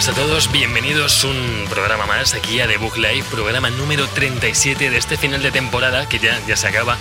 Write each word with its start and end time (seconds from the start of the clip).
Buenas 0.00 0.08
a 0.08 0.14
todos, 0.14 0.50
bienvenidos 0.50 1.24
un 1.24 1.66
programa 1.68 2.06
más 2.06 2.32
aquí 2.32 2.58
a 2.60 2.66
The 2.66 2.78
Book 2.78 2.96
Live, 2.96 3.24
programa 3.30 3.68
número 3.68 4.06
37 4.08 4.88
de 4.88 4.96
este 4.96 5.18
final 5.18 5.42
de 5.42 5.50
temporada 5.50 6.08
que 6.08 6.18
ya, 6.18 6.40
ya 6.46 6.56
se 6.56 6.68
acaba, 6.68 6.96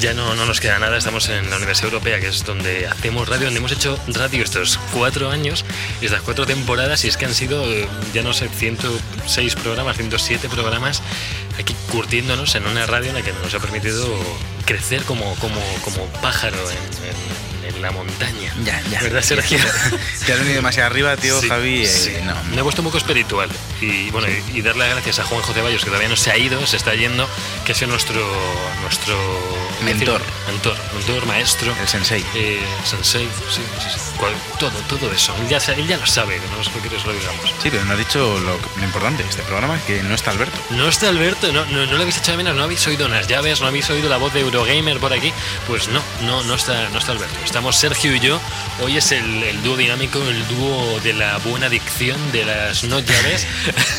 ya 0.00 0.12
no, 0.12 0.34
no 0.34 0.44
nos 0.44 0.58
queda 0.60 0.80
nada, 0.80 0.96
estamos 0.96 1.28
en 1.28 1.48
la 1.50 1.56
Universidad 1.56 1.92
Europea 1.92 2.18
que 2.18 2.26
es 2.26 2.44
donde 2.44 2.88
hacemos 2.88 3.28
radio, 3.28 3.44
donde 3.44 3.58
hemos 3.58 3.70
hecho 3.70 3.96
radio 4.08 4.42
estos 4.42 4.80
cuatro 4.92 5.30
años, 5.30 5.64
estas 6.00 6.20
cuatro 6.22 6.44
temporadas 6.44 7.04
y 7.04 7.08
es 7.08 7.16
que 7.16 7.26
han 7.26 7.34
sido, 7.34 7.64
ya 8.12 8.22
no 8.22 8.32
sé, 8.32 8.48
106 8.48 9.54
programas, 9.56 9.96
107 9.96 10.48
programas 10.48 11.00
aquí 11.60 11.76
curtiéndonos 11.92 12.56
en 12.56 12.66
una 12.66 12.86
radio 12.86 13.10
en 13.10 13.16
la 13.16 13.22
que 13.22 13.32
nos 13.32 13.54
ha 13.54 13.60
permitido 13.60 14.04
crecer 14.64 15.04
como, 15.04 15.36
como, 15.36 15.60
como 15.84 16.06
pájaro 16.20 16.58
en, 16.70 16.76
en- 17.08 17.51
en 17.64 17.80
la 17.82 17.90
montaña. 17.90 18.52
Ya, 18.64 18.80
ya. 18.90 19.00
¿Verdad, 19.02 19.22
Sergio? 19.22 19.58
Te 20.26 20.32
has 20.32 20.38
venido 20.38 20.56
demasiado 20.56 20.86
arriba, 20.88 21.16
tío, 21.16 21.40
Sí, 21.40 21.48
Javi. 21.48 21.82
eh, 21.82 21.86
sí. 21.86 22.12
no, 22.24 22.34
Me 22.54 22.60
he 22.60 22.62
puesto 22.62 22.82
un 22.82 22.86
poco 22.86 22.98
espiritual. 22.98 23.48
Y 23.80 24.10
bueno, 24.10 24.28
y, 24.28 24.58
y 24.58 24.62
darle 24.62 24.84
las 24.84 24.94
gracias 24.94 25.18
a 25.20 25.24
Juan 25.24 25.42
José 25.42 25.60
Bayos, 25.62 25.82
que 25.82 25.86
todavía 25.90 26.08
no 26.08 26.16
se 26.16 26.30
ha 26.30 26.36
ido, 26.38 26.64
se 26.66 26.76
está 26.76 26.94
yendo, 26.94 27.28
que 27.64 27.72
ha 27.72 27.74
sido 27.74 27.88
nuestro, 27.90 28.20
nuestro 28.82 29.16
Mentor. 29.84 30.20
decir, 30.20 30.34
mentor, 30.46 30.76
mentor, 30.94 31.26
maestro. 31.26 31.74
El 31.80 31.88
sensei. 31.88 32.24
eh, 32.34 32.60
sensei, 32.84 33.26
sí, 33.50 33.62
sí, 33.80 33.88
sí. 33.90 33.98
Cual- 34.18 34.32
todo, 34.58 34.70
todo 34.88 35.10
eso. 35.12 35.34
Él 35.42 35.48
ya, 35.48 35.58
él 35.72 35.86
ya 35.88 35.96
lo 35.96 36.06
sabe, 36.06 36.34
que 36.36 36.46
no 36.54 36.60
es 36.60 36.68
lo 36.72 36.80
que 36.82 36.88
lo 36.90 37.12
digamos. 37.12 37.46
Sí, 37.62 37.68
pero 37.70 37.84
no 37.84 37.92
has 37.92 37.98
dicho 37.98 38.38
lo, 38.40 38.58
lo 38.78 38.84
importante 38.84 39.22
de 39.24 39.28
este 39.30 39.42
programa, 39.42 39.78
que 39.86 40.02
no 40.02 40.14
está 40.14 40.30
Alberto. 40.30 40.56
No 40.70 40.88
está 40.88 41.08
Alberto, 41.08 41.52
no, 41.52 41.64
no, 41.66 41.86
no 41.86 41.92
lo 41.92 42.00
habéis 42.00 42.18
echado 42.18 42.32
de 42.32 42.44
menos, 42.44 42.54
no 42.56 42.62
habéis 42.62 42.86
oído 42.86 43.06
unas 43.06 43.26
llaves, 43.26 43.60
no 43.60 43.66
habéis 43.66 43.88
oído 43.90 44.08
la 44.08 44.18
voz 44.18 44.32
de 44.32 44.40
Eurogamer 44.40 44.98
por 45.00 45.12
aquí. 45.12 45.32
Pues 45.66 45.88
no, 45.88 46.00
no, 46.22 46.42
no 46.44 46.54
está, 46.54 46.88
no 46.90 46.98
está 46.98 47.12
Alberto. 47.12 47.34
Estamos 47.52 47.76
Sergio 47.76 48.16
y 48.16 48.18
yo. 48.18 48.40
Hoy 48.80 48.96
es 48.96 49.12
el, 49.12 49.42
el 49.42 49.62
dúo 49.62 49.76
dinámico, 49.76 50.18
el 50.26 50.48
dúo 50.48 50.98
de 51.00 51.12
la 51.12 51.36
buena 51.36 51.68
dicción, 51.68 52.18
de 52.32 52.46
las 52.46 52.82
no 52.84 52.98
llaves, 52.98 53.46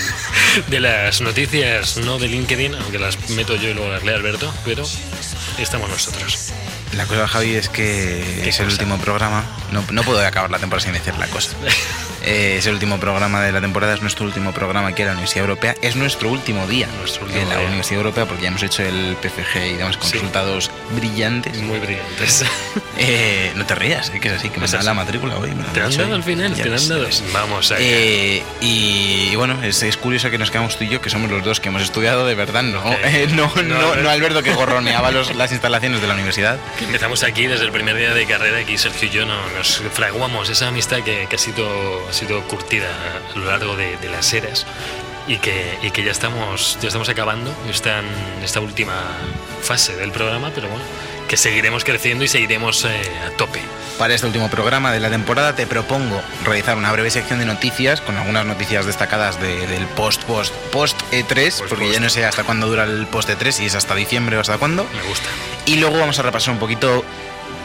de 0.70 0.80
las 0.80 1.22
noticias 1.22 1.98
no 1.98 2.18
de 2.18 2.30
LinkedIn, 2.30 2.74
aunque 2.74 2.98
las 2.98 3.30
meto 3.30 3.56
yo 3.56 3.70
y 3.70 3.76
luego 3.76 3.92
las 3.92 4.02
lee 4.02 4.14
Alberto, 4.14 4.52
pero 4.66 4.84
estamos 5.60 5.88
nosotros. 5.88 6.52
La 6.96 7.06
cosa, 7.08 7.28
Javi, 7.28 7.56
es 7.56 7.70
que 7.70 8.24
¿Qué 8.44 8.50
es 8.50 8.60
el 8.60 8.66
cosa? 8.66 8.76
último 8.76 8.98
programa. 9.00 9.44
No, 9.72 9.84
no 9.92 10.04
puedo 10.04 10.26
acabar 10.26 10.52
la 10.52 10.60
temporada 10.60 10.84
sin 10.86 10.94
decir 10.94 11.16
la 11.18 11.28
cosa. 11.28 11.52
Eh, 12.26 12.56
es 12.60 12.66
el 12.68 12.76
último 12.76 13.02
programa 13.02 13.42
de 13.42 13.52
la 13.52 13.60
temporada, 13.60 13.94
es 13.96 14.02
nuestro 14.02 14.24
último 14.26 14.54
programa 14.54 14.88
aquí 14.88 15.02
en 15.02 15.08
la 15.10 15.12
Universidad 15.12 15.42
Europea. 15.42 15.76
Es 15.82 15.98
nuestro 15.98 16.30
último 16.30 16.66
día 16.68 16.88
Nuestro 17.02 17.26
último 17.26 17.42
en 17.44 17.50
la 17.50 17.58
día. 17.58 17.68
Universidad 17.68 17.98
Europea 17.98 18.26
porque 18.26 18.44
ya 18.44 18.48
hemos 18.48 18.64
hecho 18.64 18.82
el 18.82 19.18
PFG 19.22 19.58
y 19.72 19.74
demás 19.74 19.98
con 19.98 20.08
Sí. 20.08 20.14
resultados 20.14 20.72
brillantes. 20.96 21.58
Muy 21.60 21.80
brillantes. 21.80 22.46
Eh, 22.96 23.52
no 23.56 23.66
te 23.66 23.74
rías, 23.74 24.10
eh, 24.14 24.20
que 24.20 24.28
es 24.28 24.36
así, 24.36 24.52
que 24.52 24.60
me 24.60 24.66
Es 24.68 24.74
así. 24.76 24.86
la 24.86 24.94
matrícula 24.94 25.36
hoy. 25.38 25.50
me 25.50 25.64
¿Te 25.74 25.82
han 25.82 25.98
dado 25.98 26.14
al 26.14 26.24
final? 26.24 26.54
¿Te 26.54 26.62
han 26.72 26.88
dado? 26.88 27.08
Vamos 27.34 27.72
allá. 27.72 27.80
Eh, 27.84 28.44
y, 28.62 29.30
y 29.32 29.36
bueno, 29.36 29.58
es, 29.64 29.82
es 29.82 29.98
curioso 29.98 30.30
que 30.30 30.38
nos 30.38 30.52
quedamos 30.52 30.78
tú 30.78 30.84
y 30.84 30.90
yo, 30.90 31.02
que 31.02 31.10
somos 31.10 31.30
los 31.32 31.44
dos 31.44 31.60
que 31.60 31.70
hemos 31.70 31.82
estudiado 31.82 32.28
de 32.28 32.36
verdad, 32.36 32.62
¿no? 32.62 32.80
Ok. 32.82 32.98
No, 33.32 33.52
No, 33.56 33.64
no, 33.64 33.96
no. 33.96 33.96
no 33.96 34.10
Alberto 34.12 34.44
que 34.44 34.54
gorroneaba 34.54 35.10
los- 35.10 35.36
las 35.36 35.52
instalaciones 35.52 36.02
de 36.02 36.08
la 36.08 36.14
universidad. 36.14 36.60
Empezamos 36.84 37.24
aquí 37.24 37.48
desde 37.48 37.66
el 37.66 37.72
primer 37.72 37.96
día 37.98 38.14
de 38.14 38.26
carrera, 38.26 38.60
aquí 38.60 38.78
Sergio 38.78 39.08
y 39.08 39.12
yo 39.12 39.26
no- 39.26 39.50
nos 39.58 39.78
fraguamos 39.94 40.50
esa 40.50 40.68
amistad 40.68 41.02
que, 41.04 41.26
que 41.28 41.36
ha, 41.36 41.40
sido, 41.40 41.66
ha 42.10 42.14
sido 42.14 42.42
curtida 42.48 42.88
a 43.34 43.38
lo 43.40 43.46
largo 43.46 43.76
de, 43.76 43.98
de 43.98 44.10
las 44.10 44.32
eras 44.34 44.66
y 45.28 45.38
que, 45.38 45.78
y 45.82 45.90
que 45.92 46.04
ya, 46.04 46.12
estamos, 46.12 46.78
ya 46.82 46.88
estamos 46.88 47.10
acabando 47.10 47.54
esta, 47.70 48.02
esta 48.44 48.60
última 48.60 48.94
fase 49.62 49.96
del 49.96 50.12
programa, 50.12 50.52
pero 50.54 50.68
bueno, 50.68 50.84
que 51.34 51.38
seguiremos 51.38 51.84
creciendo 51.84 52.24
y 52.24 52.28
seguiremos 52.28 52.86
eh, 52.86 53.02
a 53.26 53.32
tope. 53.32 53.60
Para 53.98 54.14
este 54.14 54.28
último 54.28 54.52
programa 54.52 54.92
de 54.92 55.00
la 55.00 55.10
temporada 55.10 55.56
te 55.56 55.66
propongo 55.66 56.22
realizar 56.46 56.78
una 56.78 56.92
breve 56.92 57.10
sección 57.10 57.40
de 57.40 57.46
noticias 57.46 58.02
con 58.02 58.16
algunas 58.18 58.46
noticias 58.46 58.86
destacadas 58.86 59.42
de- 59.42 59.66
del 59.66 59.88
post-post 59.88 60.54
post 60.72 60.96
E3, 61.12 61.24
porque 61.24 61.70
Post-post. 61.70 61.92
ya 61.92 62.00
no 62.02 62.10
sé 62.10 62.24
hasta 62.24 62.44
cuándo 62.44 62.68
dura 62.68 62.84
el 62.84 63.08
post 63.08 63.30
E3, 63.32 63.50
si 63.52 63.66
es 63.66 63.74
hasta 63.74 63.96
diciembre 63.96 64.38
o 64.38 64.42
hasta 64.42 64.60
cuándo. 64.60 64.86
Me 64.96 65.02
gusta. 65.10 65.28
Y 65.66 65.78
luego 65.78 65.98
vamos 65.98 66.20
a 66.20 66.22
repasar 66.22 66.54
un 66.54 66.60
poquito 66.60 67.04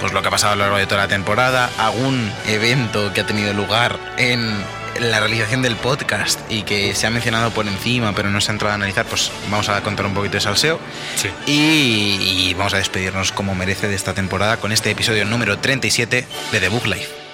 pues 0.00 0.14
lo 0.14 0.22
que 0.22 0.28
ha 0.28 0.30
pasado 0.30 0.54
a 0.54 0.56
lo 0.56 0.62
largo 0.62 0.78
de 0.78 0.86
toda 0.86 1.02
la 1.02 1.08
temporada, 1.08 1.68
algún 1.76 2.32
evento 2.46 3.12
que 3.12 3.20
ha 3.20 3.26
tenido 3.26 3.52
lugar 3.52 3.98
en 4.16 4.64
la 5.00 5.20
realización 5.20 5.62
del 5.62 5.76
podcast 5.76 6.41
y 6.50 6.62
que 6.62 6.94
se 6.94 7.06
ha 7.06 7.10
mencionado 7.10 7.50
por 7.50 7.66
encima, 7.66 8.12
pero 8.14 8.31
no 8.31 8.41
se 8.41 8.50
ha 8.50 8.54
entrado 8.54 8.72
a 8.72 8.75
analizar, 8.75 9.06
pues 9.06 9.31
vamos 9.50 9.69
a 9.69 9.81
contar 9.82 10.06
un 10.06 10.14
poquito 10.14 10.34
de 10.34 10.41
salseo. 10.41 10.78
Sí. 11.16 11.31
Y, 11.47 12.48
y 12.48 12.54
vamos 12.54 12.75
a 12.75 12.78
despedirnos 12.78 13.32
como 13.32 13.54
merece 13.54 13.88
de 13.88 13.94
esta 13.94 14.14
temporada 14.14 14.59
con 14.59 14.72
este 14.72 14.91
episodio 14.91 15.25
número 15.25 15.59
37 15.59 16.26
de 16.53 16.60
The 16.60 16.69
Book 16.69 16.86
Life. 16.86 17.28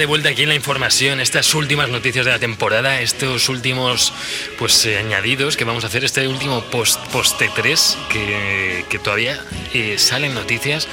De 0.00 0.06
vuelta 0.06 0.30
aquí 0.30 0.44
en 0.44 0.48
la 0.48 0.54
información, 0.54 1.20
estas 1.20 1.54
últimas 1.54 1.90
noticias 1.90 2.24
de 2.24 2.30
la 2.30 2.38
temporada, 2.38 3.02
estos 3.02 3.50
últimos 3.50 4.14
pues 4.58 4.86
eh, 4.86 4.96
añadidos 4.96 5.58
que 5.58 5.64
vamos 5.64 5.84
a 5.84 5.88
hacer, 5.88 6.04
este 6.04 6.26
último 6.26 6.62
post, 6.70 6.98
post 7.08 7.38
T3 7.38 8.08
que, 8.08 8.86
que 8.88 8.98
todavía 8.98 9.38
eh, 9.74 9.98
salen 9.98 10.32
noticias 10.32 10.88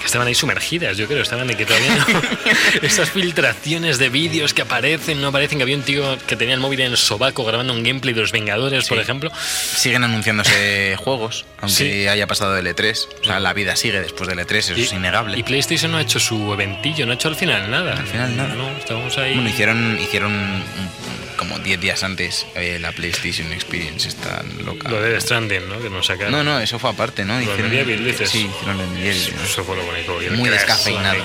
que 0.00 0.06
estaban 0.06 0.26
ahí 0.26 0.34
sumergidas, 0.34 0.96
yo 0.96 1.06
creo, 1.06 1.22
estaban 1.22 1.46
de 1.46 1.56
que 1.56 1.66
todavía 1.66 1.94
no. 2.08 2.22
Esas 2.82 3.10
filtraciones 3.10 3.98
de 3.98 4.08
vídeos 4.08 4.54
que 4.54 4.62
aparecen, 4.62 5.20
no 5.20 5.28
aparecen, 5.28 5.58
que 5.58 5.62
había 5.62 5.76
un 5.76 5.82
tío 5.82 6.18
que 6.26 6.36
tenía 6.36 6.54
el 6.54 6.60
móvil 6.60 6.80
en 6.80 6.92
el 6.92 6.96
sobaco 6.96 7.44
grabando 7.44 7.72
un 7.74 7.82
gameplay 7.84 8.14
de 8.14 8.22
los 8.22 8.32
Vengadores, 8.32 8.88
por 8.88 8.98
ejemplo. 8.98 9.30
Siguen 9.76 10.02
anunciándose 10.04 10.96
juegos, 10.98 11.44
aunque 11.60 11.74
Sí. 12.02 12.08
haya 12.08 12.26
pasado 12.26 12.54
del 12.54 12.66
E3. 12.66 13.06
O 13.20 13.24
sea, 13.24 13.40
la 13.40 13.52
vida 13.52 13.76
sigue 13.76 14.00
después 14.00 14.28
del 14.28 14.38
E3, 14.38 14.56
eso 14.56 14.74
es 14.74 14.92
innegable. 14.92 15.38
Y 15.38 15.42
PlayStation 15.42 15.92
no 15.92 15.98
ha 15.98 16.02
hecho 16.02 16.18
su 16.18 16.52
eventillo, 16.52 17.04
no 17.06 17.12
ha 17.12 17.14
hecho 17.14 17.28
al 17.28 17.36
final 17.36 17.70
nada. 17.70 17.92
Al 17.92 18.06
final 18.06 18.36
nada. 18.36 18.54
No, 18.54 18.68
estábamos 18.78 19.16
ahí. 19.18 19.34
Bueno, 19.34 19.50
hicieron, 19.50 19.98
hicieron 20.00 20.32
un- 20.32 20.64
como 21.40 21.58
10 21.58 21.80
días 21.80 22.04
antes 22.04 22.46
eh, 22.54 22.78
la 22.78 22.92
PlayStation 22.92 23.50
Experience, 23.50 24.06
está 24.06 24.44
loca. 24.62 24.90
lo 24.90 25.00
de 25.00 25.18
Stranding, 25.18 25.70
¿no? 25.70 25.80
Que 25.80 25.88
nos 25.88 26.04
sacaron. 26.06 26.32
No, 26.32 26.44
no, 26.44 26.60
eso 26.60 26.78
fue 26.78 26.90
aparte, 26.90 27.24
¿no? 27.24 27.40
Lo 27.40 27.56
de 27.56 27.62
Medieval, 27.62 28.04
dices. 28.04 28.28
Sí, 28.28 28.50
hicieron 28.54 28.76
lo 28.76 28.86
de. 28.86 29.00
¿no? 29.00 29.42
Eso 29.42 29.64
fue 29.64 29.74
lo 29.74 29.82
bonito. 29.82 30.36
Muy 30.36 30.50
descafeinado. 30.50 31.24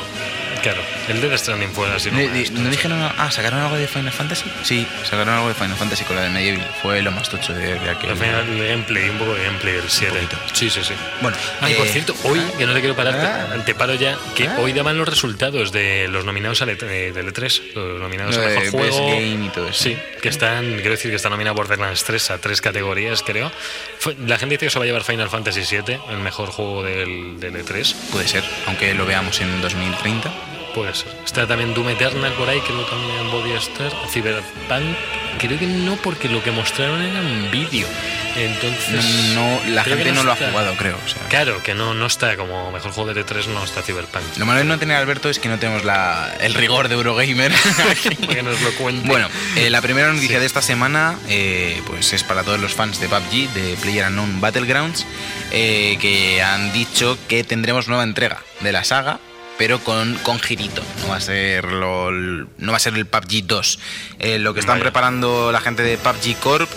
Claro, 0.66 0.82
el 1.10 1.22
Death 1.22 1.38
Stranding 1.38 1.70
fue 1.74 1.88
así. 1.94 2.10
¿No, 2.10 2.18
¿No 2.18 2.70
dijeron 2.72 3.00
Ah, 3.20 3.30
sacaron 3.30 3.60
algo 3.60 3.76
de 3.76 3.88
Final 3.88 4.12
Fantasy? 4.12 4.46
Sí, 4.64 4.88
sacaron 5.04 5.30
algo 5.30 5.48
de 5.50 5.54
Final 5.54 5.76
Fantasy 5.78 6.04
con 6.06 6.16
la 6.16 6.24
de 6.24 6.30
Medieval. 6.32 6.68
Fue 6.82 7.04
lo 7.04 7.12
más 7.12 7.30
tocho 7.30 7.54
de, 7.54 7.78
de 7.78 7.88
aquel. 7.92 8.10
Al 8.10 8.18
final, 8.18 8.50
el 8.50 8.68
gameplay, 8.70 9.10
un 9.10 9.20
poco 9.20 9.36
de 9.36 9.44
gameplay 9.44 9.74
del 9.76 9.88
7. 9.88 10.12
poquito. 10.14 10.38
Sí, 10.54 10.72
sí, 10.72 10.80
sí. 10.84 10.94
Bueno, 11.22 11.38
Ay, 11.62 11.76
por 11.76 11.86
eh, 11.86 11.92
cierto, 11.92 12.16
hoy, 12.24 12.42
que 12.58 12.66
no 12.66 12.74
te 12.74 12.80
quiero 12.80 12.96
parar, 12.96 13.14
ah. 13.16 13.54
te, 13.58 13.60
te 13.62 13.76
paro 13.76 13.94
ya, 13.94 14.18
que 14.34 14.48
Ah. 14.48 14.56
hoy 14.58 14.74
daban 14.74 14.98
los 14.98 15.08
resultados 15.08 15.72
de 15.72 16.08
los 16.08 16.26
nominados 16.26 16.64
al 16.64 16.70
E- 16.70 16.78
eh, 16.82 17.12
del 17.14 17.32
E3, 17.32 17.62
los 17.76 18.02
nominados 18.02 18.36
Lo 18.36 18.42
a 18.42 18.46
mejor 18.48 18.70
juego. 18.72 19.08
Game 19.12 19.46
y 19.46 19.50
todo 19.50 19.68
eso. 19.70 19.84
Sí, 19.84 19.96
que 20.20 20.30
están, 20.30 20.66
quiero 20.78 20.90
decir 20.92 21.12
que 21.12 21.18
está 21.18 21.30
nominado 21.30 21.54
Borderlands 21.56 22.04
3 22.06 22.32
a 22.32 22.38
tres 22.40 22.60
categorías, 22.62 23.22
creo. 23.22 23.52
Fue- 24.00 24.16
la 24.26 24.40
gente 24.40 24.56
dice 24.56 24.66
que 24.66 24.72
se 24.72 24.80
va 24.80 24.86
a 24.86 24.88
llevar 24.88 25.04
Final 25.04 25.30
Fantasy 25.30 25.64
7, 25.64 26.00
el 26.10 26.18
mejor 26.18 26.50
juego 26.50 26.82
del, 26.82 27.40
del 27.40 27.54
E3. 27.64 27.94
Puede 28.12 28.28
ser, 28.28 28.44
aunque 28.66 28.96
lo 28.96 29.06
veamos 29.06 29.40
en 29.42 29.62
2030. 29.62 30.32
Puede 30.76 30.94
ser. 30.94 31.08
Está 31.24 31.48
también 31.48 31.74
Doom 31.74 31.88
Eternal 31.88 32.34
por 32.34 32.50
ahí, 32.50 32.60
que 32.60 32.74
también 32.74 33.32
podía 33.32 33.58
estar. 33.58 33.94
Cyberpunk, 34.12 34.98
creo 35.40 35.58
que 35.58 35.68
no, 35.68 35.96
porque 35.96 36.28
lo 36.28 36.44
que 36.44 36.52
mostraron 36.52 37.02
era 37.02 37.22
un 37.22 37.50
vídeo. 37.50 37.88
Entonces. 38.36 39.34
No, 39.34 39.62
la 39.70 39.86
gente 39.86 40.12
no, 40.12 40.24
lo 40.24 40.34
ha 40.34 40.36
jugado, 40.36 40.76
creo. 40.76 40.98
o 40.98 41.08
sea. 41.08 41.22
Claro, 41.30 41.64
que 41.64 41.74
no, 41.74 41.94
no 41.94 42.06
está 42.06 42.36
como 42.36 42.74
mejor 42.74 42.92
juego 42.92 43.14
de 43.14 43.26
E3, 43.26 43.48
no 43.48 43.64
está 43.64 43.84
Cyberpunk. 43.84 44.24
Lo 44.38 44.46
malo 44.46 44.60
de 44.60 44.66
no 44.66 44.78
tener 44.78 44.98
a 44.98 45.00
Alberto 45.00 45.30
es 45.30 45.40
que 45.40 45.48
no 45.48 45.58
tenemos 45.58 45.86
la, 45.86 46.36
el 46.42 46.54
rigor 46.54 46.90
de 46.90 46.96
Eurogamer. 46.96 47.54
que 48.30 48.44
nos 48.44 48.60
lo 48.62 48.72
cuente. 48.72 49.08
bueno, 49.08 49.30
eh, 49.56 49.70
la 49.70 49.82
primera 49.82 50.12
noticia 50.12 50.36
Sí. 50.36 50.40
de 50.42 50.46
esta 50.46 50.62
semana 50.62 51.18
eh, 51.30 51.82
pues 51.88 52.12
es 52.12 52.24
para 52.24 52.44
todos 52.44 52.60
los 52.60 52.74
fans 52.74 53.00
de 53.00 53.08
PUBG, 53.08 53.54
de 53.54 53.78
PlayerUnknown 53.82 54.42
Battlegrounds, 54.42 55.06
eh, 55.52 55.98
que 56.02 56.42
han 56.42 56.74
dicho 56.74 57.18
que 57.30 57.46
tendremos 57.46 57.88
nueva 57.88 58.04
entrega 58.04 58.44
de 58.60 58.74
la 58.74 58.84
saga 58.84 59.20
pero 59.58 59.80
con, 59.80 60.16
con 60.24 60.40
girito. 60.40 60.82
No 61.02 61.10
va 61.10 61.18
a 61.18 61.22
ser 61.22 61.66
lo- 61.66 62.12
no 62.12 62.72
va 62.72 62.78
a 62.78 62.80
ser 62.80 62.94
el 62.96 63.06
PUBG 63.06 63.46
2. 63.46 63.80
Eh, 64.20 64.40
lo 64.40 64.54
que 64.54 64.60
están 64.60 64.76
Vaya. 64.76 64.84
preparando 64.84 65.52
la 65.52 65.62
gente 65.62 65.84
de 65.84 65.98
PUBG 65.98 66.38
Corp 66.40 66.70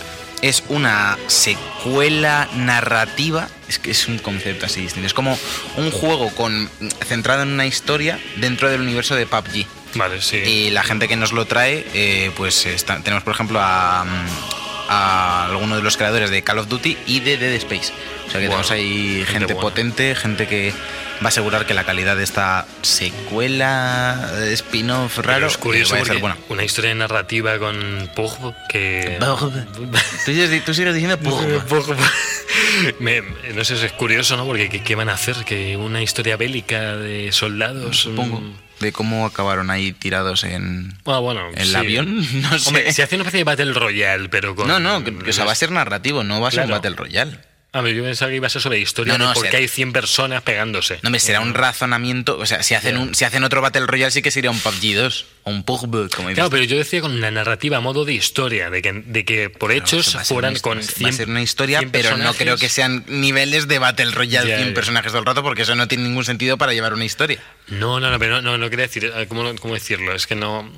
es 0.43 0.63
una 0.69 1.19
secuela 1.27 2.49
narrativa. 2.55 3.49
Es 3.69 3.79
que 3.79 3.91
es 3.91 4.07
un 4.09 4.19
concepto 4.19 4.67
así 4.67 4.81
distinto. 4.83 5.07
Es 5.07 5.15
como 5.15 5.39
un 5.77 5.91
juego 5.91 6.31
con 6.35 6.71
centrado 7.07 7.43
en 7.43 7.49
una 7.51 7.67
historia 7.67 8.19
dentro 8.37 8.69
del 8.71 8.81
universo 8.81 9.15
de 9.15 9.27
PUBG. 9.27 9.67
Vale, 9.95 10.21
sí. 10.23 10.37
Y 10.37 10.71
la 10.71 10.83
gente 10.85 11.09
que 11.09 11.17
nos 11.17 11.33
lo 11.33 11.47
trae, 11.47 11.85
eh, 11.95 12.31
pues 12.37 12.67
está- 12.67 13.01
tenemos 13.03 13.25
por 13.25 13.35
ejemplo 13.35 13.59
a, 13.61 14.05
a 14.89 15.47
alguno 15.47 15.77
de 15.77 15.83
los 15.83 15.97
creadores 15.97 16.31
de 16.31 16.43
Call 16.43 16.59
of 16.59 16.69
Duty 16.69 16.97
y 17.07 17.21
de 17.21 17.37
Dead 17.39 17.55
Space. 17.55 17.93
O 18.27 18.31
sea 18.31 18.41
que 18.41 18.47
Wow, 18.49 18.57
tenemos 18.63 18.71
ahí 18.71 19.25
gente 19.27 19.55
potente, 19.55 20.15
gente 20.15 20.47
que 20.47 20.73
va 21.23 21.27
a 21.27 21.29
asegurar 21.29 21.67
que 21.67 21.75
la 21.75 21.85
calidad 21.85 22.17
de 22.17 22.25
esta 22.25 22.67
secuela, 22.83 24.31
spin-off 24.53 25.19
raro, 25.19 25.47
es 25.47 25.57
curioso 25.59 25.97
eh, 25.97 26.01
vaya 26.01 26.11
a 26.11 26.15
ser 26.15 26.21
buena. 26.21 26.37
una 26.49 26.65
historia 26.65 26.95
narrativa 26.95 27.59
con 27.59 28.11
Pug 28.15 28.55
que... 28.69 29.19
Pug. 29.21 29.53
Tú, 29.75 29.89
sigues- 30.33 30.65
tú 30.65 30.75
sigues 30.75 30.95
diciendo 30.95 31.19
Pug. 31.21 31.41
Pug. 31.69 31.97
Me- 33.01 33.23
no 33.55 33.65
sé, 33.65 33.85
es 33.85 33.93
curioso, 33.93 34.37
¿no? 34.37 34.45
Porque 34.47 34.69
¿qué, 34.69 34.83
qué 34.83 34.95
van 34.95 35.09
a 35.09 35.15
hacer? 35.15 35.37
¿Que 35.45 35.77
una 35.77 36.03
historia 36.03 36.37
bélica 36.37 36.97
de 36.97 37.33
soldados? 37.33 37.99
supongo, 38.01 38.43
de 38.81 38.93
cómo 38.93 39.27
acabaron 39.27 39.71
ahí 39.71 39.93
tirados 39.93 40.45
en 40.45 40.97
Ah, 41.05 41.19
bueno, 41.19 41.49
el 41.57 41.67
sí. 41.69 41.75
avión. 41.77 42.17
No 42.43 42.59
sé. 42.59 42.69
Hombre, 42.69 42.93
se 42.93 43.03
hace 43.03 43.17
una 43.17 43.23
especie 43.25 43.39
de 43.41 43.45
Battle 43.45 43.73
Royale, 43.73 44.29
pero 44.29 44.55
con... 44.55 44.69
no, 44.69 44.79
no, 44.79 45.03
que, 45.03 45.17
que, 45.17 45.31
o 45.31 45.33
sea, 45.33 45.45
va 45.45 45.53
a 45.53 45.57
ser 45.57 45.73
narrativo, 45.73 46.23
no 46.23 46.41
va 46.41 46.49
a 46.49 46.51
ser 46.53 46.65
un. 46.65 46.71
Battle 46.71 46.95
Royale. 46.97 47.39
A 47.79 47.83
ver, 47.83 47.95
yo 47.95 48.03
pensaba 48.03 48.31
que 48.31 48.37
iba 48.37 48.47
a 48.47 48.51
ser 48.51 48.61
sobre 48.63 48.79
historia 48.81 49.13
No, 49.17 49.19
no, 49.19 49.29
de 49.29 49.35
por 49.35 49.43
o 49.43 49.45
qué 49.47 49.51
sea- 49.53 49.61
hay 49.61 49.69
100 49.69 49.93
personas 49.93 50.43
pegándose. 50.43 50.99
No 51.03 51.11
me 51.11 51.21
será 51.21 51.41
un 51.41 51.55
razonamiento. 51.55 52.37
O 52.39 52.47
sea, 52.47 52.63
si 52.63 52.75
hacen, 52.75 52.97
Ya. 52.97 53.01
un, 53.01 53.15
si 53.15 53.25
hacen 53.25 53.45
otro 53.45 53.61
Battle 53.61 53.87
Royale, 53.87 54.11
sí 54.11 54.23
que 54.23 54.31
sería 54.31 54.51
un 54.51 54.59
PUBG 54.61 54.95
2 54.95 55.27
o 55.45 55.51
un 55.51 55.63
PUBG, 55.63 56.11
como 56.15 56.29
dices. 56.29 56.35
Claro, 56.35 56.51
pero 56.51 56.65
yo 56.65 56.77
decía 56.77 57.01
con 57.01 57.21
la 57.21 57.31
narrativa 57.31 57.77
a 57.79 57.81
modo 57.81 58.05
de 58.05 58.15
historia, 58.15 58.71
de 58.71 58.83
que, 58.83 58.93
de 58.93 59.25
que 59.25 59.51
por 59.51 59.73
hechos 59.73 60.17
fueran 60.25 60.53
una- 60.53 60.61
con 60.61 60.79
va 60.79 60.81
a 60.81 60.85
ser- 60.85 60.95
100 60.95 61.07
Va 61.07 61.11
a 61.11 61.13
ser 61.17 61.29
una 61.29 61.43
historia, 61.43 61.79
100 61.79 61.91
pero 61.91 62.17
no 62.17 62.35
creo 62.35 62.57
que 62.57 62.69
sean 62.69 63.05
niveles 63.09 63.69
de 63.69 63.79
Battle 63.79 64.11
Royale 64.11 64.49
Ya, 64.51 64.57
100 64.57 64.69
ya. 64.69 64.75
personajes 64.75 65.13
todo 65.13 65.21
el 65.21 65.27
rato, 65.27 65.43
porque 65.43 65.63
eso 65.63 65.75
no 65.75 65.87
tiene 65.89 66.05
ningún 66.05 66.25
sentido 66.25 66.59
para 66.59 66.73
llevar 66.73 66.95
una 66.95 67.05
historia. 67.05 67.41
No, 67.69 68.01
no, 68.01 68.11
no, 68.11 68.19
pero 68.19 68.37
no, 68.43 68.43
no, 68.53 68.59
no 68.59 68.71
quería 68.71 68.87
decir, 68.87 69.13
eh, 69.15 69.27
¿cómo, 69.29 69.55
cómo 69.57 69.75
decirlo? 69.75 70.13
Es 70.15 70.27
que 70.27 70.35
no... 70.35 70.71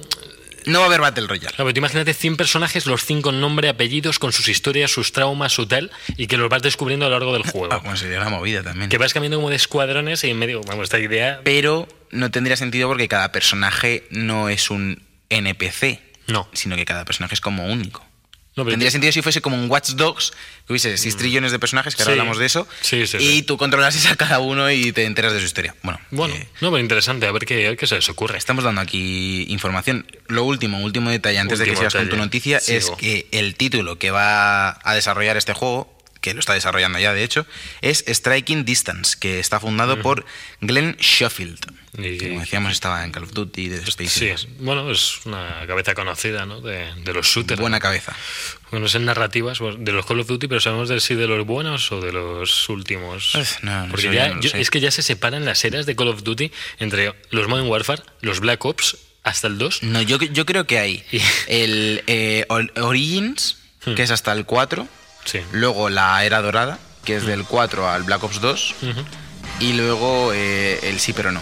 No 0.67 0.79
va 0.81 0.85
a 0.87 0.89
haber 0.89 1.01
Battle 1.01 1.27
Royale. 1.27 1.49
Claro, 1.55 1.65
pero 1.65 1.75
tú 1.75 1.79
imagínate 1.79 2.15
100 2.15 2.37
personajes, 2.37 2.87
los 2.87 3.05
100 3.05 3.23
con 3.23 3.41
nombre, 3.41 3.69
apellidos, 3.69 4.19
con 4.19 4.33
sus 4.33 4.49
historias, 4.49 4.91
sus 4.91 5.13
traumas, 5.13 5.53
su 5.53 5.67
tal, 5.67 5.91
y 6.17 6.27
que 6.27 6.37
los 6.37 6.49
vas 6.49 6.63
descubriendo 6.63 7.07
a 7.07 7.09
lo 7.09 7.17
largo 7.19 7.33
del 7.33 7.43
juego. 7.51 7.73
Ah, 7.73 7.79
bueno, 7.79 7.97
sería 7.97 8.21
una 8.21 8.31
movida 8.31 8.63
también. 8.63 8.89
que 8.91 8.99
vas 8.99 9.13
cambiando 9.15 9.39
como 9.39 9.51
de 9.51 9.57
escuadrones 9.57 10.23
y 10.25 10.31
en 10.31 10.39
medio, 10.39 10.61
vamos, 10.67 10.85
esta 10.85 10.99
idea... 10.99 11.41
Pero 11.45 11.89
no 12.11 12.31
tendría 12.31 12.57
sentido 12.57 12.89
porque 12.89 13.09
cada 13.09 13.33
personaje 13.33 14.05
no 14.11 14.49
es 14.49 14.71
un 14.71 15.03
NPC, 15.29 16.01
No. 16.27 16.49
sino 16.53 16.77
que 16.77 16.85
cada 16.85 17.05
personaje 17.05 17.35
es 17.35 17.41
como 17.41 17.67
único. 17.67 18.05
No, 18.65 18.71
Tendría 18.71 18.91
sentido 18.91 19.13
si 19.13 19.23
fuese 19.23 19.41
como 19.41 19.57
un 19.57 19.71
Watch 19.71 19.91
Dogs, 19.91 20.33
que 20.67 20.73
hubiese 20.73 20.97
6 20.97 21.17
trillones 21.17 21.53
de 21.53 21.59
personajes, 21.59 21.97
que 21.97 22.03
ahora 22.03 22.13
hablamos 22.13 22.39
de 22.39 22.47
eso, 22.47 22.67
Sí, 22.81 23.07
sí, 23.07 23.17
y 23.19 23.43
tú 23.43 23.57
controlases 23.57 24.07
a 24.07 24.17
cada 24.17 24.39
uno 24.41 24.71
y 24.71 24.93
te 24.93 25.05
enteras 25.05 25.33
de 25.33 25.41
su 25.41 25.47
historia. 25.47 25.75
Bueno, 25.83 25.99
Bueno, 26.11 26.35
eh, 26.35 26.47
no, 26.61 26.71
pero 26.71 26.79
interesante, 26.81 27.27
a 27.27 27.33
ver 27.33 27.45
qué, 27.47 27.67
a 27.67 27.71
ver 27.71 27.77
qué 27.79 27.87
se 27.87 27.97
les 27.97 28.09
ocurre. 28.09 28.39
Estamos 28.39 28.65
dando 28.65 28.81
aquí 28.81 29.47
información. 29.49 30.07
Lo 30.29 30.45
último, 30.45 30.81
último 30.81 31.11
detalle 31.11 31.39
antes 31.39 31.59
de 31.59 31.65
que 31.65 31.77
sigas 31.77 31.95
con 31.95 32.09
tu 32.09 32.17
noticia 32.17 32.59
es 32.67 32.91
que 32.99 33.27
el 33.33 33.55
título 33.57 33.99
que 33.99 34.11
va 34.11 34.79
a 34.83 34.95
desarrollar 34.95 35.37
este 35.37 35.53
juego, 35.55 35.93
que 36.21 36.35
lo 36.35 36.41
está 36.41 36.55
desarrollando 36.55 36.99
ya 36.99 37.13
de 37.15 37.25
hecho, 37.25 37.47
es 37.81 38.05
Striking 38.07 38.65
Distance, 38.65 39.17
que 39.19 39.39
está 39.41 39.59
fundado 39.61 40.01
por 40.03 40.25
Glenn. 40.61 40.97
Y- 41.99 42.19
que, 42.19 42.29
como 42.29 42.41
decíamos, 42.41 42.73
estaba 42.73 43.05
en 43.05 43.11
Call 43.11 43.25
of 43.25 43.33
Duty, 43.33 43.69
Dead 43.69 43.83
Space. 43.89 44.37
Sí, 44.37 44.47
bueno, 44.61 44.89
es 44.91 45.27
una 45.27 45.65
cabeza 45.67 45.95
conocida, 45.95 46.47
¿no? 46.47 46.61
De, 46.61 46.87
de 47.03 47.13
los 47.13 47.27
shooters. 47.27 47.61
Buena 47.61 47.81
cabeza. 47.81 48.15
Bueno, 48.71 48.87
es 48.87 48.95
en 48.95 49.05
narrativas 49.07 49.59
pues, 49.59 49.75
de 49.79 49.91
los 49.93 50.07
Call 50.07 50.21
of 50.21 50.29
Duty, 50.29 50.47
pero 50.47 50.61
sabemos 50.61 50.89
de 50.89 51.01
si 51.01 51.15
de 51.17 51.27
los 51.27 51.45
buenos 51.47 51.91
o 51.91 52.01
de 52.01 52.13
los 52.13 52.69
últimos. 52.69 53.35
Uf, 53.35 53.63
no, 53.63 53.87
no 53.87 53.91
Porque 53.91 54.13
ya, 54.15 54.29
no 54.35 54.41
yo- 54.41 54.51
es 54.55 54.71
que 54.71 54.81
ya 54.81 54.91
se 54.93 55.03
separan 55.03 55.45
las 55.45 55.65
eras 55.65 55.85
de 55.87 55.97
Call 55.97 56.09
of 56.09 56.23
Duty 56.23 56.53
entre 56.79 57.13
los 57.31 57.49
Modern 57.49 57.69
Warfare, 57.69 58.03
los 58.21 58.39
Black 58.41 58.65
Ops, 58.65 58.97
hasta 59.25 59.49
el 59.49 59.59
2. 59.59 59.83
No, 59.83 60.01
yo, 60.03 60.19
yo 60.19 60.47
creo 60.47 60.67
que 60.67 60.79
hay 60.79 61.05
el 61.49 62.05
eh, 62.07 62.47
Or- 62.49 62.73
Origins, 62.81 63.57
Hmm. 63.85 63.95
que 63.95 64.03
es 64.03 64.11
hasta 64.11 64.33
el 64.33 64.45
4, 64.45 64.87
Sí. 65.25 65.41
luego 65.53 65.89
la 65.91 66.25
Era 66.25 66.41
Dorada, 66.43 66.79
que 67.05 67.17
es 67.17 67.27
del 67.27 67.45
4 67.45 67.89
al 67.89 68.03
Black 68.05 68.23
Ops 68.25 68.41
2, 68.41 68.75
Ujú. 68.83 69.01
Y 69.61 69.75
luego 69.75 70.33
eh, 70.33 70.81
el 70.85 70.99
sí 71.01 71.13
pero 71.13 71.33
no, 71.33 71.41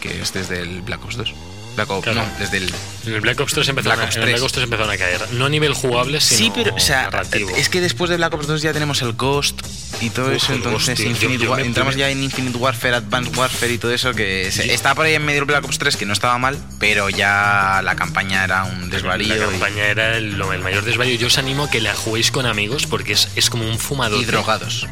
que 0.00 0.20
es 0.22 0.32
desde 0.32 0.60
el 0.60 0.82
Black 0.82 1.04
Ops 1.04 1.16
2. 1.16 1.34
Black 1.80 1.90
Ops, 1.90 2.04
Claro. 2.04 2.22
no, 2.22 2.38
desde 2.38 2.56
el... 2.58 2.72
En 3.06 3.14
el 3.14 3.20
Black 3.22 3.40
Ops 3.40 3.54
3 3.54 3.68
empezaron, 3.70 3.96
Black 3.98 4.04
a, 4.04 4.08
Ops 4.08 4.16
en 4.16 4.22
el 4.22 4.28
Black 4.28 4.34
3. 4.36 4.42
Ops 4.44 4.52
3 4.52 4.64
empezaron 4.64 4.90
a 4.92 4.98
caer. 4.98 5.20
No 5.32 5.46
a 5.46 5.48
nivel 5.48 5.72
jugable, 5.72 6.20
sino 6.20 6.38
Sí, 6.38 6.52
pero, 6.54 6.74
o 6.74 6.78
sea, 6.80 7.04
narrativo. 7.04 7.50
es 7.56 7.68
que 7.70 7.80
después 7.80 8.10
de 8.10 8.16
Black 8.18 8.34
Ops 8.34 8.46
2 8.46 8.60
ya 8.62 8.72
tenemos 8.74 9.00
el 9.02 9.14
Ghost 9.14 9.62
y 10.02 10.10
todo 10.10 10.26
Uf, 10.28 10.34
eso, 10.34 10.52
el 10.52 10.58
entonces 10.58 10.98
Ghost. 10.98 11.08
Infinite 11.10 11.44
Yo- 11.44 11.56
entramos 11.58 11.96
ya 11.96 12.10
en 12.10 12.22
Infinite 12.22 12.58
Warfare, 12.58 12.96
Advanced 12.96 13.34
Warfare 13.36 13.72
y 13.72 13.78
todo 13.78 13.92
eso, 13.94 14.12
que 14.12 14.50
se- 14.52 14.72
estaba 14.74 14.94
por 14.96 15.06
ahí 15.06 15.14
en 15.14 15.24
medio 15.24 15.40
del 15.40 15.46
Black 15.46 15.64
Ops 15.64 15.78
3, 15.78 15.96
que 15.96 16.04
no 16.04 16.12
estaba 16.12 16.36
mal, 16.38 16.58
pero 16.78 17.08
ya 17.08 17.80
la 17.82 17.96
campaña 17.96 18.44
era 18.44 18.64
un 18.64 18.90
desvarío 18.90 19.28
La 19.34 19.46
y- 19.46 19.50
campaña 19.50 19.84
era 19.86 20.16
el, 20.18 20.38
el 20.40 20.60
mayor 20.60 20.84
desvarío. 20.84 21.16
Yo 21.16 21.28
os 21.28 21.38
animo 21.38 21.64
a 21.64 21.70
que 21.70 21.80
la 21.80 21.94
juguéis 21.94 22.30
con 22.30 22.44
amigos 22.44 22.86
porque 22.86 23.12
es, 23.14 23.28
es 23.34 23.48
como 23.48 23.64
un 23.66 23.78
fumador. 23.78 24.20
y, 24.20 24.26
drogados. 24.26 24.86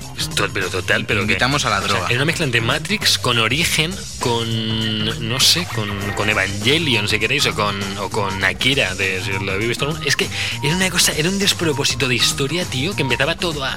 pero 0.55 0.69
total, 0.71 1.05
pero 1.05 1.21
que- 1.21 1.25
Invitamos 1.33 1.67
a 1.67 1.71
la 1.71 1.79
o 1.79 1.81
sea, 1.81 1.89
droga. 1.89 2.07
es 2.09 2.17
una 2.17 2.25
mezcla 2.25 2.47
entre 2.47 2.61
Matrix 2.63 3.19
con 3.19 3.39
Origen, 3.39 3.95
con. 4.21 5.29
No 5.29 5.41
sé, 5.41 5.67
con, 5.75 5.89
con 6.13 6.31
Evangelion, 6.31 6.78
si 7.09 7.19
queréis, 7.19 7.47
o 7.47 7.55
con, 7.55 7.77
o 7.99 8.09
con 8.09 8.45
Akira, 8.45 8.95
de, 8.95 9.21
si 9.23 9.33
lo 9.33 9.53
habéis 9.53 9.69
visto. 9.69 9.87
alguno. 9.87 10.05
Es 10.05 10.17
que 10.17 10.29
era 10.63 10.77
una 10.77 10.91
cosa, 10.91 11.13
era 11.13 11.29
un 11.29 11.39
despropósito 11.39 12.09
de 12.09 12.15
historia, 12.15 12.65
tío, 12.65 12.95
que 12.95 13.03
empezaba 13.03 13.35
todo 13.35 13.65
a. 13.65 13.77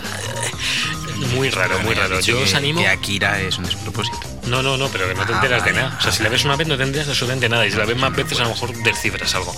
Muy 1.36 1.50
raro, 1.50 1.80
muy 1.80 1.94
raro. 1.95 2.19
Yo 2.19 2.39
os 2.39 2.53
animo. 2.53 2.81
Que 2.81 2.88
Akira 2.88 3.42
es 3.42 3.57
un 3.57 3.65
despropósito. 3.65 4.40
No, 4.47 4.63
no, 4.63 4.75
no, 4.77 4.89
pero 4.89 5.07
que 5.07 5.13
no 5.13 5.25
te 5.25 5.33
Ah, 5.33 5.35
enteras 5.35 5.63
de 5.65 5.73
nada. 5.73 5.95
O 5.99 6.01
sea, 6.01 6.11
si 6.11 6.23
la 6.23 6.29
ves 6.29 6.43
una 6.45 6.55
vez 6.55 6.67
no 6.67 6.75
te 6.77 6.83
enteras 6.83 7.07
absolutamente 7.09 7.47
nada. 7.47 7.65
Y 7.67 7.71
si 7.71 7.77
la 7.77 7.85
ves 7.85 7.97
más 7.97 8.15
veces, 8.15 8.39
a 8.39 8.43
lo 8.43 8.49
mejor 8.49 8.73
descifras 8.83 9.33
algo. 9.35 9.55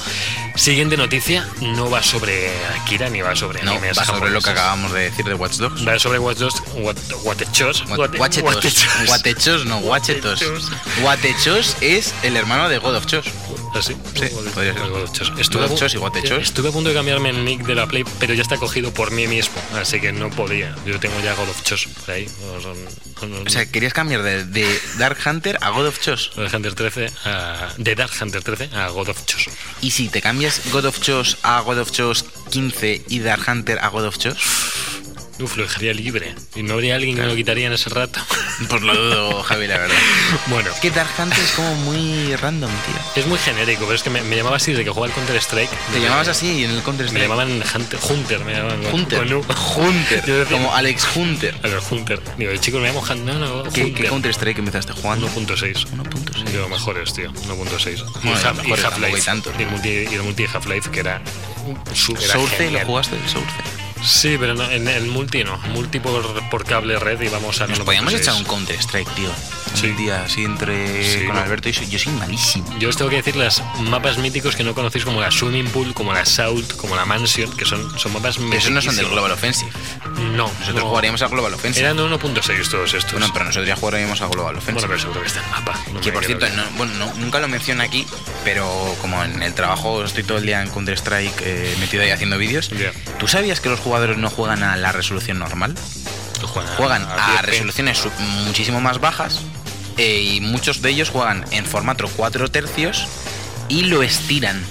Siguiente 0.55 0.97
noticia: 0.97 1.47
no 1.61 1.89
va 1.89 2.03
sobre 2.03 2.51
Akira 2.81 3.09
ni 3.09 3.21
va 3.21 3.35
sobre 3.35 3.63
No, 3.63 3.71
animes 3.71 3.97
va 3.97 4.03
sobre 4.05 4.29
lo 4.31 4.39
que 4.39 4.45
japoneses. 4.45 4.49
acabamos 4.49 4.91
de 4.93 4.99
decir 5.01 5.25
de 5.25 5.33
Watch 5.35 5.53
Dogs. 5.55 5.87
Va 5.87 5.97
sobre 5.99 6.19
Watch 6.19 6.37
Dogs, 6.37 6.61
Watechos. 7.23 7.83
Guatechos, 9.07 9.65
no, 9.65 9.79
guachetos. 9.79 10.43
Guatechos 11.01 11.77
es 11.81 12.13
el 12.23 12.35
hermano 12.37 12.69
de 12.69 12.77
God 12.77 12.95
of 12.97 13.05
Chos. 13.05 13.25
¿Así? 13.75 13.95
Sí, 14.13 14.27
podría 14.53 14.73
ser. 14.73 14.89
God 14.89 15.03
of 15.03 15.11
Chos. 15.13 15.31
Estuve, 15.39 15.65
a 15.65 15.67
pu- 15.67 15.75
Chos 15.77 15.93
y 15.95 15.97
Guatechos. 15.97 16.43
estuve 16.43 16.69
a 16.69 16.71
punto 16.71 16.89
de 16.89 16.95
cambiarme 16.95 17.29
el 17.29 17.43
nick 17.43 17.65
de 17.65 17.73
la 17.73 17.87
Play, 17.87 18.03
pero 18.19 18.33
ya 18.35 18.43
está 18.43 18.57
cogido 18.57 18.93
por 18.93 19.09
mí 19.11 19.25
mismo. 19.27 19.55
Así 19.79 19.99
que 19.99 20.11
no 20.11 20.29
podía. 20.29 20.75
Yo 20.85 20.99
tengo 20.99 21.19
ya 21.21 21.33
God 21.33 21.49
of 21.49 21.63
Chos 21.63 21.87
por 22.05 22.11
ahí. 22.13 22.29
O 23.45 23.49
sea, 23.49 23.65
querías 23.65 23.93
cambiar 23.93 24.21
de, 24.21 24.43
de 24.45 24.72
Dark 24.97 25.19
Hunter 25.25 25.57
a 25.61 25.71
God 25.71 25.87
of 25.87 25.99
Chos. 25.99 26.31
de 26.35 26.49
Hunter 26.53 26.73
13 26.73 27.11
a, 27.25 27.73
de 27.77 27.95
Dark 27.95 28.13
Hunter 28.21 28.41
13 28.41 28.69
a 28.73 28.89
God 28.89 29.09
of 29.09 29.25
Chos. 29.25 29.47
Y 29.81 29.91
si 29.91 30.09
te 30.09 30.21
cambias 30.21 30.61
God 30.71 30.85
of 30.85 30.99
Chos 30.99 31.37
a 31.43 31.61
God 31.61 31.79
of 31.79 31.91
Chos 31.91 32.25
15 32.51 33.03
y 33.09 33.19
Dark 33.19 33.47
Hunter 33.47 33.79
a 33.81 33.89
God 33.89 34.05
of 34.05 34.17
Chos, 34.17 34.37
Uf, 35.39 35.57
lo 35.57 35.63
dejaría 35.63 35.93
libre. 35.93 36.35
Y 36.55 36.61
no 36.63 36.73
habría 36.75 36.95
alguien 36.95 37.15
que 37.15 37.21
me 37.23 37.27
lo 37.27 37.35
quitaría 37.35 37.65
en 37.67 37.73
ese 37.73 37.89
rato. 37.89 38.19
pues 38.69 38.81
lo 38.83 38.93
dudo, 38.95 39.41
Javi, 39.43 39.65
la 39.67 39.79
verdad. 39.79 39.95
bueno, 40.47 40.69
Es 40.71 40.79
que 40.79 40.91
Dark 40.91 41.09
Hunter 41.17 41.39
es 41.39 41.51
como 41.53 41.73
muy 41.75 42.35
random, 42.35 42.69
tío. 42.69 43.21
es 43.23 43.27
muy 43.27 43.39
genérico, 43.39 43.81
pero 43.85 43.95
es 43.95 44.03
que 44.03 44.11
me, 44.11 44.21
me 44.21 44.35
llamaba 44.35 44.57
así 44.57 44.71
desde 44.71 44.83
que 44.83 44.91
jugaba 44.91 45.07
al 45.07 45.13
Counter 45.13 45.35
Strike. 45.37 45.69
Te 45.91 45.99
llamabas 45.99 46.27
así 46.27 46.63
en 46.63 46.71
el 46.71 46.81
Counter 46.83 47.05
Me 47.05 47.11
Strike. 47.11 47.23
llamaban 47.29 47.63
Hunter, 47.75 47.99
Hunter, 48.09 48.39
me 48.45 48.53
llamaban 48.53 48.85
Hunter. 48.93 49.19
con 49.19 49.33
U. 49.33 49.45
Hunter. 49.77 50.23
Yo 50.27 50.37
decía- 50.39 50.57
Como 50.57 50.73
Alex 50.75 51.07
Hunter. 51.15 51.55
A 51.63 51.67
ver, 51.67 51.79
Hunter. 51.89 52.21
Digo, 52.37 52.55
chicos, 52.57 52.79
me 52.81 52.87
llamo 52.89 52.99
Hunter. 53.01 53.17
No, 53.17 53.39
no, 53.39 53.63
¿Qué, 53.71 53.85
Hunter. 53.85 53.93
qué 54.03 54.09
Counter 54.09 54.31
Strike 54.31 54.59
empezaste 54.59 54.93
jugando? 54.93 55.27
1.6. 55.29 55.87
1.6. 55.87 56.51
Yo 56.53 56.69
mejores, 56.69 57.11
tío. 57.13 57.31
1.6. 57.33 58.03
Y 58.23 58.27
Bueno, 58.27 58.39
y 58.63 58.71
hay 58.71 58.83
Half-Life. 58.83 59.21
tanto. 59.23 59.51
Y 59.57 59.63
el 59.63 59.69
multi, 59.69 59.89
y 59.89 60.13
el 60.13 60.21
multi 60.21 60.43
de 60.43 60.49
Half-Life, 60.53 60.91
que 60.91 60.99
era. 60.99 61.21
su- 61.95 62.15
era 62.15 62.33
Source, 62.33 62.69
¿lo 62.69 62.79
jugaste? 62.81 63.15
El 63.15 63.29
Source. 63.29 63.49
Sí, 64.03 64.35
pero 64.39 64.53
no, 64.53 64.69
en 64.69 65.09
multi 65.09 65.43
no. 65.43 65.57
Multi 65.69 65.99
por, 65.99 66.49
por 66.49 66.65
cable 66.65 66.99
red 66.99 67.21
y 67.21 67.29
vamos 67.29 67.61
a. 67.61 67.67
Nos 67.67 67.79
1.6. 67.79 67.83
podíamos 67.85 68.13
echar 68.13 68.33
un 68.35 68.43
Counter 68.43 68.75
Strike, 68.79 69.09
tío. 69.15 69.29
Sí. 69.73 69.87
Un 69.87 69.97
día 69.97 70.23
así 70.23 70.43
entre 70.43 71.03
Sí, 71.19 71.25
con 71.25 71.35
¿no? 71.35 71.41
Alberto 71.41 71.69
y 71.69 71.71
yo 71.73 71.97
soy 71.97 72.13
malísimo. 72.13 72.77
Yo 72.79 72.89
os 72.89 72.97
tengo 72.97 73.09
que 73.09 73.17
decir 73.17 73.35
las 73.35 73.63
mapas 73.79 74.17
míticos 74.19 74.55
que 74.55 74.63
no 74.63 74.75
conocéis, 74.75 75.03
como 75.05 75.19
la 75.19 75.31
Swimming 75.31 75.67
Pool, 75.69 75.93
como 75.95 76.13
la 76.13 76.25
Salt, 76.25 76.75
como 76.75 76.95
la 76.95 77.05
Mansion, 77.05 77.51
que 77.57 77.65
son, 77.65 77.97
son 77.97 78.13
mapas 78.13 78.37
Pero 78.37 78.53
esos 78.55 78.71
no 78.71 78.81
son 78.81 78.95
del. 78.95 79.07
Global 79.09 79.31
Offensive. 79.31 79.71
No. 80.35 80.47
Nosotros 80.59 80.75
no. 80.83 80.89
jugaríamos 80.89 81.21
a 81.21 81.27
Global 81.27 81.53
Offensive. 81.53 81.85
Eran 81.85 81.97
de 81.97 82.03
1.6 82.03 82.69
todos 82.69 82.93
estos. 82.93 83.13
Bueno, 83.13 83.27
pero 83.33 83.45
nosotros 83.45 83.67
ya 83.67 83.75
jugaríamos 83.75 84.21
a 84.21 84.27
Global 84.27 84.55
Bueno, 84.55 84.59
Offensive. 84.59 84.87
pero 84.87 84.99
seguro 84.99 85.21
que 85.21 85.27
está 85.27 85.41
el 85.43 85.49
mapa. 85.49 85.79
No 85.93 86.01
que 86.01 86.11
por 86.11 86.23
cierto, 86.25 86.45
bueno, 86.77 86.93
no- 86.95 87.13
nunca 87.15 87.39
lo 87.39 87.47
menciono 87.47 87.81
aquí, 87.83 88.05
pero 88.43 88.95
como 89.01 89.23
en 89.23 89.41
el 89.41 89.53
trabajo 89.53 90.03
estoy 90.03 90.23
todo 90.23 90.37
el 90.37 90.45
día 90.45 90.61
en 90.61 90.69
Counter 90.69 90.95
Strike 90.97 91.41
eh, 91.41 91.75
metido 91.79 92.03
ahí 92.03 92.11
haciendo 92.11 92.37
vídeos, 92.37 92.69
Ya. 92.69 92.91
¿tú 93.19 93.27
sabías 93.27 93.59
que 93.59 93.69
los 93.69 93.79
jugadores 93.79 93.92
no 94.17 94.29
juegan 94.29 94.63
a 94.63 94.75
la 94.75 94.91
resolución 94.91 95.39
normal? 95.39 95.75
Juegan, 96.41 96.75
Juegan 96.75 97.01
a 97.03 97.37
10p. 97.37 97.41
resoluciones 97.43 97.97
sub- 97.99 98.11
muchísimo 98.45 98.81
más 98.81 98.99
bajas 98.99 99.39
eh, 99.97 100.21
y 100.21 100.41
muchos 100.41 100.81
de 100.81 100.89
ellos 100.89 101.09
juegan 101.09 101.45
en 101.51 101.65
formato 101.65 102.07
4 102.17 102.49
tercios 102.51 103.07
y 103.69 103.83
lo 103.85 104.03
estiran. 104.03 104.61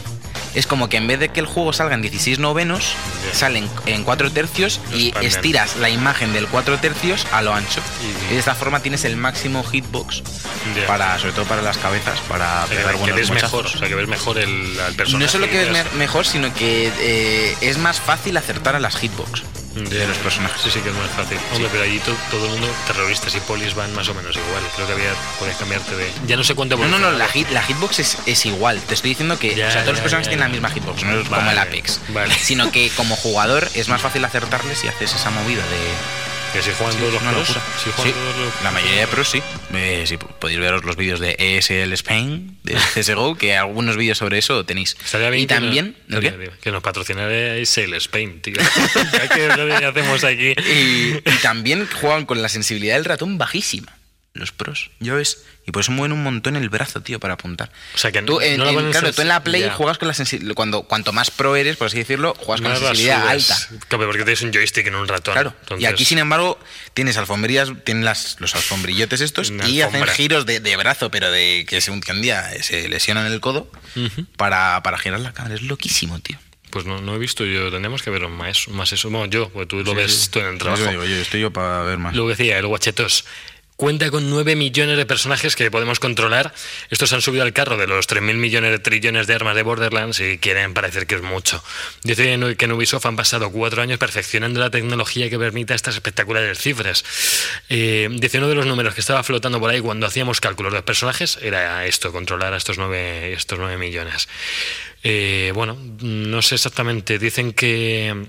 Es 0.54 0.66
como 0.66 0.88
que 0.88 0.96
en 0.98 1.06
vez 1.06 1.18
de 1.18 1.28
que 1.30 1.40
el 1.40 1.46
juego 1.46 1.72
salga 1.72 1.94
en 1.94 2.02
16 2.02 2.38
novenos, 2.38 2.92
salen 3.32 3.68
en 3.86 4.04
4 4.04 4.30
tercios 4.32 4.80
y 4.94 5.12
estiras 5.22 5.76
la 5.76 5.88
imagen 5.90 6.32
del 6.32 6.46
4 6.46 6.78
tercios 6.78 7.26
a 7.32 7.42
lo 7.42 7.54
ancho. 7.54 7.80
Y- 8.02 8.32
Y 8.32 8.34
de 8.34 8.38
esta 8.38 8.54
forma 8.54 8.80
tienes 8.80 9.04
el 9.04 9.16
máximo 9.16 9.62
hitbox 9.64 10.22
para, 10.86 11.18
sobre 11.18 11.32
todo 11.32 11.44
para 11.46 11.62
las 11.62 11.76
cabezas, 11.78 12.20
para 12.28 12.64
O 12.64 12.66
sea, 12.68 12.76
pegar 12.76 12.92
que, 12.92 12.98
buenos 12.98 13.16
ves 13.16 13.30
mejor, 13.30 13.66
o 13.66 13.68
sea, 13.68 13.88
que 13.88 13.94
ves 13.94 14.08
mejor 14.08 14.38
el, 14.38 14.78
al 14.80 14.94
personaje. 14.94 15.24
No 15.24 15.30
solo 15.30 15.46
que 15.50 15.58
ves 15.58 15.72
ves- 15.72 15.92
me- 15.92 15.98
mejor, 15.98 16.26
sino 16.26 16.52
que 16.54 16.90
eh, 17.00 17.56
es 17.60 17.78
más 17.78 18.00
fácil 18.00 18.36
acertar 18.36 18.76
a 18.76 18.80
las 18.80 18.96
hitbox 18.96 19.42
de 19.74 20.06
los 20.06 20.16
personajes. 20.18 20.60
Sí, 20.62 20.70
sí, 20.70 20.80
que 20.80 20.88
es 20.90 20.94
más 20.94 21.10
fácil. 21.10 21.38
Hombre, 21.52 21.68
pero 21.72 21.84
allí 21.84 21.98
to- 22.00 22.16
todo 22.30 22.44
el 22.46 22.52
mundo, 22.52 22.68
terroristas 22.86 23.34
y 23.34 23.40
polis 23.40 23.74
van 23.74 23.94
más 23.94 24.08
o 24.08 24.14
menos 24.14 24.36
igual. 24.36 24.62
Creo 24.76 24.86
que 24.86 24.92
había, 24.92 25.10
podías 25.38 25.56
cambiarte 25.56 25.96
de. 25.96 26.10
Ya 26.26 26.36
no 26.36 26.44
sé 26.44 26.54
cuánto 26.54 26.76
No, 26.76 26.86
no, 26.88 26.98
no, 26.98 27.10
la, 27.12 27.28
hit, 27.28 27.48
la 27.50 27.62
hitbox 27.62 27.98
es, 28.00 28.18
es 28.26 28.46
igual. 28.46 28.80
Te 28.80 28.94
estoy 28.94 29.10
diciendo 29.10 29.38
que 29.38 29.54
Ya, 29.54 29.68
o 29.68 29.70
sea, 29.70 29.80
todos 29.82 29.94
los 29.94 30.00
personajes 30.00 30.26
ya, 30.26 30.30
tienen 30.30 30.46
la 30.48 30.52
misma 30.52 30.70
hitbox, 30.70 31.02
no 31.04 31.20
es 31.20 31.28
como 31.28 31.50
el 31.50 31.58
Apex. 31.58 32.00
vale. 32.08 32.34
Sino 32.34 32.70
que 32.72 32.90
como 32.96 33.16
jugador 33.16 33.68
es 33.74 33.88
más 33.88 34.00
fácil 34.00 34.24
acertarles 34.24 34.78
si 34.78 34.88
haces 34.88 35.14
esa 35.14 35.30
movida 35.30 35.62
de. 35.62 36.21
Que 36.52 36.62
si 36.62 36.70
juegan 36.72 36.92
Sí, 36.92 36.98
todos 37.00 37.12
los 37.14 37.22
pros. 37.22 37.34
locura. 37.48 37.62
Si 37.82 37.90
juegan 37.90 38.12
Sí, 38.12 38.18
todos 38.20 38.36
los- 38.36 38.62
La 38.62 38.70
mayoría 38.70 39.00
de 39.00 39.06
pros 39.06 39.28
sí. 39.28 39.42
Eh, 39.74 40.18
podéis 40.38 40.60
veros 40.60 40.84
los 40.84 40.96
vídeos 40.96 41.18
de 41.18 41.34
ESL 41.38 41.92
Spain, 41.94 42.58
de 42.62 42.74
CSGO, 42.94 43.36
que 43.36 43.56
algunos 43.56 43.96
vídeos 43.96 44.18
sobre 44.18 44.38
eso 44.38 44.64
tenéis. 44.66 44.96
Estaría 45.02 45.30
bien 45.30 45.44
y 45.44 45.46
que 45.46 45.54
también. 45.54 45.96
nos, 46.08 46.22
¿el 46.22 46.30
qué? 46.38 46.50
que 46.60 46.70
nos 46.70 46.82
patrocinarais 46.82 47.68
Sail 47.68 47.94
Spain, 47.94 48.42
tío. 48.42 48.54
Que 49.34 49.46
hacemos 49.86 50.24
aquí. 50.24 50.52
Y, 50.52 51.16
y 51.24 51.36
también 51.42 51.88
juegan 52.00 52.26
con 52.26 52.42
la 52.42 52.48
sensibilidad 52.50 52.96
del 52.96 53.04
ratón 53.06 53.38
bajísima. 53.38 53.92
Los 54.34 54.50
pros. 54.50 54.90
Yo 54.98 55.16
ves. 55.16 55.44
Y 55.66 55.72
por 55.72 55.82
eso 55.82 55.92
mueven 55.92 56.12
un 56.12 56.22
montón 56.22 56.56
el 56.56 56.70
brazo, 56.70 57.02
tío, 57.02 57.20
para 57.20 57.34
apuntar. 57.34 57.70
O 57.94 57.98
sea, 57.98 58.10
que 58.12 58.22
tú, 58.22 58.34
no- 58.36 58.40
en, 58.40 58.56
no 58.56 58.66
en- 58.80 58.90
claro, 58.90 59.12
tú 59.12 59.20
en 59.20 59.28
la 59.28 59.44
Play 59.44 59.68
juegas 59.74 59.98
con 59.98 60.08
la 60.08 60.14
sensibilidad. 60.14 60.54
Cuando, 60.54 60.84
cuanto 60.84 61.12
más 61.12 61.30
pro 61.30 61.54
eres, 61.54 61.76
por 61.76 61.88
así 61.88 61.98
decirlo, 61.98 62.34
juegas 62.38 62.62
con 62.62 62.70
la 62.72 62.78
sensibilidad 62.78 63.28
alta. 63.28 63.54
Claro, 63.88 64.06
porque 64.06 64.24
tienes 64.24 64.40
un 64.40 64.50
joystick 64.52 64.86
en 64.86 64.94
un 64.94 65.06
ratón. 65.06 65.34
Claro. 65.34 65.54
Y 65.78 65.84
aquí, 65.84 66.06
sin 66.06 66.16
embargo, 66.18 66.58
tienes 66.94 67.18
alfombrillas, 67.18 67.70
tienes 67.84 68.04
las, 68.04 68.36
los 68.40 68.54
alfombrillotes 68.54 69.20
estos 69.20 69.50
Una 69.50 69.68
y 69.68 69.82
hacen 69.82 70.06
giros 70.06 70.46
de, 70.46 70.60
de 70.60 70.76
brazo, 70.76 71.10
pero 71.10 71.30
de 71.30 71.66
que, 71.68 71.82
se, 71.82 71.92
que 72.00 72.12
un 72.12 72.22
día 72.22 72.50
se 72.62 72.88
lesionan 72.88 73.30
el 73.30 73.40
codo 73.40 73.70
para, 74.36 74.82
para 74.82 74.98
girar 74.98 75.20
la 75.20 75.32
cámara. 75.32 75.54
Es 75.56 75.62
loquísimo, 75.62 76.18
tío. 76.20 76.38
Pues 76.70 76.86
no, 76.86 77.02
no 77.02 77.14
he 77.14 77.18
visto 77.18 77.44
yo, 77.44 77.64
tendríamos 77.70 78.00
que 78.02 78.08
ver 78.08 78.26
más, 78.28 78.66
más 78.68 78.90
eso. 78.94 79.10
Bueno, 79.10 79.26
yo, 79.26 79.50
pues 79.50 79.68
tú 79.68 79.80
lo 79.84 79.90
Sí, 79.90 79.94
ves 79.96 80.12
sí. 80.14 80.30
tú 80.30 80.38
en 80.38 80.46
el 80.46 80.58
trabajo. 80.58 80.86
digo 80.86 81.04
yo, 81.04 81.16
estoy 81.16 81.42
yo 81.42 81.50
para 81.52 81.82
ver 81.82 81.98
más. 81.98 82.16
Lo 82.16 82.24
que 82.24 82.30
decía, 82.30 82.58
el 82.58 82.66
Guachetos. 82.66 83.26
Cuenta 83.82 84.12
con 84.12 84.30
9 84.30 84.54
millones 84.54 84.96
de 84.96 85.06
personajes 85.06 85.56
que 85.56 85.68
podemos 85.68 85.98
controlar. 85.98 86.54
Estos 86.90 87.12
han 87.14 87.20
subido 87.20 87.42
al 87.42 87.52
carro 87.52 87.76
de 87.76 87.88
los 87.88 88.08
3.000 88.08 88.34
millones 88.34 88.70
de 88.70 88.78
trillones 88.78 89.26
de 89.26 89.34
armas 89.34 89.56
de 89.56 89.64
Borderlands 89.64 90.20
y 90.20 90.38
quieren 90.38 90.72
parecer 90.72 91.08
que 91.08 91.16
es 91.16 91.22
mucho. 91.22 91.64
Dice 92.04 92.38
que 92.56 92.64
en 92.64 92.72
Ubisoft 92.72 93.06
han 93.06 93.16
pasado 93.16 93.50
cuatro 93.50 93.82
años 93.82 93.98
perfeccionando 93.98 94.60
la 94.60 94.70
tecnología 94.70 95.28
que 95.28 95.36
permita 95.36 95.74
estas 95.74 95.96
espectaculares 95.96 96.60
cifras. 96.60 97.04
Eh, 97.70 98.08
dice 98.08 98.38
uno 98.38 98.46
de 98.46 98.54
los 98.54 98.66
números 98.66 98.94
que 98.94 99.00
estaba 99.00 99.24
flotando 99.24 99.58
por 99.58 99.70
ahí 99.70 99.80
cuando 99.80 100.06
hacíamos 100.06 100.40
cálculos 100.40 100.72
de 100.72 100.78
los 100.78 100.84
personajes 100.84 101.40
era 101.42 101.84
esto, 101.84 102.12
controlar 102.12 102.54
a 102.54 102.58
estos 102.58 102.78
9, 102.78 103.32
estos 103.32 103.58
9 103.58 103.78
millones. 103.78 104.28
Eh, 105.02 105.50
bueno, 105.56 105.76
no 106.02 106.40
sé 106.40 106.54
exactamente. 106.54 107.18
Dicen 107.18 107.52
que 107.52 108.28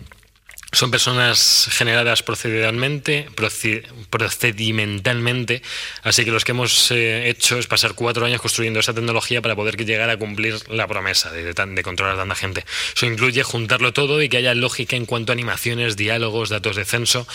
son 0.73 0.91
personas 0.91 1.69
generadas 1.71 2.21
procedimentalmente, 2.23 3.29
proci- 3.35 3.83
procedimentalmente, 4.09 5.61
así 6.03 6.25
que 6.25 6.31
los 6.31 6.43
que 6.43 6.51
hemos 6.51 6.91
eh, 6.91 7.29
hecho 7.29 7.57
es 7.57 7.67
pasar 7.67 7.93
cuatro 7.93 8.25
años 8.25 8.41
construyendo 8.41 8.79
esa 8.79 8.93
tecnología 8.93 9.41
para 9.41 9.55
poder 9.55 9.77
llegar 9.77 10.09
a 10.09 10.17
cumplir 10.17 10.55
la 10.69 10.87
promesa 10.87 11.31
de, 11.31 11.43
de 11.43 11.53
de 11.53 11.83
controlar 11.83 12.17
tanta 12.17 12.35
gente. 12.35 12.65
Eso 12.95 13.05
incluye 13.05 13.43
juntarlo 13.43 13.93
todo 13.93 14.21
y 14.21 14.27
que 14.27 14.37
haya 14.37 14.53
lógica 14.53 14.95
en 14.95 15.05
cuanto 15.05 15.31
a 15.31 15.33
animaciones, 15.33 15.95
diálogos, 15.95 16.49
datos 16.49 16.75
de 16.75 16.83
censo. 16.83 17.27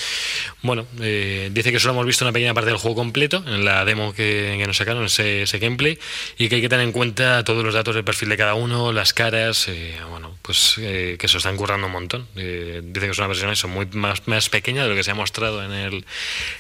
Bueno, 0.60 0.86
eh, 1.00 1.48
dice 1.52 1.72
que 1.72 1.78
solo 1.78 1.94
hemos 1.94 2.06
visto 2.06 2.24
una 2.24 2.32
pequeña 2.32 2.52
parte 2.52 2.70
del 2.70 2.78
juego 2.78 2.96
completo 2.96 3.42
en 3.46 3.64
la 3.64 3.84
demo 3.84 4.12
que, 4.12 4.62
nos 4.66 4.76
sacaron, 4.76 5.04
ese, 5.06 5.42
ese 5.42 5.58
gameplay, 5.58 5.98
y 6.36 6.48
que 6.48 6.56
hay 6.56 6.60
que 6.60 6.68
tener 6.68 6.84
en 6.84 6.92
cuenta 6.92 7.44
todos 7.44 7.64
los 7.64 7.72
datos 7.72 7.94
del 7.94 8.04
perfil 8.04 8.28
de 8.28 8.36
cada 8.36 8.54
uno, 8.54 8.92
las 8.92 9.14
caras, 9.14 9.68
eh, 9.68 9.96
bueno, 10.10 10.36
pues 10.42 10.74
eh, 10.78 11.16
que 11.18 11.28
se 11.28 11.38
están 11.38 11.56
currando 11.56 11.86
un 11.86 11.92
montón. 11.92 12.26
Eh, 12.36 12.80
dice 12.82 13.06
que 13.06 13.12
es 13.12 13.18
una 13.18 13.27
versión 13.28 13.50
eso, 13.50 13.68
muy 13.68 13.86
más, 13.92 14.26
más 14.26 14.48
pequeña 14.48 14.82
de 14.82 14.88
lo 14.88 14.94
que 14.94 15.04
se 15.04 15.10
ha 15.12 15.14
mostrado 15.14 15.62
en 15.64 15.72
el 15.72 16.04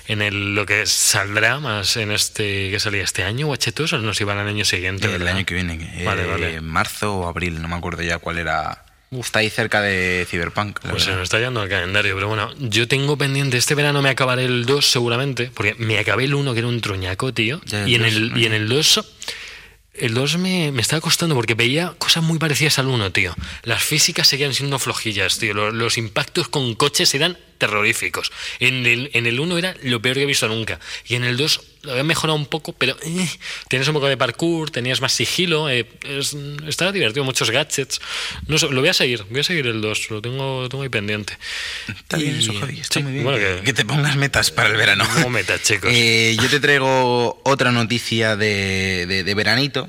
en 0.06 0.22
el 0.22 0.54
lo 0.54 0.64
que 0.66 0.86
saldrá 0.86 1.58
más 1.60 1.96
en 1.96 2.10
este 2.12 2.70
que 2.70 2.78
salía 2.80 3.02
este 3.02 3.24
año, 3.24 3.46
Guachetos, 3.46 3.92
o 3.92 3.98
nos 3.98 4.20
iban 4.20 4.38
al 4.38 4.46
año 4.48 4.64
siguiente. 4.64 5.06
el 5.06 5.12
¿verdad? 5.18 5.36
año 5.36 5.46
que 5.46 5.54
viene, 5.54 5.78
que, 5.78 6.04
Vale, 6.04 6.22
eh, 6.22 6.26
vale. 6.26 6.60
marzo 6.60 7.14
o 7.16 7.28
abril, 7.28 7.60
no 7.60 7.68
me 7.68 7.74
acuerdo 7.76 8.02
ya 8.02 8.18
cuál 8.18 8.38
era. 8.38 8.84
Está 9.10 9.38
ahí 9.38 9.48
cerca 9.48 9.80
de 9.80 10.26
Cyberpunk. 10.28 10.80
Pues 10.80 11.04
se 11.04 11.06
verdad. 11.08 11.16
me 11.20 11.24
está 11.24 11.38
yendo 11.40 11.62
el 11.62 11.70
calendario, 11.70 12.14
pero 12.14 12.28
bueno, 12.28 12.52
yo 12.58 12.86
tengo 12.86 13.16
pendiente, 13.16 13.56
este 13.56 13.74
verano 13.74 14.02
me 14.02 14.10
acabaré 14.10 14.44
el 14.44 14.66
2 14.66 14.84
seguramente, 14.84 15.50
porque 15.54 15.74
me 15.78 15.98
acabé 15.98 16.24
el 16.24 16.34
1 16.34 16.52
que 16.52 16.58
era 16.58 16.68
un 16.68 16.80
truñaco, 16.82 17.32
tío, 17.32 17.60
Ya, 17.64 17.88
y 17.88 17.94
en, 17.94 18.04
el, 18.04 18.36
y 18.36 18.44
en 18.44 18.52
el 18.52 18.68
2... 18.68 19.04
El 20.00 20.14
2 20.14 20.38
me, 20.38 20.72
me 20.72 20.82
estaba 20.82 21.00
costando 21.00 21.34
porque 21.34 21.54
veía 21.54 21.94
cosas 21.98 22.22
muy 22.22 22.38
parecidas 22.38 22.78
al 22.78 22.86
1, 22.86 23.12
tío. 23.12 23.34
Las 23.62 23.82
físicas 23.82 24.28
seguían 24.28 24.54
siendo 24.54 24.78
flojillas, 24.78 25.38
tío. 25.38 25.54
Los, 25.54 25.74
los 25.74 25.98
impactos 25.98 26.48
con 26.48 26.74
coches 26.74 27.14
eran 27.14 27.36
terroríficos. 27.58 28.32
En 28.60 28.86
el, 28.86 29.10
en 29.12 29.26
el 29.26 29.38
1 29.40 29.58
era 29.58 29.74
lo 29.82 30.00
peor 30.00 30.16
que 30.16 30.22
he 30.22 30.26
visto 30.26 30.48
nunca. 30.48 30.78
Y 31.06 31.14
en 31.16 31.24
el 31.24 31.36
2 31.36 31.60
lo 31.82 31.92
había 31.92 32.04
mejorado 32.04 32.36
un 32.36 32.46
poco, 32.46 32.72
pero 32.72 32.96
eh, 33.02 33.28
tenías 33.68 33.86
un 33.88 33.94
poco 33.94 34.06
de 34.08 34.16
parkour, 34.16 34.70
tenías 34.70 35.00
más 35.00 35.12
sigilo. 35.12 35.68
eh, 35.70 35.86
es- 36.02 36.36
estaba 36.66 36.92
divertido, 36.92 37.24
muchos 37.24 37.50
gadgets. 37.50 38.00
No 38.46 38.58
sé, 38.58 38.68
lo 38.70 38.80
voy 38.80 38.88
a 38.90 38.94
seguir, 38.94 39.24
voy 39.30 39.40
a 39.40 39.44
seguir 39.44 39.66
el 39.66 39.80
2, 39.80 40.10
lo 40.10 40.20
tengo, 40.22 40.62
lo 40.62 40.68
tengo 40.68 40.82
ahí 40.82 40.88
pendiente. 40.88 41.36
Está 41.88 42.16
bien 42.16 42.36
Y- 42.36 42.38
eso, 42.40 42.52
Javi. 42.58 42.80
Está 42.80 42.94
sí, 42.94 43.02
muy 43.02 43.12
bien. 43.12 43.24
bueno, 43.24 43.62
que, 43.64 43.72
te 43.72 43.84
pongas 43.84 44.16
metas 44.16 44.50
para 44.50 44.68
el 44.70 44.76
verano. 44.76 45.06
Como 45.14 45.30
meta, 45.30 45.60
chicos. 45.62 45.90
Eh, 45.94 46.36
yo 46.40 46.48
te 46.48 46.60
traigo 46.60 47.40
otra 47.44 47.70
noticia 47.72 48.36
de, 48.36 49.06
de- 49.06 49.24
de 49.24 49.34
veranito. 49.34 49.88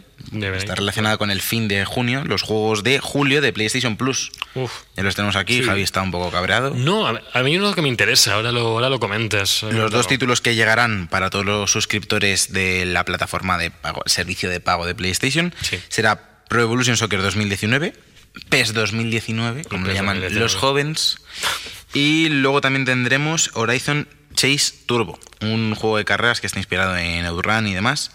Está 0.55 0.75
relacionada 0.75 1.17
con 1.17 1.31
el 1.31 1.41
fin 1.41 1.67
de 1.67 1.85
junio, 1.85 2.23
los 2.25 2.41
juegos 2.41 2.83
de 2.83 2.99
julio 2.99 3.41
de 3.41 3.51
PlayStation 3.53 3.97
Plus. 3.97 4.31
Uf. 4.55 4.71
Ya 4.95 5.03
los 5.03 5.15
tenemos 5.15 5.35
aquí, 5.35 5.57
Sí. 5.59 5.63
Javi 5.63 5.81
está 5.81 6.01
un 6.01 6.11
poco 6.11 6.29
cabreado. 6.31 6.73
No, 6.75 7.07
a, 7.07 7.43
mí 7.43 7.57
uno 7.57 7.73
que 7.73 7.81
me 7.81 7.87
interesa, 7.89 8.33
ahora 8.35 8.51
lo, 8.51 8.61
ahora 8.61 8.89
lo 8.89 8.99
comentas. 8.99 9.63
Los 9.63 9.91
dos 9.91 10.07
títulos 10.07 10.41
que 10.41 10.55
llegarán 10.55 11.07
para 11.07 11.29
todos 11.29 11.45
los 11.45 11.71
suscriptores 11.71 12.51
de 12.53 12.85
la 12.85 13.05
plataforma 13.05 13.57
de 13.57 13.71
pago, 13.71 14.01
servicio 14.05 14.49
de 14.49 14.59
pago 14.59 14.85
de 14.85 14.95
PlayStation 14.95 15.53
Sí. 15.61 15.79
será 15.89 16.43
Pro 16.47 16.61
Evolution 16.61 16.97
Soccer 16.97 17.21
2019, 17.21 17.93
PES 18.49 18.73
2019, 18.73 19.63
como 19.65 19.85
le 19.85 19.93
PES 19.93 19.95
llaman 19.99 20.15
2019. 20.17 20.39
los 20.43 20.55
jóvenes, 20.55 21.17
y 21.93 22.29
luego 22.29 22.61
también 22.61 22.85
tendremos 22.85 23.51
Horizon 23.53 24.07
Chase 24.35 24.73
Turbo, 24.85 25.19
un 25.41 25.75
juego 25.75 25.97
de 25.97 26.05
carreras 26.05 26.39
que 26.41 26.47
está 26.47 26.59
inspirado 26.59 26.95
en 26.97 27.25
Outrun 27.25 27.67
y 27.67 27.73
demás. 27.73 28.11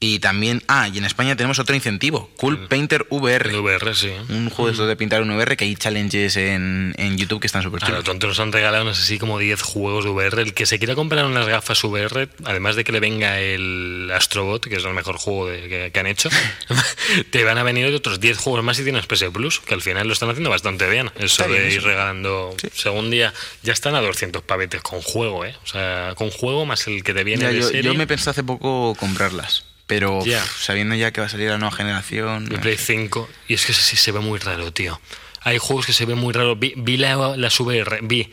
Y 0.00 0.18
también, 0.18 0.62
ah, 0.68 0.86
y 0.92 0.98
en 0.98 1.04
España 1.06 1.34
tenemos 1.34 1.58
otro 1.58 1.74
incentivo, 1.74 2.28
Cool 2.36 2.66
Painter 2.68 3.06
VR. 3.08 3.94
Sí. 3.94 4.10
Un 4.28 4.50
juego 4.50 4.70
de 4.82 4.86
de 4.86 4.96
pintar 4.96 5.22
un 5.22 5.30
VR 5.30 5.56
que 5.56 5.64
hay 5.64 5.76
challenges 5.76 6.36
en, 6.36 6.94
en 6.98 7.16
YouTube 7.16 7.40
que 7.40 7.46
están 7.46 7.62
súper 7.62 7.80
chulos. 7.80 8.04
tontos 8.04 8.28
nos 8.28 8.40
han 8.40 8.52
regalado, 8.52 8.84
no 8.84 8.92
sé 8.92 9.02
si 9.02 9.18
como 9.18 9.38
10 9.38 9.62
juegos 9.62 10.04
de 10.04 10.10
VR. 10.10 10.42
El 10.42 10.52
que 10.52 10.66
se 10.66 10.78
quiera 10.78 10.94
comprar 10.94 11.24
unas 11.24 11.46
gafas 11.46 11.82
VR, 11.84 12.28
además 12.44 12.76
de 12.76 12.84
que 12.84 12.92
le 12.92 13.00
venga 13.00 13.40
el 13.40 14.10
Astrobot, 14.14 14.66
que 14.66 14.76
es 14.76 14.84
el 14.84 14.92
mejor 14.92 15.16
juego 15.16 15.46
de- 15.48 15.68
que, 15.68 15.90
que 15.90 16.00
han 16.00 16.06
hecho, 16.06 16.28
te 17.30 17.42
van 17.44 17.56
a 17.56 17.62
venir 17.62 17.86
otros 17.94 18.20
10 18.20 18.36
juegos 18.36 18.62
más 18.62 18.76
si 18.76 18.82
tienes 18.84 19.06
PS 19.06 19.26
Plus, 19.32 19.60
que 19.60 19.72
al 19.72 19.80
final 19.80 20.06
lo 20.06 20.12
están 20.12 20.28
haciendo 20.28 20.50
bastante 20.50 20.86
bien. 20.90 21.10
Eso 21.16 21.46
bien 21.48 21.62
de 21.62 21.70
ir 21.72 21.78
eso. 21.78 21.86
regalando 21.86 22.54
según 22.74 23.10
día, 23.10 23.32
ya 23.62 23.72
están 23.72 23.94
a 23.94 24.00
200 24.02 24.42
pavetes 24.42 24.82
con 24.82 25.00
juego, 25.00 25.46
¿eh? 25.46 25.54
O 25.64 25.66
sea, 25.66 26.12
con 26.16 26.30
juego 26.30 26.66
más 26.66 26.86
el 26.88 27.02
que 27.02 27.14
te 27.14 27.24
viene 27.24 27.42
Ya, 27.44 27.48
de 27.50 27.60
yo, 27.60 27.66
serie. 27.68 27.82
yo 27.84 27.94
me 27.94 28.06
pensé 28.06 28.28
hace 28.30 28.42
poco 28.44 28.94
comprarlas, 29.00 29.64
pero 29.86 30.18
uf, 30.18 30.26
sabiendo 30.60 30.94
ya 30.94 31.12
que 31.12 31.20
va 31.20 31.26
a 31.26 31.30
salir 31.30 31.50
la 31.50 31.58
nueva 31.58 31.74
generación. 31.74 32.46
de 32.46 32.58
Play 32.58 32.76
5 32.76 33.28
y 33.48 33.54
es 33.54 33.66
que 33.66 33.72
sí 33.72 33.96
se 33.96 34.12
ve 34.12 34.20
muy 34.20 34.38
raro, 34.38 34.72
tío. 34.72 35.00
Hay 35.42 35.58
juegos 35.58 35.84
que 35.84 35.92
se 35.92 36.06
ven 36.06 36.16
muy 36.18 36.32
raros. 36.32 36.58
Vi, 36.58 36.72
vi 36.76 36.96
la, 36.96 37.36
las 37.36 37.60
VR, 37.60 37.98
vi. 38.02 38.30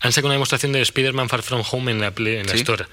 Han 0.00 0.12
sacado 0.12 0.26
una 0.28 0.34
demostración 0.34 0.72
de 0.72 0.80
Spider-Man 0.82 1.28
Far 1.28 1.42
From 1.42 1.62
Home 1.70 1.92
en 1.92 2.00
la, 2.00 2.10
Play- 2.10 2.36
en 2.38 2.46
la 2.46 2.52
¿Sí? 2.52 2.58
Store. 2.58 2.86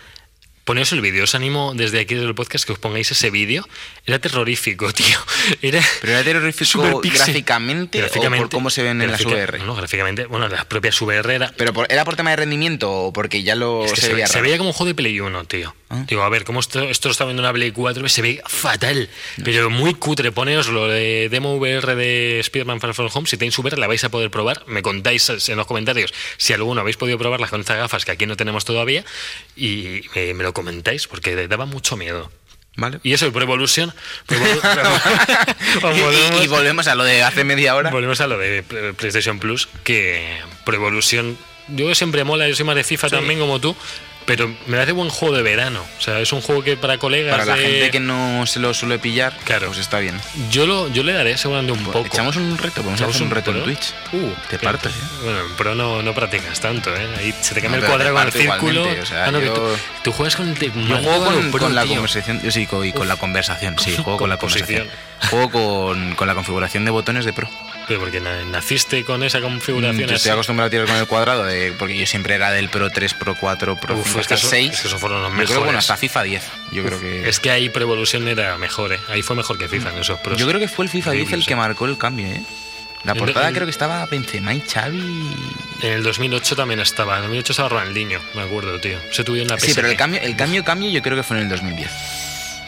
Poneos 0.65 0.91
el 0.93 1.01
vídeo, 1.01 1.23
os 1.25 1.35
animo 1.35 1.73
desde 1.75 1.99
aquí 1.99 2.15
del 2.15 2.33
podcast 2.33 2.65
que 2.65 2.73
os 2.73 2.79
pongáis 2.79 3.11
ese 3.11 3.29
vídeo. 3.29 3.67
Era 4.07 4.17
terrorífico, 4.17 4.91
tío. 4.93 5.17
Era 5.61 5.79
Pero 6.01 6.13
era 6.13 6.23
terrorífico 6.23 6.65
superpixel. 6.65 7.19
gráficamente, 7.25 8.03
o 8.03 8.07
por 8.37 8.49
cómo 8.49 8.69
se 8.71 8.81
ven 8.81 8.99
en 9.01 9.11
las 9.11 9.23
VR. 9.23 9.59
No, 9.59 9.65
no, 9.65 9.75
gráficamente, 9.75 10.25
bueno, 10.25 10.47
las 10.47 10.65
propias 10.65 10.99
VR 11.01 11.35
era, 11.35 11.53
Pero 11.55 11.71
por- 11.73 11.91
era 11.91 12.03
por 12.03 12.15
tema 12.15 12.31
de 12.31 12.37
rendimiento 12.37 12.91
o 12.91 13.13
porque 13.13 13.43
ya 13.43 13.53
lo 13.55 13.85
es 13.85 13.93
que 13.93 14.01
se, 14.01 14.07
se, 14.07 14.13
veía 14.13 14.27
se 14.27 14.41
veía 14.41 14.57
como 14.57 14.69
un 14.69 14.73
juego 14.73 14.87
de 14.87 14.95
Play 14.95 15.19
1, 15.19 15.43
tío. 15.45 15.75
Ah. 15.89 16.03
Digo, 16.07 16.23
a 16.23 16.29
ver, 16.29 16.45
como 16.45 16.59
esto, 16.59 16.81
esto 16.81 17.09
lo 17.09 17.11
está 17.11 17.25
viendo 17.25 17.43
una 17.43 17.53
Play 17.53 17.71
4, 17.71 18.09
se 18.09 18.21
ve 18.23 18.41
fatal, 18.47 19.07
pero 19.43 19.69
muy 19.69 19.93
cutre. 19.93 20.31
Poneos 20.31 20.67
lo 20.67 20.87
de 20.87 21.29
demo 21.29 21.55
VR 21.57 21.95
de 21.95 22.39
Spider-Man 22.39 22.81
Far 22.81 22.95
From 22.95 23.09
Home. 23.13 23.27
Si 23.27 23.37
tenéis 23.37 23.57
VR, 23.59 23.77
la 23.77 23.85
vais 23.87 24.03
a 24.03 24.09
poder 24.09 24.31
probar. 24.31 24.63
Me 24.65 24.81
contáis 24.81 25.29
en 25.47 25.57
los 25.57 25.67
comentarios 25.67 26.11
si 26.37 26.53
alguno 26.53 26.81
habéis 26.81 26.97
podido 26.97 27.19
probarla 27.19 27.47
con 27.47 27.59
estas 27.61 27.77
gafas 27.77 28.03
que 28.03 28.11
aquí 28.11 28.25
no 28.25 28.35
tenemos 28.35 28.65
todavía 28.65 29.05
y 29.55 30.01
me, 30.15 30.33
me 30.33 30.43
lo 30.43 30.53
comentáis 30.53 31.07
porque 31.07 31.47
daba 31.47 31.65
mucho 31.67 31.95
miedo. 31.97 32.31
Vale. 32.77 32.99
Y 33.03 33.13
eso, 33.13 33.25
el 33.27 33.31
Pro 33.31 33.43
Evolution. 33.43 33.93
Pro 34.25 34.37
Evolu- 34.37 34.61
Y- 36.41 36.43
y, 36.43 36.47
volvemos- 36.47 36.87
a 36.87 36.95
lo 36.95 37.03
de 37.03 37.23
hace 37.23 37.43
media 37.43 37.75
hora. 37.75 37.89
Volvemos 37.91 38.19
a 38.21 38.27
lo 38.27 38.37
de 38.37 38.63
Play- 38.63 38.91
PlayStation 38.93 39.39
Plus, 39.39 39.67
que 39.83 40.37
Pro 40.65 40.75
Evolution, 40.75 41.37
yo 41.69 41.93
siempre 41.95 42.23
mola, 42.23 42.47
yo 42.49 42.55
soy 42.55 42.65
más 42.65 42.75
de 42.75 42.83
FIFA 42.83 43.09
también 43.09 43.39
como 43.39 43.59
tú, 43.61 43.75
pero 44.25 44.47
me 44.65 44.77
parece 44.77 44.91
buen 44.91 45.09
juego 45.09 45.35
de 45.35 45.43
verano. 45.43 45.83
O 45.97 46.01
sea, 46.01 46.19
es 46.19 46.33
un 46.33 46.41
juego 46.41 46.63
que 46.63 46.77
para 46.77 46.97
colegas. 46.97 47.31
Para 47.31 47.45
la 47.45 47.55
de- 47.55 47.61
gente 47.65 47.91
que 47.91 47.99
no 47.99 48.45
se 48.47 48.59
lo 48.59 48.73
suele 48.73 48.97
pillar, 48.99 49.33
Claro. 49.43 49.67
pues 49.67 49.79
está 49.79 49.99
bien. 49.99 50.19
Yo, 50.49 50.65
lo, 50.65 50.87
yo 50.89 51.03
le 51.03 51.13
daré 51.13 51.37
seguramente 51.37 51.73
un 51.73 51.83
poco. 51.83 52.05
Echamos 52.05 52.35
un 52.35 52.57
reto, 52.57 52.75
podemos 52.81 52.95
Echamos 52.99 53.15
hacer 53.15 53.27
un 53.27 53.31
reto 53.33 53.51
en. 53.51 53.63
Twitch. 53.63 53.93
Uh, 54.13 54.29
Te 54.49 54.57
partes, 54.59 54.91
¿eh? 54.91 54.99
Bueno, 55.23 55.39
en 55.41 55.55
Pro 55.55 55.75
no, 55.75 56.01
no 56.01 56.13
practicas 56.13 56.59
tanto, 56.59 56.95
¿eh? 56.95 57.07
Ahí 57.17 57.33
se 57.41 57.53
te 57.53 57.61
cambia 57.61 57.79
No, 57.81 57.85
el 57.85 57.91
pero 57.99 58.13
cuadrado 58.13 58.31
te 58.31 58.45
con 58.47 58.67
el 58.67 58.73
círculo. 58.73 59.01
o 59.01 59.05
sea, 59.05 59.25
Ah, 59.25 59.31
no, 59.31 59.39
yo- 59.39 59.53
tú, 59.53 59.61
tú 60.03 60.11
juegas 60.11 60.35
con 60.35 60.49
el 60.49 60.55
de- 60.57 60.67
Yo 60.67 60.97
juego 60.97 61.25
con, 61.25 61.51
Pro, 61.51 61.59
con 61.65 61.75
la 61.75 61.85
conversación, 61.85 62.41
sí, 62.51 62.65
con, 62.65 62.85
y 62.85 62.91
con 62.93 63.07
la 63.07 63.15
conversación, 63.17 63.77
sí, 63.79 63.95
juego 63.95 64.17
con 64.17 64.29
la 64.29 64.37
Composición. 64.37 64.87
conversación. 64.87 65.15
Juego 65.29 65.49
con, 65.51 66.15
con 66.15 66.27
la 66.27 66.35
configuración 66.35 66.83
de 66.85 66.91
botones 66.91 67.25
de 67.25 67.33
Pro. 67.33 67.49
Pero 67.87 67.99
porque 67.99 68.19
na- 68.19 68.43
naciste 68.45 69.03
con 69.03 69.21
esa 69.23 69.41
configuración 69.41 69.99
Yo 70.01 70.05
así. 70.07 70.15
estoy 70.15 70.31
acostumbrado 70.31 70.67
a 70.67 70.69
tirar 70.71 70.87
con 70.87 70.95
el 70.95 71.05
cuadrado, 71.05 71.43
de- 71.45 71.73
porque 71.77 71.95
yo 71.97 72.05
siempre 72.07 72.35
era 72.35 72.51
del 72.51 72.69
Pro 72.69 72.89
3, 72.89 73.13
Pro 73.13 73.35
4, 73.39 73.75
Pro 73.79 73.95
Uf, 73.97 74.05
5, 74.07 74.19
es 74.21 74.27
que 74.27 74.33
eso- 74.33 74.47
6. 74.49 74.73
es 74.73 74.81
que 74.81 74.87
esos 74.87 74.99
fueron 74.99 75.21
los 75.21 75.29
Yo 75.31 75.35
creo, 75.35 75.47
mejores. 75.47 75.63
bueno, 75.65 75.79
hasta 75.79 75.97
FIFA 75.97 76.23
10. 76.23 76.43
Yo 76.71 76.83
creo 76.83 76.99
que... 76.99 77.29
Es 77.29 77.39
que 77.39 77.51
ahí 77.51 77.69
Pro 77.69 77.83
Evolution 77.83 78.27
era 78.27 78.57
mejor, 78.57 78.93
¿eh? 78.93 78.99
Ahí 79.09 79.21
fue 79.21 79.35
mejor 79.35 79.57
que 79.57 79.67
FIFA 79.67 79.89
en 79.91 79.99
esos 79.99 80.19
pros. 80.19 80.37
Yo 80.39 80.47
creo 80.47 80.59
que 80.59 80.67
fue 80.67 80.85
el 80.85 80.89
FIFA 80.91 81.11
10 81.11 81.31
el 81.33 81.45
que 81.45 81.53
eh. 81.53 81.57
marcó 81.57 81.85
el 81.85 81.97
cambio, 81.97 82.25
¿eh? 82.27 82.41
La 83.03 83.13
portada 83.13 83.49
el- 83.49 83.53
creo 83.53 83.67
que 83.67 83.71
estaba 83.71 84.03
Benzema 84.07 84.51
y 84.55 84.61
Xavi. 84.61 85.35
En 85.83 85.91
el 85.93 86.01
2008 86.01 86.55
también 86.55 86.79
estaba. 86.79 87.13
En 87.17 87.25
el 87.25 87.27
2008 87.29 87.53
estaba 87.53 87.69
Ronaldinho, 87.69 88.19
me 88.33 88.41
acuerdo, 88.41 88.79
tío. 88.79 88.97
Se 89.11 89.23
tuvieron 89.23 89.51
una 89.51 89.59
Sí, 89.61 89.73
pero 89.75 89.87
el 89.89 89.95
cambio, 89.95 90.19
el 90.21 90.35
cambio, 90.35 90.63
cambio 90.63 90.89
yo 90.89 91.03
creo 91.03 91.15
que 91.15 91.21
fue 91.21 91.37
en 91.37 91.43
el 91.43 91.49
2010. 91.49 91.91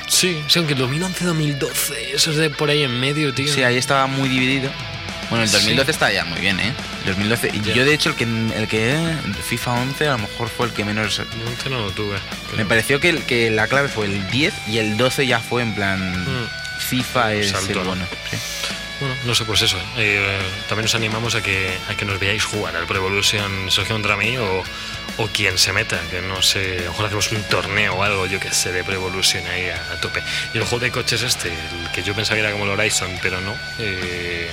Sí, 0.08 0.42
sí, 0.48 0.60
aunque 0.60 0.76
2011-2012, 0.76 1.94
eso 2.14 2.32
es 2.32 2.38
de 2.38 2.50
por 2.50 2.70
ahí 2.70 2.84
en 2.84 3.00
medio, 3.00 3.34
tío. 3.34 3.54
Sí, 3.54 3.64
ahí 3.64 3.78
estaba 3.78 4.08
muy 4.08 4.30
dividido. 4.30 4.72
Bueno, 5.30 5.44
el 5.44 5.50
Sí. 5.50 5.56
2012 5.58 5.92
está 5.92 6.12
ya 6.12 6.24
muy 6.24 6.40
bien, 6.40 6.58
¿eh? 6.62 6.74
2012. 7.06 7.52
y 7.54 7.62
Ya. 7.62 7.74
Yo, 7.74 7.84
de 7.86 7.94
hecho, 7.94 8.10
el 8.12 8.16
que, 8.16 8.24
el 8.24 8.68
que 8.70 8.98
FIFA 9.48 9.74
11 9.74 10.08
a 10.08 10.12
lo 10.14 10.20
mejor 10.20 10.48
fue 10.50 10.68
el 10.68 10.74
que 10.74 10.86
menos. 10.86 11.20
El 11.20 11.28
11 11.48 11.70
no 11.70 11.82
lo 11.82 11.92
tuve. 11.92 12.18
Me 12.56 12.66
pareció 12.66 13.02
que, 13.02 13.10
el- 13.10 13.24
que 13.24 13.50
la 13.52 13.68
clave 13.68 13.90
fue 13.90 14.06
el 14.06 14.30
10 14.32 14.54
y 14.68 14.78
el 14.78 14.96
12 14.96 15.28
ya 15.28 15.40
fue 15.42 15.62
en 15.64 15.76
plan. 15.76 16.00
Mm. 16.24 16.48
FIFA 16.80 17.34
es 17.34 17.54
el 17.54 17.76
¿no? 17.76 17.84
bueno. 17.84 18.06
sí. 18.32 18.38
Bueno, 19.00 19.16
no 19.26 19.36
sé, 19.36 19.46
pues 19.46 19.62
eso. 19.62 19.78
eh, 19.98 20.40
también 20.68 20.86
os 20.86 20.96
animamos 20.96 21.36
a 21.36 21.42
que, 21.44 21.78
a 21.88 21.96
que 21.96 22.04
nos 22.06 22.20
veáis 22.20 22.44
jugar 22.44 22.76
al 22.76 22.86
Pro 22.88 22.98
Evolution 22.98 23.70
Sergio 23.70 23.94
contra 23.94 24.18
mí 24.18 24.38
o, 24.38 24.64
o 25.18 25.28
quien 25.28 25.58
se 25.60 25.72
meta, 25.72 26.02
que 26.10 26.22
no 26.22 26.42
sé, 26.42 26.80
a 26.80 26.84
lo 26.86 26.90
mejor 26.92 27.06
hacemos 27.06 27.32
un 27.32 27.44
torneo 27.44 27.94
o 27.94 28.04
algo, 28.04 28.26
yo 28.26 28.40
que 28.40 28.52
sé, 28.52 28.72
de 28.72 28.84
Pro 28.84 28.96
Evolution 28.96 29.46
ahí 29.48 29.70
a, 29.70 29.76
a 29.94 30.02
tope. 30.02 30.24
Y 30.54 30.58
el 30.58 30.64
juego 30.64 30.80
de 30.80 30.92
coches 30.92 31.22
este, 31.22 31.50
el 31.50 31.92
que 31.94 32.02
yo 32.02 32.16
pensaba 32.16 32.36
que 32.36 32.42
era 32.42 32.52
como 32.52 32.64
el 32.64 32.72
Horizon, 32.72 33.20
pero 33.22 33.40
no, 33.40 33.56
eh, 33.78 34.50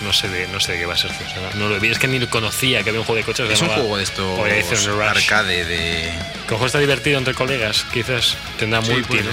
no, 0.00 0.06
no 0.06 0.12
sé 0.14 0.28
de, 0.28 0.48
no 0.48 0.58
sé 0.58 0.72
de 0.72 0.78
qué 0.78 0.86
va 0.86 0.94
a 0.94 0.96
ser. 0.98 1.10
o 1.10 1.14
sea, 1.30 1.50
no, 1.54 1.58
no 1.58 1.68
lo 1.68 1.78
vi, 1.78 1.90
es 1.90 1.98
que 1.98 2.08
ni 2.08 2.26
conocía 2.28 2.82
que 2.82 2.88
había 2.88 3.00
un 3.00 3.06
juego 3.06 3.18
de 3.18 3.24
coches. 3.24 3.50
Es 3.50 3.60
un 3.60 3.68
juego 3.68 3.98
de 3.98 4.04
estos 4.04 4.86
Rush. 4.86 5.00
arcade 5.02 5.66
de. 5.66 6.12
Que 6.48 6.64
está 6.64 6.78
divertido 6.78 7.18
entre 7.18 7.34
colegas, 7.34 7.84
quizás 7.92 8.36
tendrá 8.58 8.80
Sí, 8.82 8.92
multi, 8.92 9.18
¿no? 9.18 9.30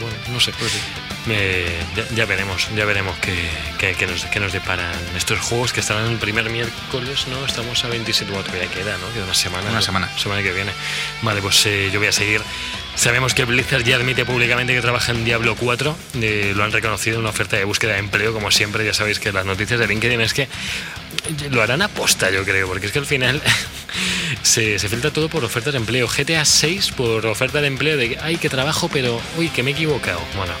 Bueno, 0.00 0.16
no 0.28 0.40
sé. 0.40 0.52
Ya, 1.26 2.04
ya 2.14 2.26
veremos, 2.26 2.68
ya 2.76 2.84
veremos 2.84 3.16
qué, 3.18 3.34
qué- 3.78 3.94
qué 3.94 4.06
nos, 4.06 4.24
qué 4.26 4.40
nos 4.40 4.52
deparan 4.52 4.92
estos 5.16 5.38
juegos 5.40 5.72
que 5.72 5.80
estarán 5.80 6.10
el 6.10 6.18
primer 6.18 6.50
miércoles, 6.50 7.26
¿no? 7.28 7.46
Estamos 7.46 7.82
a 7.84 7.88
27, 7.88 8.30
bueno, 8.30 8.44
todavía 8.46 8.68
queda, 8.70 8.98
¿no? 8.98 9.10
Queda 9.14 9.24
una 9.24 9.34
semana. 9.34 9.64
Una 9.70 9.78
¿no? 9.78 9.82
semana. 9.82 10.10
Semana 10.18 10.42
que 10.42 10.52
viene. 10.52 10.72
Vale, 11.22 11.40
pues 11.40 11.64
eh, 11.66 11.88
yo 11.92 11.98
voy 11.98 12.08
a 12.08 12.12
seguir. 12.12 12.42
Sabemos 12.94 13.34
que 13.34 13.44
Blizzard 13.44 13.82
ya 13.84 13.96
admite 13.96 14.24
públicamente 14.24 14.74
que 14.74 14.80
trabaja 14.82 15.12
en 15.12 15.24
Diablo 15.24 15.56
4. 15.56 15.96
eh, 16.20 16.52
lo 16.54 16.62
han 16.62 16.72
reconocido 16.72 17.16
en 17.16 17.20
una 17.22 17.30
oferta 17.30 17.56
de 17.56 17.64
búsqueda 17.64 17.94
de 17.94 17.98
empleo, 18.00 18.32
como 18.34 18.50
siempre. 18.50 18.84
Ya 18.84 18.92
sabéis 18.92 19.18
que 19.18 19.32
las 19.32 19.46
noticias 19.46 19.80
de 19.80 19.86
LinkedIn 19.88 20.20
es 20.20 20.34
que 20.34 20.48
lo 21.50 21.62
harán 21.62 21.80
aposta, 21.80 22.30
yo 22.30 22.44
creo, 22.44 22.68
porque 22.68 22.86
es 22.86 22.92
que 22.92 22.98
al 22.98 23.06
final 23.06 23.40
se, 24.42 24.78
se 24.78 24.88
filtra 24.88 25.10
todo 25.10 25.28
por 25.28 25.44
ofertas 25.44 25.72
de 25.72 25.78
empleo. 25.78 26.06
GTA 26.06 26.44
6 26.44 26.92
por 26.92 27.24
oferta 27.26 27.60
de 27.62 27.66
empleo 27.68 27.96
de 27.96 28.18
ay, 28.22 28.36
que 28.36 28.48
trabajo, 28.50 28.88
pero, 28.92 29.20
uy, 29.38 29.48
que 29.48 29.62
me 29.62 29.70
he 29.70 29.74
equivocado. 29.74 30.20
Bueno, 30.36 30.52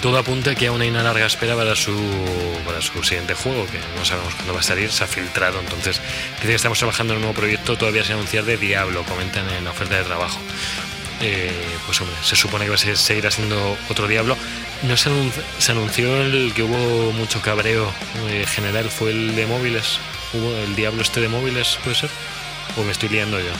todo 0.00 0.18
apunta 0.18 0.54
que 0.54 0.66
aún 0.68 0.80
hay 0.82 0.88
una 0.90 1.02
larga 1.02 1.26
espera 1.26 1.56
para 1.56 1.74
su, 1.74 1.94
para 2.64 2.80
su 2.82 3.02
siguiente 3.02 3.34
juego, 3.34 3.66
que 3.66 3.78
no 3.98 4.04
sabemos 4.04 4.34
cuándo 4.34 4.54
va 4.54 4.60
a 4.60 4.62
salir, 4.62 4.90
se 4.92 5.04
ha 5.04 5.06
filtrado. 5.06 5.58
Entonces, 5.60 6.00
dice 6.36 6.48
que 6.48 6.54
estamos 6.54 6.78
trabajando 6.78 7.14
en 7.14 7.18
un 7.18 7.22
nuevo 7.22 7.36
proyecto 7.38 7.76
todavía 7.76 8.04
sin 8.04 8.14
anunciar 8.14 8.44
de 8.44 8.56
Diablo, 8.56 9.02
comentan 9.04 9.48
en 9.50 9.64
la 9.64 9.70
oferta 9.70 9.96
de 9.96 10.04
trabajo. 10.04 10.38
Eh, 11.22 11.50
pues 11.86 11.98
hombre, 12.00 12.14
se 12.22 12.36
supone 12.36 12.64
que 12.66 12.70
va 12.70 12.74
a 12.74 12.78
ser- 12.78 12.98
seguir 12.98 13.30
siendo 13.32 13.76
otro 13.88 14.06
Diablo. 14.06 14.36
No 14.82 14.96
se, 14.98 15.08
anun- 15.10 15.32
se 15.58 15.72
anunció 15.72 16.14
el 16.22 16.52
que 16.54 16.62
hubo 16.62 17.10
mucho 17.12 17.40
cabreo 17.40 17.90
eh, 18.28 18.44
general, 18.46 18.90
fue 18.90 19.10
el 19.12 19.34
de 19.34 19.46
móviles. 19.46 19.98
Hubo 20.34 20.54
el 20.58 20.76
Diablo 20.76 21.00
este 21.02 21.20
de 21.20 21.28
móviles, 21.28 21.78
¿puede 21.82 21.96
ser? 21.96 22.10
¿O 22.76 22.82
me 22.82 22.92
estoy 22.92 23.08
liando 23.08 23.38
yo? 23.40 23.52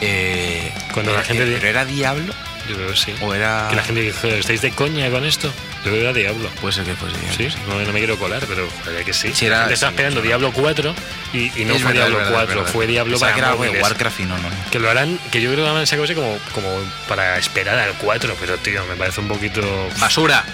Eh, 0.00 0.72
Cuando 0.94 1.12
la 1.12 1.22
eh, 1.22 1.24
gente- 1.24 1.44
¿Pero 1.46 1.66
era 1.66 1.84
Diablo? 1.84 2.32
Yo 2.68 2.76
creo 2.76 2.90
que 2.90 2.96
sí. 2.96 3.12
¿O 3.22 3.34
era.? 3.34 3.66
Que 3.70 3.76
la 3.76 3.82
gente 3.82 4.02
dijo, 4.02 4.28
¿estáis 4.28 4.60
de 4.62 4.70
coña 4.70 5.10
con 5.10 5.24
esto? 5.24 5.52
Yo 5.84 5.90
creo 5.90 5.94
que 5.94 6.00
era 6.02 6.12
Diablo. 6.12 6.50
Puede 6.60 6.74
ser 6.74 6.84
que 6.84 6.94
fuese 6.94 7.16
Diablo. 7.18 7.36
Sí, 7.36 7.48
no, 7.66 7.80
no 7.80 7.92
me 7.92 7.98
quiero 7.98 8.18
colar, 8.18 8.44
pero 8.46 8.68
joder, 8.84 9.04
que 9.04 9.12
sí. 9.12 9.32
Sí, 9.34 9.46
era- 9.46 9.70
estaba 9.70 9.90
esperando. 9.92 10.20
Diablo 10.22 10.52
4 10.52 10.94
y, 11.32 11.60
y 11.60 11.64
no 11.64 11.74
Es 11.74 11.82
fue 11.82 11.92
verdad, 11.92 12.06
Diablo 12.08 12.18
es 12.18 12.24
verdad, 12.24 12.32
4, 12.32 12.42
es 12.42 12.56
verdad. 12.58 12.72
fue 12.72 12.86
Diablo 12.86 13.18
para 13.18 13.32
que 13.34 13.38
era 13.40 13.54
móviles. 13.54 13.82
Warcraft 13.82 14.20
y 14.20 14.22
no, 14.24 14.36
no. 14.38 14.50
no. 14.50 14.70
Que 14.70 14.78
lo 14.78 14.90
harán, 14.90 15.18
que 15.30 15.40
yo 15.40 15.50
creo 15.52 15.64
que 15.64 15.70
lo 15.72 15.76
han 15.78 15.86
sacado 15.86 16.04
así 16.04 16.14
como, 16.14 16.38
como 16.52 16.68
para 17.08 17.38
esperar 17.38 17.78
al 17.78 17.94
4, 17.94 18.36
pero 18.40 18.56
tío, 18.58 18.84
me 18.86 18.96
parece 18.96 19.20
un 19.20 19.28
poquito. 19.28 19.62
¡Basura! 19.98 20.44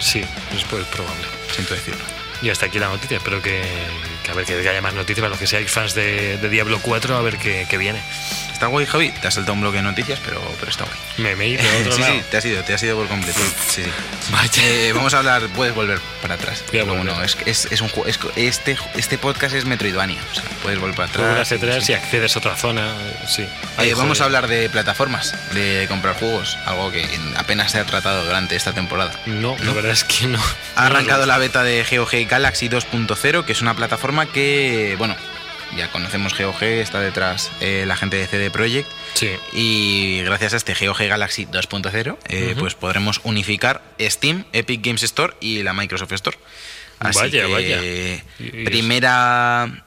Sí, 0.00 0.20
es 0.20 0.64
pues 0.70 0.84
probable. 0.86 1.24
Siento 1.54 1.74
decirlo. 1.74 2.00
Y 2.42 2.50
hasta 2.50 2.66
aquí 2.66 2.78
la 2.78 2.88
noticia, 2.88 3.16
espero 3.18 3.40
que, 3.40 3.62
que 4.24 4.30
a 4.32 4.34
ver 4.34 4.44
que 4.44 4.54
haya 4.68 4.80
más 4.82 4.94
noticias 4.94 5.20
para 5.20 5.30
los 5.30 5.38
que 5.38 5.46
seáis 5.46 5.70
fans 5.70 5.94
de, 5.94 6.38
de 6.38 6.48
Diablo 6.48 6.80
4, 6.82 7.16
a 7.16 7.22
ver 7.22 7.36
qué, 7.38 7.66
qué 7.68 7.78
viene. 7.78 8.00
Está 8.52 8.66
guay, 8.66 8.86
Javi. 8.86 9.10
Te 9.10 9.26
has 9.28 9.34
saltado 9.34 9.52
un 9.54 9.60
bloque 9.60 9.78
de 9.78 9.82
noticias, 9.82 10.20
pero, 10.24 10.40
pero 10.58 10.70
está 10.70 10.84
guay. 10.84 10.96
Me, 11.18 11.36
me 11.36 11.44
he 11.44 11.48
ido 11.50 11.62
a 11.62 11.80
otro 11.80 11.92
sí, 11.92 12.00
lado. 12.00 12.14
sí, 12.14 12.22
te 12.30 12.36
has 12.36 12.44
ido, 12.44 12.62
te 12.62 12.74
has 12.74 12.82
ido 12.82 12.96
por 12.96 13.08
completo. 13.08 13.40
Sí, 13.68 13.82
sí. 13.82 14.60
Eh, 14.62 14.92
vamos 14.94 15.12
a 15.12 15.18
hablar, 15.18 15.42
puedes 15.54 15.74
volver 15.74 15.98
para 16.22 16.34
atrás. 16.34 16.64
Bueno, 16.72 17.22
es, 17.22 17.36
es, 17.46 17.66
es 17.70 17.80
un 17.80 17.88
juego. 17.88 18.08
es- 18.08 18.18
este, 18.36 18.76
este 18.96 19.18
podcast 19.18 19.54
es 19.56 19.64
Metroidvania. 19.64 20.20
O 20.30 20.34
sea, 20.34 20.44
puedes 20.62 20.78
volver 20.78 20.94
para 20.96 21.08
atrás. 21.08 21.40
hacia 21.40 21.56
atrás 21.56 21.88
y 21.90 21.94
accedes 21.94 22.36
a 22.36 22.38
otra 22.38 22.56
zona, 22.56 22.94
sí. 23.26 23.44
Eh, 23.78 23.94
vamos 23.94 24.20
a 24.20 24.24
hablar 24.24 24.46
de 24.46 24.70
plataformas, 24.70 25.34
de 25.52 25.86
comprar 25.88 26.14
juegos, 26.14 26.56
algo 26.64 26.92
que 26.92 27.06
apenas 27.36 27.72
se 27.72 27.80
ha 27.80 27.84
tratado 27.84 28.24
durante 28.24 28.54
esta 28.54 28.72
temporada. 28.72 29.12
No, 29.26 29.56
la 29.64 29.72
verdad 29.72 29.90
es 29.92 30.04
que 30.04 30.28
no. 30.28 30.40
Ha 30.76 30.86
arrancado 30.86 31.26
la 31.26 31.38
beta 31.38 31.64
de 31.64 31.84
GOG 31.84 32.28
Galaxy 32.28 32.68
2.0, 32.68 33.44
que 33.44 33.52
es 33.52 33.60
una 33.62 33.74
plataforma 33.74 34.13
que, 34.32 34.94
bueno, 34.98 35.16
ya 35.76 35.90
conocemos 35.90 36.36
GOG, 36.38 36.62
está 36.62 37.00
detrás 37.00 37.50
eh, 37.60 37.84
la 37.86 37.96
gente 37.96 38.16
de 38.16 38.26
CD 38.26 38.50
Projekt. 38.50 38.88
Sí. 39.14 39.30
Y 39.52 40.22
gracias 40.24 40.54
a 40.54 40.56
este 40.56 40.74
GOG 40.74 41.06
Galaxy 41.08 41.46
2.0, 41.46 42.16
eh, 42.28 42.54
pues 42.58 42.74
podremos 42.74 43.20
unificar 43.24 43.82
Steam, 44.00 44.44
Epic 44.52 44.84
Games 44.84 45.02
Store 45.02 45.34
y 45.40 45.62
la 45.62 45.72
Microsoft 45.72 46.12
Store. 46.12 46.38
Así 47.00 47.18
Vaya, 47.18 47.46
que, 47.46 47.52
vaya. 47.52 47.82
Y- 47.84 48.22
y 48.38 48.64
primera, 48.64 49.84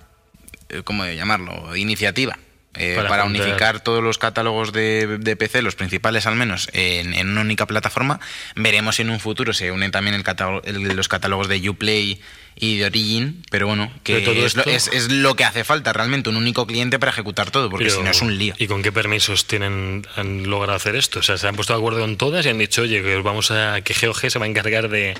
eh, 0.69 0.81
¿cómo 0.83 1.05
llamarlo? 1.05 1.75
Iniciativa. 1.75 2.37
eh, 2.79 3.01
Para 3.07 3.23
unificar 3.23 3.79
todos 3.79 4.03
los 4.03 4.17
catálogos 4.19 4.71
de, 4.71 5.17
de 5.19 5.35
PC, 5.35 5.61
los 5.63 5.73
principales 5.75 6.27
al 6.27 6.35
menos, 6.35 6.69
en, 6.73 7.13
en 7.15 7.29
una 7.29 7.41
única 7.41 7.65
plataforma. 7.65 8.19
Veremos 8.55 8.97
si 8.97 9.01
en 9.01 9.09
un 9.09 9.19
futuro 9.19 9.51
se 9.53 9.71
unen 9.71 9.89
también 9.91 10.13
el 10.15 10.23
catálogo- 10.23 10.61
el- 10.63 10.95
los 10.95 11.07
catálogos 11.07 11.47
de 11.47 11.67
Uplay 11.69 12.21
y 12.59 12.77
de 12.77 12.85
Origin, 12.85 13.43
pero 13.51 13.67
bueno, 13.67 13.91
que 14.03 14.21
todo 14.21 14.45
es 14.45 14.55
lo, 14.55 14.63
es- 14.65 14.87
es 14.87 15.11
lo 15.11 15.35
que 15.35 15.43
hace 15.45 15.63
falta 15.63 15.93
realmente, 15.93 16.29
un 16.29 16.37
único 16.37 16.65
cliente 16.65 16.97
para 16.99 17.11
ejecutar 17.11 17.51
todo, 17.51 17.69
porque 17.69 17.85
Pero, 17.85 17.97
si 17.97 18.03
no 18.03 18.09
es 18.11 18.21
un 18.21 18.37
lío. 18.37 18.55
¿Y 18.57 18.67
con 18.67 18.81
qué 18.83 18.91
permisos 18.91 19.45
tienen 19.45 20.05
han 20.15 20.49
logrado 20.49 20.75
hacer 20.75 20.95
esto? 20.95 21.19
O 21.19 21.23
sea, 21.23 21.37
se 21.37 21.47
han 21.47 21.55
puesto 21.55 21.73
de 21.73 21.79
acuerdo 21.79 21.99
con 21.99 22.17
todas 22.17 22.45
y 22.45 22.49
han 22.49 22.57
dicho, 22.57 22.81
oye, 22.81 23.01
que 23.03 23.15
os 23.15 23.23
vamos 23.23 23.51
a 23.51 23.81
que 23.81 23.93
GOG 23.93 24.31
se 24.31 24.39
va 24.39 24.45
a 24.45 24.49
encargar 24.49 24.89
de, 24.89 25.15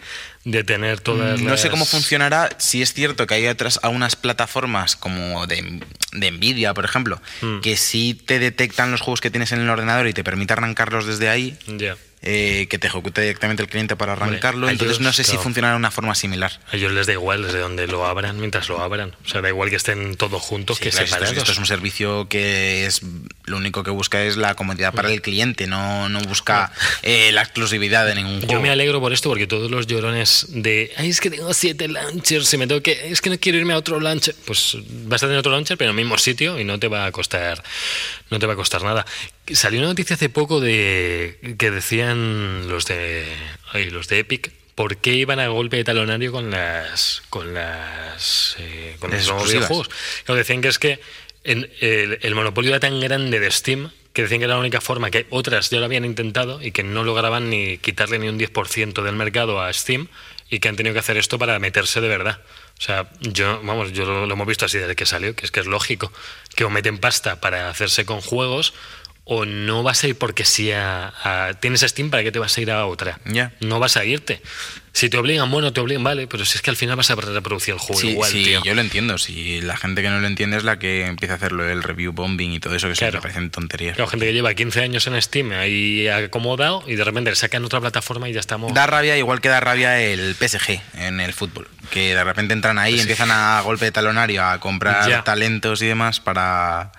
de 0.45 0.63
tener 0.63 1.00
todas 1.00 1.39
No 1.41 1.58
sé 1.58 1.69
cómo 1.69 1.86
funcionará. 1.86 2.50
Si 2.58 2.82
es 2.82 2.93
cierto 2.93 3.28
que 3.28 3.36
hay 3.36 3.47
otras 3.47 3.80
algunas 3.84 4.15
plataformas 4.15 4.95
como 4.95 5.45
de, 5.47 5.80
de 6.13 6.32
Nvidia, 6.32 6.73
por 6.73 6.86
ejemplo, 6.86 7.21
Mm. 7.41 7.62
que 7.62 7.78
sí 7.78 8.19
te 8.26 8.39
detectan 8.39 8.89
los 8.91 9.02
juegos 9.02 9.21
que 9.21 9.30
tienes 9.30 9.52
en 9.52 9.60
el 9.62 9.69
ordenador 9.69 10.08
y 10.08 10.13
te 10.13 10.23
permite 10.23 10.54
arrancarlos 10.54 11.06
desde 11.06 11.30
ahí, 11.30 11.58
Ya. 11.67 11.95
Eh, 12.21 12.67
que 12.69 12.80
te 12.80 12.88
ejecute 12.88 13.21
directamente 13.21 13.62
el 13.63 13.69
cliente 13.69 13.95
para 13.95 14.13
arrancarlo. 14.13 14.67
Entonces 14.69 14.97
ellos, 14.97 15.01
no 15.01 15.13
sé 15.13 15.23
si 15.23 15.38
funcionará 15.38 15.73
de 15.73 15.77
una 15.77 15.91
forma 15.91 16.15
similar. 16.15 16.51
A 16.71 16.75
ellos 16.75 16.91
les 16.91 17.06
da 17.08 17.13
igual 17.13 17.43
desde 17.43 17.60
donde 17.60 17.88
lo 17.88 18.06
abran 18.06 18.39
mientras 18.39 18.67
lo 18.69 18.82
abran. 18.82 19.15
O 19.25 19.27
sea, 19.30 19.41
da 19.41 19.49
igual 19.49 19.69
que 19.69 19.75
estén 19.75 20.15
todos 20.15 20.41
juntos 20.41 20.77
Sí, 20.77 20.84
que 20.84 20.89
claro, 20.89 21.06
esto, 21.06 21.15
es- 21.15 21.19
separados. 21.21 21.38
esto 21.38 21.51
es 21.53 21.58
un 21.60 21.65
servicio 21.65 22.27
que 22.27 22.86
es 22.86 23.01
lo 23.45 23.58
único 23.58 23.84
que 23.84 23.91
busca 23.91 24.23
es 24.23 24.36
la 24.36 24.56
comodidad 24.56 24.93
para 24.93 25.12
el 25.12 25.21
cliente, 25.21 25.67
no, 25.67 26.10
no 26.10 26.19
busca 26.21 26.71
eh, 27.03 27.32
la 27.32 27.41
exclusividad 27.43 28.06
de 28.06 28.15
ningún 28.15 28.39
juego. 28.39 28.51
Yo 28.53 28.60
me 28.62 28.69
alegro 28.71 28.99
por 28.99 29.13
esto 29.13 29.30
porque 29.30 29.47
todos 29.47 29.71
los 29.71 29.88
llorones 29.88 30.47
de 30.49 30.91
ay 30.97 31.10
es 31.10 31.21
que 31.21 31.30
tengo 31.30 31.53
siete 31.53 31.88
launchers 31.88 32.53
y 32.53 32.58
me 32.58 32.67
tengo 32.67 32.82
que 32.82 33.10
es 33.12 33.21
que 33.21 33.30
no 33.30 33.38
quiero 33.39 33.58
irme 33.58 33.73
a 33.73 33.77
otro 33.77 33.99
launcher 34.01 34.36
pues 34.45 34.75
vas 35.06 35.23
a 35.23 35.27
tener 35.27 35.39
otro 35.39 35.51
launcher 35.51 35.77
pero 35.77 35.91
en 35.91 35.97
el 35.97 36.03
mismo 36.03 36.17
sitio 36.17 36.60
y 36.60 36.63
no 36.65 36.77
te 36.80 36.88
va 36.89 37.06
a 37.06 37.12
costar 37.12 37.63
no 38.30 38.39
te 38.39 38.45
va 38.47 38.53
a 38.53 38.56
costar 38.58 38.84
nada 38.84 39.06
Salió 39.54 39.80
una 39.80 39.90
noticia 39.90 40.16
hace 40.16 40.30
poco 40.30 40.60
de 40.60 41.56
que 41.58 41.72
decían 41.72 42.68
los 42.68 42.86
de 42.86 43.26
ay, 43.72 43.90
los 43.90 44.08
de 44.08 44.20
Epic 44.20 44.52
por 44.76 44.98
qué 44.98 45.14
iban 45.14 45.40
a 45.40 45.48
golpe 45.48 45.78
de 45.78 45.84
talonario 45.84 46.32
con 46.32 46.52
las 46.52 47.24
con 47.30 47.54
las 47.54 48.56
eh, 48.60 48.96
con 49.00 49.12
los 49.12 49.26
nuevos 49.28 49.48
videojuegos. 49.52 49.90
Claro, 50.26 50.38
decían 50.38 50.62
que 50.62 50.68
es 50.68 50.80
que 50.80 51.00
en- 51.44 51.70
el, 51.80 52.20
el 52.22 52.36
monopolio 52.36 52.72
era 52.72 52.80
tan 52.80 53.00
grande 53.00 53.40
de 53.40 53.50
Steam 53.52 53.90
que 54.14 54.24
decían 54.24 54.40
que 54.40 54.46
era 54.46 54.56
la 54.56 54.60
única 54.60 54.82
forma 54.82 55.12
que 55.12 55.26
otras 55.30 55.70
ya 55.70 55.80
lo 55.80 55.86
habían 55.86 56.04
intentado 56.06 56.62
y 56.62 56.72
que 56.72 56.84
no 56.84 57.04
lograban 57.04 57.50
ni 57.50 57.78
quitarle 57.78 58.20
ni 58.20 58.28
un 58.30 58.38
10% 58.40 59.02
del 59.04 59.16
mercado 59.16 59.62
a 59.62 59.72
Steam 59.72 60.08
y 60.50 60.60
que 60.60 60.70
han 60.70 60.76
tenido 60.76 60.94
que 60.94 61.00
hacer 61.00 61.18
esto 61.18 61.38
para 61.38 61.60
meterse 61.60 62.02
de 62.02 62.08
verdad. 62.08 62.42
O 62.80 62.82
sea, 62.82 63.10
yo, 63.22 63.62
vamos, 63.64 63.92
yo 63.94 64.06
lo, 64.06 64.26
lo 64.26 64.34
hemos 64.34 64.48
visto 64.48 64.66
así 64.66 64.78
desde 64.78 64.96
que 64.96 65.06
salió, 65.06 65.36
que 65.36 65.46
es 65.46 65.52
que 65.52 65.60
es 65.60 65.66
lógico 65.68 66.12
que 66.56 66.64
o 66.64 66.70
meten 66.70 66.98
pasta 67.00 67.40
para 67.42 67.70
hacerse 67.70 68.06
con 68.06 68.22
juegos 68.22 68.74
o 69.30 69.46
no 69.46 69.84
vas 69.84 70.04
a 70.04 70.08
ir 70.08 70.18
porque 70.18 70.46
sí 70.46 70.72
a, 70.72 71.13
a- 71.24 71.54
tienes 71.60 71.82
Steam 71.82 72.10
para 72.10 72.24
que 72.24 72.32
te 72.32 72.40
vas 72.40 72.58
a 72.58 72.62
ir 72.62 72.72
a 72.72 72.86
otra. 72.86 73.20
Ya. 73.26 73.52
No 73.60 73.80
vas 73.80 73.98
a 73.98 74.06
irte. 74.06 74.42
Si 74.94 75.10
te 75.10 75.18
obligan, 75.18 75.52
bueno, 75.52 75.74
te 75.74 75.80
obligan, 75.82 76.04
vale, 76.04 76.26
pero 76.28 76.44
si 76.46 76.56
es 76.58 76.62
que 76.63 76.72
al 76.72 76.76
final 76.76 76.96
vas 76.96 77.12
a 77.12 77.16
reproducir 77.16 77.74
el 77.76 77.80
juego 77.80 78.02
Sí, 78.02 78.08
igual, 78.12 78.32
sí, 78.32 78.44
tío. 78.46 78.63
yo 78.63 78.74
lo 78.74 78.82
entiendo. 78.82 79.18
Si 79.20 79.62
la 79.62 79.78
gente 79.78 80.02
que 80.02 80.10
no 80.10 80.20
lo 80.22 80.26
entiende 80.28 80.58
es 80.58 80.63
la 80.63 80.80
que 80.80 81.06
empieza 81.06 81.34
a 81.34 81.38
hacerlo 81.38 81.70
el 81.70 81.84
review 81.84 82.13
bombing 82.13 82.54
y 82.54 82.60
todo 82.60 82.74
eso, 82.74 82.88
que 82.88 82.94
Claro. 82.96 83.12
siempre 83.12 83.22
parecen 83.30 83.52
tonterías. 83.52 83.96
Claro, 83.96 84.10
gente 84.10 84.26
que 84.26 84.34
lleva 84.34 84.54
15 84.56 84.82
años 84.82 85.06
en 85.06 85.22
Steam 85.22 85.52
ahí 85.52 86.08
acomodado 86.08 86.84
y 86.88 86.96
de 86.96 87.04
repente 87.04 87.30
le 87.30 87.36
sacan 87.36 87.63
otra 87.66 87.80
plataforma 87.82 88.28
y 88.30 88.34
ya 88.34 88.40
estamos. 88.40 88.74
Da 88.74 88.88
rabia, 88.88 89.18
igual 89.18 89.40
que 89.42 89.50
da 89.50 89.60
rabia 89.60 90.00
el 90.02 90.34
PSG 90.36 90.80
en 90.96 91.20
el 91.20 91.34
fútbol. 91.34 91.68
Que 91.92 92.16
de 92.16 92.24
repente 92.24 92.54
entran 92.54 92.80
ahí 92.80 92.96
y 92.96 93.00
empiezan 93.02 93.30
a 93.30 93.62
golpe 93.62 93.86
de 93.86 93.92
talonario 93.92 94.44
a 94.44 94.60
comprar 94.60 95.24
talentos 95.24 95.82
y 95.84 95.86
demás 95.88 96.20
para, 96.22 96.92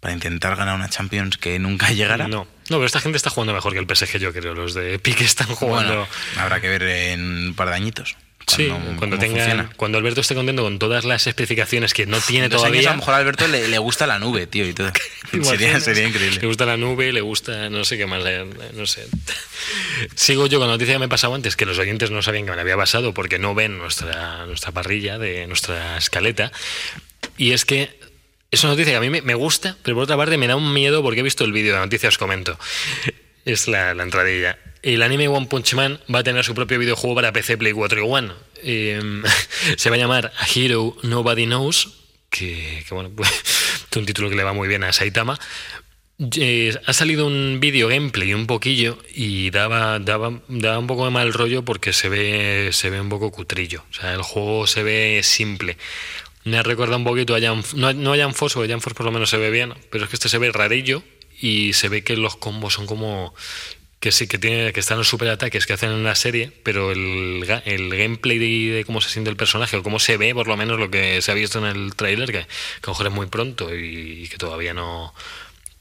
para 0.00 0.14
intentar 0.14 0.54
ganar 0.56 0.74
una 0.76 0.88
Champions 0.88 1.38
que 1.38 1.58
nunca 1.58 1.90
llegará. 1.92 2.28
No, 2.28 2.46
no, 2.46 2.76
pero 2.76 2.84
esta 2.86 3.00
gente 3.00 3.16
está 3.16 3.30
jugando 3.30 3.52
mejor 3.54 3.72
que 3.72 3.78
el 3.80 3.86
PSG, 3.96 4.18
yo 4.18 4.32
creo. 4.32 4.54
Los 4.54 4.74
de 4.74 4.94
Epic 4.94 5.20
están 5.22 5.48
jugando. 5.48 5.94
Bueno, 5.94 6.08
habrá 6.36 6.60
que 6.60 6.68
ver 6.68 6.82
en 6.82 7.48
un 7.48 7.54
par 7.54 7.68
de 7.70 7.74
añitos. 7.74 8.16
sí, 8.46 8.68
cuando- 8.68 8.96
cuando 8.96 9.16
cómo 9.16 9.18
tengan, 9.18 9.38
funciona. 9.38 9.70
cuando 9.76 9.98
Alberto 9.98 10.20
esté 10.22 10.34
contento 10.34 10.62
con 10.62 10.78
todas 10.78 11.04
las 11.04 11.26
especificaciones 11.26 11.92
que 11.92 12.06
no 12.06 12.18
tiene 12.20 12.48
Dos 12.48 12.62
años, 12.64 12.70
todavía. 12.72 12.88
a 12.90 12.92
lo 12.92 12.98
mejor 12.98 13.14
a 13.14 13.16
Alberto 13.18 13.46
le, 13.48 13.68
le 13.68 13.78
gusta 13.78 14.06
la 14.06 14.18
nube, 14.18 14.46
tío, 14.46 14.66
y 14.66 14.72
todo. 14.72 14.90
sería, 15.42 15.78
sería 15.80 16.02
Le 16.04 16.08
increíble. 16.08 16.46
gusta 16.46 16.64
la 16.64 16.76
nube, 16.78 17.12
le 17.12 17.20
gusta 17.20 17.68
no 17.68 17.84
sé 17.84 17.98
qué 17.98 18.06
más, 18.06 18.22
eh, 18.24 18.46
no 18.74 18.86
sé. 18.86 19.06
Sigo 20.14 20.46
yo 20.46 20.58
con 20.58 20.68
la 20.68 20.74
noticia 20.74 20.94
que 20.94 20.98
me 20.98 21.04
ha 21.06 21.08
pasado 21.08 21.34
antes, 21.34 21.56
que 21.56 21.66
los 21.66 21.78
oyentes 21.78 22.10
no 22.10 22.22
sabían 22.22 22.44
que 22.44 22.50
me 22.50 22.56
la 22.56 22.62
había 22.62 22.76
pasado 22.76 23.12
porque 23.12 23.38
no 23.38 23.54
ven 23.54 23.76
nuestra, 23.78 24.46
nuestra 24.46 24.72
parrilla 24.72 25.18
de 25.18 25.46
nuestra 25.46 25.96
escaleta. 25.98 26.52
Y 27.36 27.52
es 27.52 27.64
que 27.64 27.97
es 28.50 28.64
una 28.64 28.72
noticia 28.72 28.92
que 28.92 28.96
a 28.96 29.10
mí 29.10 29.20
me, 29.20 29.34
gusta, 29.34 29.76
pero 29.82 29.96
por 29.96 30.04
otra 30.04 30.16
parte 30.16 30.38
me 30.38 30.46
da 30.46 30.56
un 30.56 30.72
miedo 30.72 31.02
porque 31.02 31.20
he 31.20 31.22
visto 31.22 31.44
el 31.44 31.52
vídeo 31.52 31.72
de 31.72 31.78
la 31.78 31.84
noticia, 31.84 32.08
os 32.08 32.18
comento. 32.18 32.58
Es 33.44 33.66
la, 33.66 33.94
la 33.94 34.02
entradilla. 34.02 34.58
El 34.82 35.00
anime 35.00 35.26
One 35.26 35.46
Punch 35.46 35.72
Man 35.72 35.98
va 36.14 36.18
a 36.18 36.22
tener 36.22 36.44
su 36.44 36.54
propio 36.54 36.78
videojuego 36.78 37.16
para 37.16 37.32
PC, 37.32 37.56
Play 37.56 37.72
4 37.72 37.98
y 37.98 38.02
One. 38.06 38.32
Eh, 38.62 39.22
se 39.76 39.88
va 39.88 39.96
a 39.96 39.98
llamar 39.98 40.32
A 40.38 40.46
Hero 40.54 40.94
Nobody 41.02 41.46
Knows, 41.46 41.88
que, 42.28 42.84
que 42.86 42.94
bueno, 42.94 43.10
pues, 43.16 43.30
es 43.90 43.96
un 43.96 44.04
título 44.04 44.28
que 44.28 44.36
le 44.36 44.44
va 44.44 44.52
muy 44.52 44.68
bien 44.68 44.84
a 44.84 44.92
Saitama. 44.92 45.38
Ha 46.20 46.92
salido 46.92 47.26
un 47.26 47.58
vídeo 47.60 47.86
gameplay 47.86 48.34
un 48.34 48.48
poquillo 48.48 48.98
y 49.14 49.50
daba, 49.50 50.00
daba, 50.00 50.40
daba 50.48 50.78
un 50.78 50.88
poco 50.88 51.04
de 51.04 51.12
mal 51.12 51.32
rollo 51.32 51.64
porque 51.64 51.92
se 51.92 52.08
ve, 52.08 52.70
se 52.72 52.90
ve 52.90 53.00
un 53.00 53.08
poco 53.08 53.30
cutrillo. 53.30 53.84
O 53.90 53.94
sea, 53.94 54.14
el 54.14 54.22
juego 54.22 54.66
se 54.66 54.82
ve 54.82 55.20
simple. 55.22 55.78
Me 56.48 56.62
recordado 56.62 56.96
un 56.96 57.04
poquito 57.04 57.34
a 57.34 57.40
Jan, 57.40 57.62
no, 57.74 57.92
no 57.92 58.14
a 58.14 58.16
Jan 58.16 58.34
Force, 58.34 58.54
porque 58.54 58.70
Jan 58.70 58.80
Force 58.80 58.96
por 58.96 59.04
lo 59.04 59.12
menos 59.12 59.28
se 59.28 59.36
ve 59.36 59.50
bien, 59.50 59.74
pero 59.90 60.04
es 60.04 60.10
que 60.10 60.16
este 60.16 60.30
se 60.30 60.38
ve 60.38 60.50
rarillo 60.50 61.02
y 61.40 61.74
se 61.74 61.90
ve 61.90 62.02
que 62.02 62.16
los 62.16 62.36
combos 62.36 62.74
son 62.74 62.86
como 62.86 63.34
que 64.00 64.12
sí 64.12 64.28
que 64.28 64.38
tiene 64.38 64.72
que 64.72 64.80
están 64.80 64.96
los 64.96 65.08
superataques 65.08 65.66
que 65.66 65.74
hacen 65.74 65.90
en 65.90 66.04
la 66.04 66.14
serie, 66.14 66.50
pero 66.62 66.92
el, 66.92 67.44
el 67.66 67.90
gameplay 67.90 68.38
de, 68.38 68.84
cómo 68.86 69.02
se 69.02 69.10
siente 69.10 69.28
el 69.28 69.36
personaje 69.36 69.76
o 69.76 69.82
cómo 69.82 69.98
se 69.98 70.16
ve, 70.16 70.32
por 70.34 70.48
lo 70.48 70.56
menos 70.56 70.78
lo 70.78 70.90
que 70.90 71.20
se 71.20 71.30
ha 71.32 71.34
visto 71.34 71.58
en 71.58 71.66
el 71.66 71.94
tráiler, 71.94 72.32
que, 72.32 72.32
que 72.32 72.46
a 72.46 72.86
lo 72.86 72.92
mejor 72.92 73.06
es 73.08 73.12
muy 73.12 73.26
pronto 73.26 73.74
y 73.74 74.26
que 74.28 74.38
todavía 74.38 74.72
no 74.72 75.12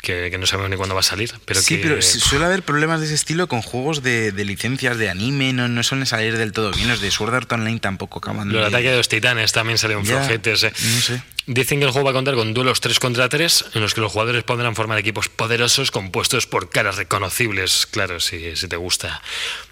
que, 0.02 0.30
que 0.32 0.38
no 0.38 0.46
sabemos 0.46 0.70
ni 0.70 0.78
cuándo 0.78 0.96
va 0.96 1.02
a 1.02 1.04
salir. 1.04 1.32
Pero 1.46 1.60
sí, 1.62 1.78
que, 1.78 1.82
pero 1.84 2.02
su- 2.02 2.20
suele 2.20 2.46
haber 2.46 2.64
problemas 2.64 3.00
de 3.00 3.08
ese 3.08 3.16
estilo 3.16 3.48
con 3.48 3.62
juegos 3.62 4.04
de, 4.04 4.32
de 4.32 4.46
licencias 4.46 4.98
de 4.98 5.10
anime, 5.10 5.54
no, 5.54 5.68
no 5.68 5.84
suelen 5.84 6.06
salir 6.06 6.38
del 6.38 6.52
todo 6.52 6.72
bien. 6.72 6.88
Los 6.88 7.02
de 7.02 7.12
Sword 7.12 7.34
Art 7.36 7.52
Online 7.52 7.80
tampoco 7.80 8.20
acaban 8.20 8.50
Los 8.52 8.62
de... 8.62 8.68
ataques 8.68 8.92
de 8.92 8.98
los 8.98 9.10
titanes 9.10 9.52
también 9.52 9.78
salieron 9.78 10.06
flojetes. 10.06 10.64
eh. 10.64 10.74
No 10.96 11.02
sé. 11.02 11.22
Dicen 11.50 11.80
que 11.80 11.86
el 11.86 11.92
juego 11.92 12.04
va 12.06 12.12
a 12.12 12.14
contar 12.14 12.36
con 12.36 12.54
duelos 12.54 12.82
3 12.82 13.00
contra 13.00 13.30
3, 13.30 13.66
en 13.74 13.82
los 13.82 13.94
que 13.94 14.02
los 14.02 14.12
jugadores 14.12 14.44
podrán 14.44 14.76
formar 14.76 14.98
equipos 14.98 15.30
poderosos 15.30 15.92
compuestos 15.92 16.46
por 16.46 16.70
caras 16.70 16.98
reconocibles. 16.98 17.86
Claro, 17.86 18.20
si, 18.20 18.58
si 18.58 18.68
te 18.68 18.76
gusta, 18.76 19.22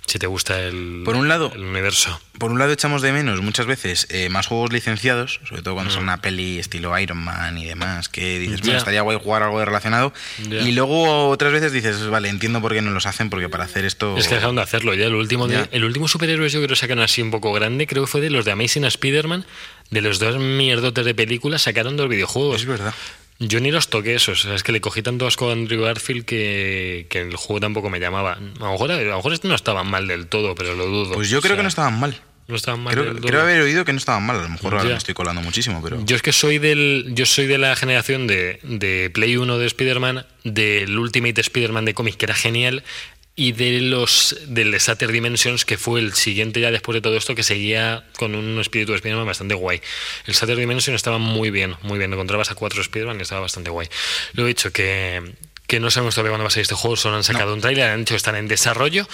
si 0.08 0.18
te 0.18 0.26
gusta 0.28 0.62
el, 0.62 1.02
Por 1.04 1.18
un 1.18 1.28
lado- 1.28 1.52
el 1.54 1.64
universo. 1.66 2.18
Por 2.40 2.52
un 2.52 2.60
lado 2.60 2.74
echamos 2.74 3.02
de 3.02 3.14
menos 3.14 3.40
muchas 3.42 3.66
veces 3.66 4.08
eh, 4.10 4.28
más 4.30 4.48
juegos 4.48 4.72
licenciados, 4.74 5.40
sobre 5.48 5.62
todo 5.62 5.74
cuando 5.74 5.92
son 5.94 6.04
una 6.04 6.22
peli 6.22 6.60
estilo 6.60 6.98
Iron 7.00 7.18
Man 7.18 7.58
y 7.58 7.66
demás, 7.66 8.10
que 8.10 8.40
dices, 8.40 8.60
bueno, 8.62 8.78
estaría 8.78 9.02
guay 9.02 9.18
jugar 9.22 9.44
algo 9.44 9.60
de 9.60 9.66
relacionado. 9.66 10.14
Y 10.50 10.72
luego 10.74 11.30
otras 11.30 11.54
veces 11.54 11.72
dices, 11.72 12.08
vale, 12.08 12.28
entiendo 12.30 12.62
por 12.62 12.74
qué 12.74 12.82
no 12.82 12.92
los 12.92 13.06
hacen, 13.06 13.30
porque 13.30 13.48
para 13.48 13.64
hacer 13.66 13.86
esto... 13.86 14.18
Es 14.18 14.28
que 14.28 14.36
dejaron 14.36 14.56
de 14.58 14.62
hacerlo 14.64 14.94
ya. 14.94 15.06
El 15.08 15.16
último, 15.16 15.48
de- 15.48 15.68
el 15.72 15.84
último 15.86 16.08
superhéroe 16.10 16.50
yo 16.50 16.60
creo 16.60 16.70
que 16.70 16.76
sacaron 16.76 17.04
así 17.04 17.22
un 17.22 17.32
poco 17.32 17.54
grande, 17.54 17.88
creo 17.88 18.04
que 18.04 18.12
fue 18.12 18.20
de 18.22 18.30
los 18.30 18.44
de 18.46 18.52
Amazing 18.52 18.84
Spider-Man, 18.86 19.46
de 19.90 20.02
los 20.02 20.20
dos 20.20 20.38
mierdotes 20.38 21.06
de 21.06 21.14
películas 21.16 21.62
sacaron 21.64 21.98
dos 21.98 22.10
videojuegos. 22.10 22.62
Es 22.62 22.68
verdad. 22.68 22.94
Yo 23.40 23.60
ni 23.60 23.70
los 23.70 23.90
toqué 23.90 24.16
esos, 24.16 24.46
o 24.46 24.48
sea, 24.48 24.56
es 24.56 24.64
que 24.64 24.72
le 24.72 24.80
cogí 24.80 25.02
tanto 25.02 25.28
asco 25.28 25.50
a 25.50 25.54
Andrew 25.54 25.82
Garfield 25.84 26.24
que, 26.24 27.06
que 27.10 27.20
el 27.22 27.36
juego 27.36 27.60
tampoco 27.60 27.90
me 27.90 28.00
llamaba. 28.00 28.34
A 28.34 28.64
lo 28.64 28.72
mejor, 28.72 28.92
a 28.92 29.02
lo 29.02 29.16
mejor 29.18 29.34
este 29.34 29.50
no 29.50 29.56
estaban 29.56 29.88
mal 29.88 30.08
del 30.08 30.28
todo, 30.28 30.56
pero 30.56 30.74
lo 30.74 30.86
dudo. 30.86 31.16
Pues 31.16 31.30
yo 31.30 31.40
O 31.40 31.42
creo 31.42 31.50
sea, 31.52 31.58
que 31.58 31.64
no 31.64 31.68
estaban 31.68 32.00
mal. 32.00 32.18
no 32.48 32.56
estaban 32.56 32.80
mal 32.82 32.94
Creo, 32.94 33.42
haber 33.42 33.62
oído 33.62 33.84
que 33.84 33.92
no 33.92 33.98
estaban 33.98 34.26
mal. 34.26 34.40
A 34.40 34.44
lo 34.44 34.50
mejor 34.50 34.76
ahora 34.76 34.86
me 34.90 34.96
estoy 34.96 35.14
colando 35.14 35.42
muchísimo, 35.42 35.82
pero... 35.84 36.02
Yo 36.06 36.16
es 36.16 36.22
que 36.22 36.32
soy 36.32 36.60
del 36.60 37.12
yo 37.14 37.26
soy 37.26 37.46
de 37.48 37.58
la 37.58 37.76
generación 37.76 38.26
de, 38.26 38.60
de 38.64 39.10
Play 39.14 39.36
1 39.36 39.58
de 39.58 39.66
Spider-Man, 39.66 40.26
del 40.46 40.98
Ultimate 40.98 41.42
Spider-Man 41.42 41.84
de 41.84 41.94
cómic, 41.94 42.16
que 42.16 42.26
era 42.28 42.36
genial, 42.36 42.84
y 43.38 43.52
de 43.52 43.82
los 43.82 44.38
del 44.48 44.80
Satter 44.80 45.12
Dimensions, 45.12 45.66
que 45.66 45.78
fue 45.78 46.00
el 46.00 46.14
siguiente 46.14 46.62
ya 46.62 46.72
después 46.72 46.94
de 46.96 47.02
todo 47.02 47.18
esto, 47.18 47.36
que 47.36 47.44
seguía 47.44 48.06
con 48.18 48.34
un 48.36 48.60
espíritu 48.62 48.92
de 48.94 48.98
Spider-Man 48.98 49.26
bastante 49.28 49.56
guay. 49.56 49.82
El 50.26 50.36
Satter 50.36 50.56
Dimension 50.58 50.96
estaba 50.96 51.18
muy 51.18 51.50
bien, 51.50 51.76
muy 51.82 51.98
bien. 51.98 52.14
Encontrabas 52.14 52.50
a 52.52 52.56
cuatro 52.56 52.82
Spider-Man 52.82 53.20
y 53.20 53.24
estaba 53.24 53.42
bastante 53.42 53.70
guay. 53.70 53.88
Lo 54.34 54.46
he 54.46 54.48
dicho 54.48 54.72
que 54.72 55.34
que 55.68 55.80
no 55.80 55.90
sabemos 55.90 56.14
todavía 56.14 56.30
cuándo 56.30 56.44
va 56.44 56.50
a 56.50 56.52
salir 56.52 56.62
este 56.62 56.76
juego, 56.76 56.96
solo 56.96 57.16
han 57.16 57.24
sacado 57.24 57.52
un 57.52 57.60
trailer, 57.60 57.90
han 57.90 58.02
dicho 58.02 58.14
que 58.14 58.18
están 58.18 58.36
en 58.36 58.48
desarrollo 58.48 59.08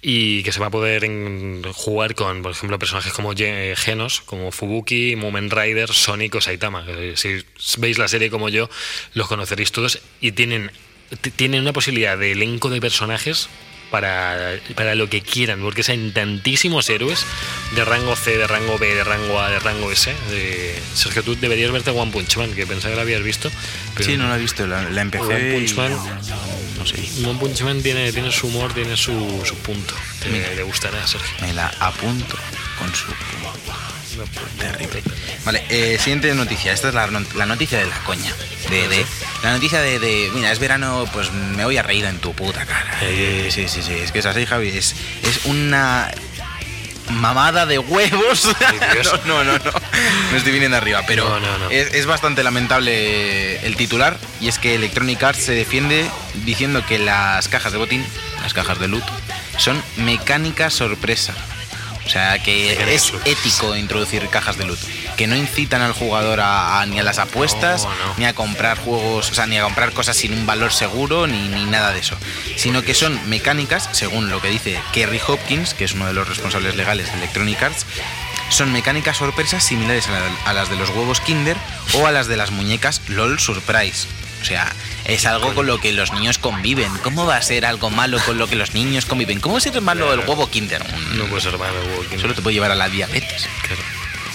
y 0.00 0.44
que 0.44 0.52
se 0.52 0.60
va 0.60 0.66
a 0.66 0.70
poder 0.70 1.02
en- 1.02 1.64
jugar 1.74 2.14
con, 2.14 2.42
por 2.42 2.52
ejemplo, 2.52 2.78
personajes 2.78 3.12
como 3.12 3.34
Ge- 3.34 3.74
Genos, 3.76 4.20
como 4.20 4.52
Fubuki, 4.52 5.16
Moomin 5.16 5.50
Rider, 5.50 5.92
Sonic 5.92 6.36
o 6.36 6.40
Saitama. 6.40 6.84
Eh, 6.86 7.14
Si 7.16 7.42
veis 7.78 7.98
la 7.98 8.06
serie 8.06 8.30
como 8.30 8.48
yo, 8.48 8.70
los 9.14 9.26
conoceréis 9.26 9.72
todos 9.72 9.98
y 10.20 10.30
tienen, 10.30 10.70
tienen 11.36 11.62
una 11.62 11.72
posibilidad 11.72 12.16
de 12.18 12.32
elenco 12.32 12.68
de 12.70 12.80
personajes 12.80 13.48
para, 13.90 14.58
para 14.74 14.94
lo 14.96 15.08
que 15.08 15.20
quieran, 15.22 15.60
porque 15.60 15.82
hay 15.86 16.10
tantísimos 16.10 16.90
héroes 16.90 17.24
de 17.76 17.84
rango 17.84 18.16
C, 18.16 18.36
de 18.36 18.46
rango 18.48 18.78
B, 18.78 18.94
de 18.94 19.04
rango 19.04 19.40
A, 19.40 19.48
de 19.48 19.58
rango 19.60 19.92
S. 19.92 20.12
De... 20.30 20.76
Sergio, 20.94 21.22
tú 21.22 21.36
deberías 21.36 21.70
verte 21.70 21.90
One 21.90 22.10
Punch 22.10 22.36
Man, 22.36 22.52
que 22.52 22.66
pensaba 22.66 22.90
que 22.90 22.96
la 22.96 23.02
habías 23.02 23.22
visto. 23.22 23.50
Pero 23.94 24.04
Sí, 24.10 24.16
no 24.16 24.28
la 24.28 24.36
he 24.36 24.40
visto, 24.40 24.66
la, 24.66 24.82
la 24.90 25.02
empecé 25.02 25.24
One 25.24 25.52
Punch 25.54 25.70
y- 25.70 25.74
Man. 25.74 25.92
No 26.78 26.84
sé, 26.86 26.96
One 27.24 27.38
Punch 27.38 27.60
Man 27.62 27.80
tiene, 27.82 28.12
tiene 28.12 28.32
su 28.32 28.48
humor, 28.48 28.72
tiene 28.74 28.96
su, 28.96 29.42
su 29.46 29.54
punto. 29.58 29.94
Te, 30.20 30.30
le 30.56 30.62
gustará, 30.64 31.06
Sergio. 31.06 31.30
me 31.40 31.52
la 31.52 31.68
apunto 31.78 32.36
con 32.78 32.92
su... 32.94 33.06
Terrible. 34.58 35.02
Vale, 35.44 35.64
eh, 35.68 35.98
siguiente 35.98 36.32
noticia. 36.34 36.72
Esta 36.72 36.88
es 36.88 36.94
la, 36.94 37.06
la 37.34 37.46
noticia 37.46 37.78
de 37.78 37.86
la 37.86 37.98
coña. 38.00 38.32
De, 38.70 38.88
de- 38.88 39.06
la 39.42 39.52
noticia 39.52 39.80
de, 39.80 39.98
de, 39.98 40.30
mira, 40.34 40.50
es 40.50 40.58
verano, 40.58 41.08
pues 41.12 41.30
me 41.32 41.64
voy 41.64 41.76
a 41.76 41.82
reír 41.82 42.04
en 42.04 42.18
tu 42.18 42.32
puta 42.34 42.64
cara. 42.66 42.98
Eh, 43.02 43.48
Sí, 43.50 43.68
sí, 43.68 43.82
sí, 43.82 43.92
es 43.92 44.10
que 44.12 44.18
es 44.20 44.26
así, 44.26 44.44
Javi. 44.46 44.68
Es, 44.68 44.94
es 45.22 45.44
una 45.44 46.10
mamada 47.10 47.66
de 47.66 47.78
huevos. 47.78 48.48
No, 49.26 49.44
no, 49.44 49.44
no, 49.44 49.52
no. 49.58 49.72
Me 50.32 50.38
estoy 50.38 50.52
viniendo 50.52 50.76
arriba, 50.76 51.02
pero 51.06 51.28
No, 51.28 51.38
no, 51.40 51.58
no. 51.58 51.70
Es, 51.70 51.94
es 51.94 52.06
bastante 52.06 52.42
lamentable 52.42 53.64
el 53.64 53.76
titular. 53.76 54.18
Y 54.40 54.48
es 54.48 54.58
que 54.58 54.74
Electronic 54.74 55.22
Arts 55.22 55.44
se 55.44 55.52
defiende 55.52 56.08
diciendo 56.44 56.84
que 56.86 56.98
las 56.98 57.48
cajas 57.48 57.72
de 57.72 57.78
botín, 57.78 58.04
las 58.42 58.52
cajas 58.54 58.78
de 58.80 58.88
loot, 58.88 59.04
son 59.58 59.80
mecánica 59.98 60.70
sorpresa. 60.70 61.34
O 62.06 62.08
sea, 62.08 62.38
que 62.40 62.94
es 62.94 63.12
ético 63.24 63.74
introducir 63.76 64.28
cajas 64.28 64.56
de 64.56 64.64
loot. 64.64 64.78
Que 65.16 65.26
no 65.26 65.34
incitan 65.34 65.82
al 65.82 65.92
jugador 65.92 66.38
a, 66.40 66.80
a- 66.80 66.86
ni 66.86 66.98
a 67.00 67.02
las 67.02 67.18
apuestas, 67.18 67.82
No, 67.84 67.90
no. 67.90 68.14
ni 68.16 68.24
a 68.26 68.34
comprar 68.34 68.78
juegos, 68.78 69.30
o 69.30 69.34
sea, 69.34 69.46
ni 69.46 69.58
a 69.58 69.62
comprar 69.64 69.92
cosas 69.92 70.16
sin 70.16 70.32
un 70.32 70.46
valor 70.46 70.72
seguro, 70.72 71.26
ni, 71.26 71.48
ni 71.48 71.64
nada 71.64 71.92
de 71.92 71.98
eso. 72.00 72.16
Sino 72.56 72.82
que 72.82 72.94
son 72.94 73.18
mecánicas, 73.28 73.88
según 73.92 74.30
lo 74.30 74.40
que 74.40 74.48
dice 74.50 74.78
Kerry 74.92 75.20
Hopkins, 75.26 75.74
que 75.74 75.84
es 75.84 75.94
uno 75.94 76.06
de 76.06 76.12
los 76.12 76.28
responsables 76.28 76.76
legales 76.76 77.10
de 77.10 77.18
Electronic 77.18 77.60
Arts, 77.62 77.86
son 78.50 78.72
mecánicas 78.72 79.16
sorpresas 79.16 79.64
similares 79.64 80.06
a, 80.06 80.12
la- 80.12 80.30
a 80.46 80.52
las 80.52 80.70
de 80.70 80.76
los 80.76 80.90
huevos 80.90 81.20
Kinder 81.20 81.56
o 81.94 82.06
a 82.06 82.12
las 82.12 82.28
de 82.28 82.36
las 82.36 82.52
muñecas 82.52 83.02
LOL 83.08 83.40
Surprise. 83.40 84.06
O 84.46 84.48
sea, 84.48 84.72
es 85.06 85.26
algo 85.26 85.52
con 85.54 85.66
lo 85.66 85.80
que 85.80 85.90
los 85.90 86.12
niños 86.12 86.38
conviven. 86.38 86.92
¿Cómo 87.02 87.26
va 87.26 87.36
a 87.36 87.42
ser 87.42 87.66
algo 87.66 87.90
malo 87.90 88.20
con 88.24 88.38
lo 88.38 88.46
que 88.46 88.54
los 88.54 88.74
niños 88.74 89.04
conviven? 89.04 89.40
¿Cómo 89.40 89.54
va 89.54 89.58
a 89.58 89.60
ser 89.60 89.80
malo 89.80 90.14
el 90.14 90.20
huevo 90.20 90.48
Kinder? 90.48 90.84
No 91.16 91.24
puede 91.24 91.42
ser 91.42 91.58
malo 91.58 91.82
el 91.82 91.88
huevo 91.88 92.02
Kinder. 92.02 92.20
Solo 92.20 92.34
te 92.34 92.42
puede 92.42 92.54
llevar 92.54 92.70
a 92.70 92.76
la 92.76 92.88
diabetes. 92.88 93.48
Claro. 93.66 93.82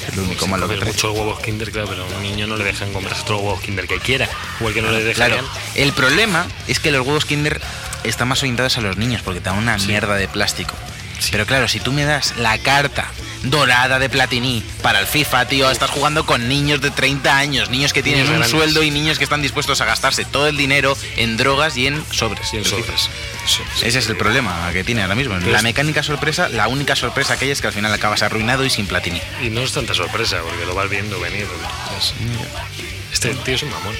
Es 0.06 0.18
lo 0.18 0.24
único 0.24 0.48
malo 0.48 0.68
que 0.68 0.76
trae. 0.76 0.92
muchos 0.92 1.14
huevos 1.18 1.40
Kinder, 1.40 1.72
claro, 1.72 1.88
pero 1.88 2.04
a 2.04 2.08
un 2.08 2.24
niño 2.24 2.46
no 2.46 2.58
le 2.58 2.66
dejan 2.66 2.92
comer 2.92 3.14
todos 3.14 3.30
los 3.30 3.40
huevos 3.40 3.62
Kinder 3.62 3.88
que 3.88 4.00
quiera. 4.00 4.28
O 4.60 4.68
el 4.68 4.74
que 4.74 4.82
no 4.82 4.92
le 4.92 5.02
dejarían. 5.02 5.46
Claro, 5.46 5.62
el 5.76 5.94
problema 5.94 6.46
es 6.68 6.82
que 6.82 6.92
los 6.92 7.08
huevos 7.08 7.24
Kinder 7.24 7.62
están 8.04 8.28
más 8.28 8.42
orientados 8.42 8.78
a 8.78 8.82
los 8.82 8.98
niños 8.98 9.22
porque 9.22 9.40
te 9.40 9.50
dan 9.50 9.60
una 9.60 9.78
mierda 9.78 10.16
de 10.16 10.28
plástico. 10.28 10.76
Pero 11.30 11.46
claro, 11.46 11.68
si 11.68 11.80
tú 11.80 11.92
me 11.92 12.04
das 12.06 12.36
la 12.38 12.58
carta 12.58 13.12
dorada 13.44 14.00
de 14.00 14.10
Platini 14.10 14.64
para 14.82 15.00
el 15.00 15.08
FIFA, 15.08 15.48
tío, 15.48 15.70
estás 15.72 15.90
jugando 15.90 16.26
con 16.26 16.48
niños 16.48 16.80
de 16.82 16.92
30 16.92 17.36
años, 17.38 17.70
niños 17.70 17.92
que 17.94 18.04
tienen 18.04 18.24
Niños 18.24 18.34
un 18.34 18.40
grandes. 18.40 18.58
sueldo 18.58 18.84
y 18.84 18.92
niños 18.92 19.18
que 19.18 19.24
están 19.24 19.42
dispuestos 19.42 19.82
a 19.82 19.86
gastarse 19.86 20.26
todo 20.26 20.48
el 20.48 20.58
dinero 20.58 20.96
en 21.18 21.38
drogas 21.38 21.76
y 21.78 21.88
en 21.88 22.04
sobres. 22.12 22.48
Sí, 22.50 22.58
en 22.58 22.66
sobres. 22.66 23.10
Sí, 23.48 23.62
sí, 23.76 23.86
Ese 23.88 24.00
es 24.00 24.08
el 24.10 24.18
problema 24.18 24.70
que 24.74 24.84
tiene 24.84 25.02
ahora 25.02 25.16
mismo. 25.16 25.36
La 25.38 25.62
mecánica 25.62 26.04
sorpresa, 26.04 26.50
la 26.50 26.68
única 26.68 26.96
sorpresa 26.96 27.38
que 27.38 27.46
hay 27.46 27.52
es 27.52 27.62
que 27.62 27.68
al 27.68 27.74
final 27.74 27.94
acabas 27.94 28.22
arruinado 28.24 28.64
y 28.66 28.70
sin 28.70 28.86
Platini. 28.88 29.22
Y 29.42 29.50
no 29.50 29.62
es 29.62 29.72
tanta 29.72 29.94
sorpresa, 29.94 30.40
porque 30.48 30.66
lo 30.66 30.76
vas 30.76 30.90
viendo 30.90 31.20
venir. 31.20 31.48
Este 33.12 33.34
tío 33.36 33.56
es 33.56 33.64
un 33.64 33.70
mamón. 33.72 33.96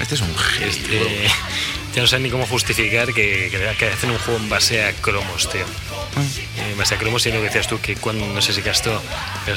Este 0.00 0.14
es 0.14 0.20
un 0.22 0.36
genio. 0.36 0.68
Este, 0.68 1.26
ya 1.94 2.02
no 2.02 2.08
sé 2.08 2.18
ni 2.20 2.30
cómo 2.30 2.46
justificar 2.46 3.08
que, 3.08 3.48
que, 3.50 3.74
que 3.78 3.86
hacen 3.88 4.10
un 4.10 4.18
juego 4.18 4.40
en 4.40 4.48
base 4.48 4.84
a 4.84 4.92
cromos, 4.92 5.48
tío. 5.50 5.64
En 6.70 6.76
base 6.78 6.94
a 6.94 6.98
cromos 6.98 7.24
y 7.26 7.30
lo 7.32 7.38
que 7.38 7.44
decías 7.44 7.66
tú, 7.68 7.80
que 7.80 7.94
cuando, 7.96 8.26
no 8.26 8.40
sé 8.40 8.52
si 8.52 8.62
gastó, 8.62 9.00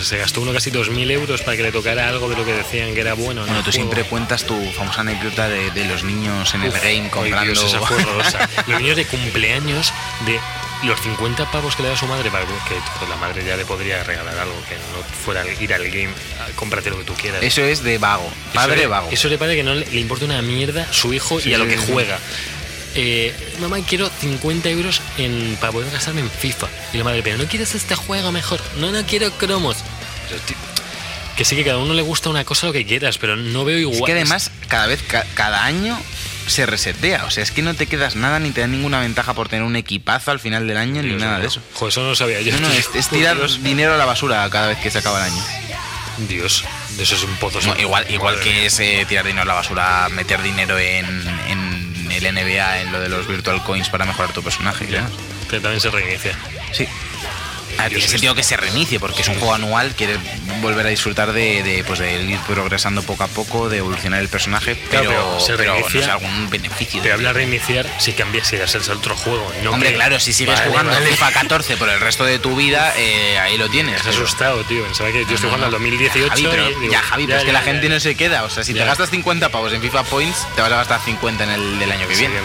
se 0.02 0.18
gastó 0.18 0.42
uno 0.42 0.54
casi 0.54 0.70
2.000 0.72 1.12
euros 1.12 1.42
para 1.42 1.58
que 1.58 1.64
le 1.64 1.72
tocara 1.72 2.08
algo 2.10 2.30
de 2.30 2.36
lo 2.36 2.46
que 2.46 2.54
decían 2.54 2.94
que 2.94 3.02
era 3.02 3.14
bueno. 3.14 3.42
en 3.42 3.48
Bueno, 3.48 3.60
el 3.60 3.66
tú 3.66 3.72
juego. 3.72 3.92
siempre 3.92 4.04
cuentas 4.10 4.44
tu 4.46 4.60
famosa 4.72 5.02
anécdota 5.02 5.48
de, 5.50 5.72
de 5.72 5.86
los 5.86 6.04
niños 6.04 6.54
en 6.54 6.64
el 6.64 6.70
Uf, 6.70 6.76
game 6.76 6.88
ay, 7.04 7.10
comprando. 7.10 7.52
Dios, 7.54 7.64
esa 7.64 7.80
fue. 7.80 7.98
Los 8.68 8.82
niños 8.82 8.98
de 8.98 9.06
cumpleaños 9.06 9.94
de 10.26 10.40
los 10.84 11.00
50 11.02 11.52
pavos 11.52 11.76
que 11.76 11.84
le 11.84 11.90
da 11.90 11.98
su 11.98 12.06
madre, 12.08 12.30
para 12.32 12.46
que 12.46 12.52
pues, 13.00 13.10
la 13.10 13.16
madre 13.18 13.44
ya 13.46 13.56
le 13.58 13.66
podría 13.66 14.04
regalar 14.04 14.38
algo, 14.38 14.56
que 14.68 14.76
no 14.76 15.04
fuera 15.24 15.44
ir 15.60 15.74
al 15.74 15.84
game, 15.90 16.10
a 16.42 16.52
cómprate 16.56 16.90
lo 16.90 16.98
que 17.00 17.04
tú 17.06 17.14
quieras. 17.14 17.42
Eso 17.44 17.62
es 17.62 17.84
de 17.84 17.98
vago. 17.98 18.30
Padre 18.54 18.78
le- 18.78 18.88
vago. 18.88 19.10
Eso 19.12 19.28
le 19.30 19.38
parece 19.38 19.58
que 19.58 19.64
no 19.64 19.74
le, 19.76 19.86
le 19.86 20.00
importa 20.00 20.26
una 20.26 20.42
mierda 20.42 20.88
su 20.92 21.14
hijo 21.14 21.40
Sí, 21.40 21.50
y 21.50 21.54
a 21.54 21.58
lo 21.58 21.68
que 21.68 21.78
juega. 21.78 22.20
Eh, 22.96 23.34
mamá, 23.60 23.78
quiero 23.88 24.10
50 24.22 24.70
euros 24.70 25.02
en, 25.18 25.58
para 25.60 25.72
poder 25.72 25.90
gastarme 25.92 26.22
en 26.22 26.30
FIFA. 26.30 26.68
Y 26.94 26.98
la 26.98 27.04
madre, 27.04 27.24
pero 27.24 27.38
no 27.38 27.46
quieres 27.46 27.74
este 27.74 27.96
juego 27.96 28.32
mejor. 28.32 28.60
No, 28.78 28.92
no 28.92 29.04
quiero 29.06 29.32
cromos. 29.32 29.78
Pero, 30.30 30.40
tío, 30.42 30.56
que 31.36 31.44
sí 31.46 31.56
que 31.56 31.64
cada 31.64 31.80
uno 31.80 31.96
le 31.96 32.04
gusta 32.04 32.30
una 32.30 32.46
cosa 32.46 32.68
lo 32.68 32.74
que 32.74 32.86
quieras, 32.86 33.18
pero 33.18 33.36
no 33.36 33.66
veo 33.66 33.80
igual. 33.80 34.00
Es 34.00 34.06
que 34.06 34.12
además, 34.12 34.52
cada 34.68 34.86
vez, 34.86 35.02
ca- 35.02 35.26
cada 35.34 35.64
año 35.66 36.00
se 36.48 36.66
resetea. 36.66 37.26
O 37.26 37.32
sea, 37.32 37.44
es 37.44 37.52
que 37.52 37.62
no 37.62 37.74
te 37.74 37.88
quedas 37.88 38.16
nada 38.16 38.40
ni 38.40 38.52
te 38.52 38.62
da 38.62 38.68
ninguna 38.68 39.00
ventaja 39.00 39.34
por 39.34 39.50
tener 39.50 39.64
un 39.64 39.76
equipazo 39.76 40.32
al 40.32 40.40
final 40.40 40.68
del 40.68 40.78
año 40.78 41.02
ni 41.02 41.16
nada 41.16 41.40
de 41.40 41.48
eso. 41.48 41.62
Joder, 41.74 41.92
eso 41.92 42.04
no 42.04 42.16
sabía 42.16 42.42
yo. 42.42 42.54
No, 42.54 42.68
no, 42.68 42.74
es, 42.74 42.90
es 42.94 43.08
tirar 43.10 43.38
Dios. 43.38 43.64
dinero 43.64 43.94
a 43.94 43.98
la 43.98 44.06
basura 44.06 44.50
cada 44.50 44.68
vez 44.68 44.78
que 44.80 44.92
se 44.92 45.00
acaba 45.00 45.20
el 45.26 45.32
año. 45.34 45.44
Dios, 46.30 46.64
eso 47.00 47.16
es 47.16 47.24
un 47.24 47.36
pozo. 47.38 47.60
No, 47.62 47.76
igual 47.80 48.06
igual 48.10 48.36
Madre 48.36 48.50
que 48.52 48.66
es 48.68 48.80
eh, 48.80 49.06
tirar 49.10 49.26
dinero 49.26 49.44
a 49.44 49.46
la 49.46 49.54
basura, 49.56 50.08
meter 50.10 50.42
dinero 50.44 50.78
en, 50.78 51.06
en 51.48 52.12
el 52.12 52.34
NBA, 52.36 52.82
en 52.82 52.92
lo 52.92 53.00
de 53.00 53.10
los 53.10 53.28
Virtual 53.28 53.64
Coins 53.64 53.90
para 53.90 54.06
mejorar 54.06 54.32
tu 54.32 54.44
personaje. 54.44 54.88
Ya, 54.90 55.10
que 55.50 55.60
también 55.60 55.82
se 55.82 55.90
reinicia. 55.90 56.38
Sí. 56.72 56.88
Ah, 57.78 57.90
tiene 57.90 58.08
sentido 58.08 58.36
que 58.36 58.44
se 58.44 58.56
reinicie, 58.58 59.00
porque 59.00 59.22
es 59.22 59.28
un 59.28 59.36
juego 59.36 59.54
anual, 59.54 59.94
quieres 59.96 60.18
volver 60.62 60.86
a 60.86 60.90
disfrutar 60.90 61.34
de, 61.34 61.64
de, 61.64 61.84
pues, 61.84 62.00
de 62.00 62.22
ir 62.24 62.40
progresando 62.48 63.02
poco 63.04 63.24
a 63.24 63.28
poco, 63.28 63.70
de 63.70 63.78
evolucionar 63.78 64.20
el 64.22 64.30
personaje, 64.30 64.76
Claro, 64.90 65.10
pero, 65.10 65.22
pero 65.24 65.40
se 65.40 65.54
pero 65.58 65.74
no 65.74 65.80
reinicia- 65.80 66.02
es 66.02 66.08
algún 66.08 66.50
beneficio. 66.50 67.02
Te 67.02 67.12
habla 67.12 67.34
reiniciar 67.34 67.86
si 68.00 68.14
cambias 68.14 68.48
si 68.48 68.58
das 68.58 68.74
el 68.76 68.82
otro 68.92 69.16
juego. 69.16 69.52
No 69.64 69.72
Hombre, 69.72 69.90
que- 69.90 69.96
claro, 69.96 70.20
si 70.20 70.34
sigues 70.34 70.56
Vale, 70.60 70.70
jugando 70.70 70.92
vale. 70.94 71.08
FIFA 71.08 71.32
14 71.32 71.78
por 71.78 71.90
el 71.90 72.00
resto 72.00 72.24
de 72.26 72.40
tu 72.40 72.56
vida, 72.56 72.94
eh, 72.98 73.38
ahí 73.40 73.58
lo 73.58 73.70
tienes. 73.70 73.96
Has 74.02 74.08
pero- 74.08 74.24
asustado, 74.24 74.64
tío. 74.64 74.84
Pensaba 74.86 75.12
que 75.12 75.26
yo 75.26 75.36
estoy 75.36 75.36
No, 75.50 75.56
jugando 75.56 75.66
al 75.66 75.72
no. 75.72 75.78
2018. 75.80 76.30
Javi, 76.30 76.48
pero, 76.50 76.70
y 76.70 76.76
digo, 76.82 76.92
ya, 76.94 77.02
Javi, 77.02 77.26
pero 77.26 77.38
es 77.40 77.44
que 77.44 77.48
ya, 77.48 77.54
la 77.54 77.62
gente 77.62 77.88
ya. 77.88 77.94
no 77.94 78.00
se 78.00 78.16
queda. 78.16 78.44
O 78.44 78.50
sea, 78.50 78.64
si 78.64 78.74
te 78.74 78.86
gastas 78.86 79.10
50 79.10 79.50
pavos 79.50 79.74
en 79.74 79.82
FIFA 79.82 80.04
Points, 80.04 80.38
te 80.56 80.62
vas 80.62 80.72
a 80.72 80.76
gastar 80.78 81.02
50 81.04 81.44
en 81.44 81.50
el 81.52 81.80
del 81.80 81.92
año 81.92 82.08
que 82.08 82.16
viene. 82.16 82.36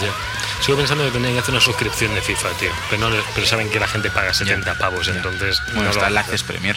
Ya. 0.00 0.08
Sigo 0.60 0.76
pensando 0.76 1.04
que 1.04 1.10
tendrían 1.10 1.34
que 1.34 1.40
hacer 1.40 1.54
una 1.54 1.62
suscripción 1.62 2.14
de 2.14 2.20
FIFA, 2.20 2.50
tío. 2.58 2.70
Pero, 2.90 3.08
no, 3.08 3.16
pero 3.34 3.46
saben 3.46 3.70
que 3.70 3.80
la 3.80 3.88
gente 3.88 4.10
paga 4.10 4.34
70 4.34 4.76
pavos, 4.78 5.08
entonces. 5.08 5.60
Bueno, 5.68 5.84
no 5.84 5.90
está 5.90 6.08
el. 6.08 6.18
Access 6.18 6.42
Premier. 6.42 6.76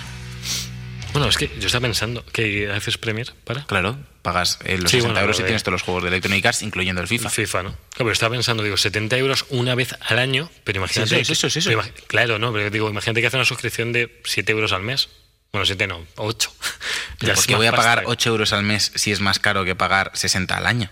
Bueno, 1.13 1.27
es 1.27 1.35
que 1.37 1.51
yo 1.59 1.65
estaba 1.65 1.81
pensando 1.81 2.23
que 2.31 2.71
haces 2.71 2.97
Premier 2.97 3.33
para. 3.43 3.65
Claro, 3.65 3.97
pagas 4.21 4.59
eh, 4.63 4.77
los 4.77 4.89
Sí, 4.89 4.97
60 4.97 5.07
bueno, 5.07 5.19
euros 5.19 5.39
y 5.39 5.41
de- 5.41 5.47
tienes 5.47 5.63
todos 5.63 5.73
los 5.73 5.81
juegos 5.81 6.03
de 6.03 6.09
Electronic 6.09 6.45
Arts, 6.45 6.61
incluyendo 6.61 7.01
el 7.01 7.07
FIFA. 7.09 7.29
FIFA, 7.29 7.63
¿no? 7.63 7.69
Claro, 7.71 7.79
pero 7.97 8.11
estaba 8.11 8.31
pensando, 8.33 8.63
digo, 8.63 8.77
70 8.77 9.17
euros 9.17 9.45
una 9.49 9.75
vez 9.75 9.93
al 10.07 10.19
año, 10.19 10.49
pero 10.63 10.77
imagínate. 10.79 11.25
Sí, 11.25 11.33
eso, 11.33 11.47
eso, 11.47 11.59
eso, 11.59 11.69
pero 11.69 11.83
Claro, 12.07 12.39
no, 12.39 12.53
pero 12.53 12.69
digo, 12.69 12.89
imagínate 12.89 13.19
que 13.19 13.27
hace 13.27 13.35
una 13.35 13.45
suscripción 13.45 13.91
de 13.91 14.21
7 14.23 14.51
euros 14.53 14.71
al 14.71 14.83
mes. 14.83 15.09
Bueno, 15.51 15.65
7 15.65 15.85
no, 15.87 16.05
8. 16.15 16.53
Pero 17.19 17.35
¿Por 17.35 17.45
qué 17.45 17.55
voy 17.55 17.67
a 17.67 17.73
pagar 17.73 18.03
8 18.05 18.29
euros 18.29 18.53
al 18.53 18.63
mes 18.63 18.93
si 18.95 19.11
es 19.11 19.19
más 19.19 19.37
caro 19.37 19.65
que 19.65 19.75
pagar 19.75 20.11
60 20.13 20.55
al 20.55 20.65
año? 20.65 20.89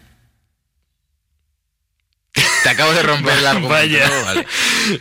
Te 2.63 2.69
acabo 2.69 2.93
de 2.93 3.01
romper 3.03 3.37
el 3.37 3.47
argumento. 3.47 3.69
Vaya. 3.73 4.07
¿no? 4.07 4.25
Vale. 4.25 4.47